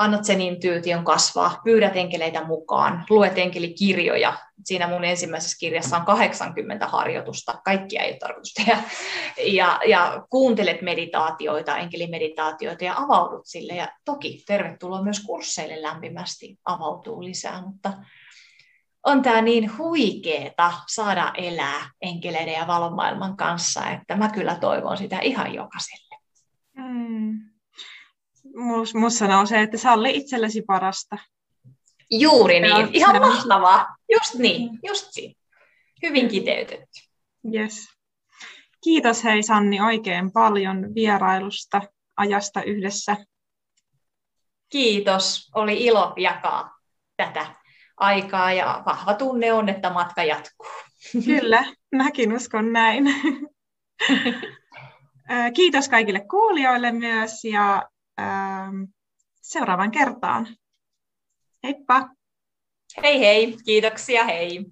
annat 0.00 0.24
sen 0.24 0.40
intuition 0.40 1.04
kasvaa, 1.04 1.60
pyydät 1.64 1.96
enkeleitä 1.96 2.44
mukaan, 2.44 3.04
luet 3.10 3.38
enkelikirjoja. 3.38 4.38
Siinä 4.64 4.88
mun 4.88 5.04
ensimmäisessä 5.04 5.56
kirjassa 5.60 5.96
on 5.96 6.04
80 6.04 6.86
harjoitusta, 6.86 7.60
kaikkia 7.64 8.02
ei 8.02 8.10
ole 8.10 8.18
tarkoitus 8.18 8.54
tehdä. 8.54 8.82
Ja, 9.46 9.80
ja 9.86 10.26
kuuntelet 10.30 10.82
meditaatioita, 10.82 11.76
enkelimeditaatioita 11.76 12.84
ja 12.84 12.94
avaudut 12.96 13.46
sille. 13.46 13.72
Ja 13.72 13.88
toki 14.04 14.42
tervetuloa 14.46 15.02
myös 15.02 15.20
kursseille 15.20 15.82
lämpimästi, 15.82 16.58
avautuu 16.64 17.24
lisää, 17.24 17.62
mutta 17.62 17.92
on 19.06 19.22
tämä 19.22 19.42
niin 19.42 19.78
huikeeta 19.78 20.72
saada 20.86 21.32
elää 21.36 21.90
enkeleiden 22.02 22.54
ja 22.54 22.66
valomaailman 22.66 23.36
kanssa, 23.36 23.90
että 23.90 24.16
mä 24.16 24.28
kyllä 24.28 24.54
toivon 24.54 24.96
sitä 24.96 25.18
ihan 25.18 25.54
jokaiselle. 25.54 26.16
Mm. 26.76 27.40
Musta 28.94 29.28
nousee, 29.28 29.62
että 29.62 29.78
salli 29.78 30.16
itsellesi 30.16 30.62
parasta. 30.62 31.18
Juuri 32.10 32.60
niin, 32.60 32.88
ihan 32.92 33.20
mahtavaa. 33.20 33.96
Just 34.12 34.34
niin, 34.34 34.78
just 34.86 35.06
siinä. 35.10 35.34
Hyvin 36.02 36.28
kiteytetty. 36.28 37.00
Yes. 37.54 37.88
Kiitos 38.84 39.24
hei 39.24 39.42
Sanni 39.42 39.80
oikein 39.80 40.32
paljon 40.32 40.94
vierailusta, 40.94 41.82
ajasta 42.16 42.62
yhdessä. 42.62 43.16
Kiitos, 44.68 45.50
oli 45.54 45.84
ilo 45.84 46.12
jakaa 46.16 46.78
tätä 47.16 47.59
aikaa 48.00 48.52
ja 48.52 48.82
vahva 48.86 49.14
tunne 49.14 49.52
on, 49.52 49.68
että 49.68 49.90
matka 49.90 50.24
jatkuu. 50.24 50.66
Kyllä, 51.24 51.64
mäkin 51.94 52.32
uskon 52.32 52.72
näin. 52.72 53.04
Kiitos 55.56 55.88
kaikille 55.88 56.20
kuulijoille 56.20 56.92
myös 56.92 57.44
ja 57.44 57.88
seuraavan 59.42 59.90
kertaan. 59.90 60.46
Heippa! 61.64 62.08
Hei 63.02 63.20
hei, 63.20 63.56
kiitoksia, 63.64 64.24
hei! 64.24 64.64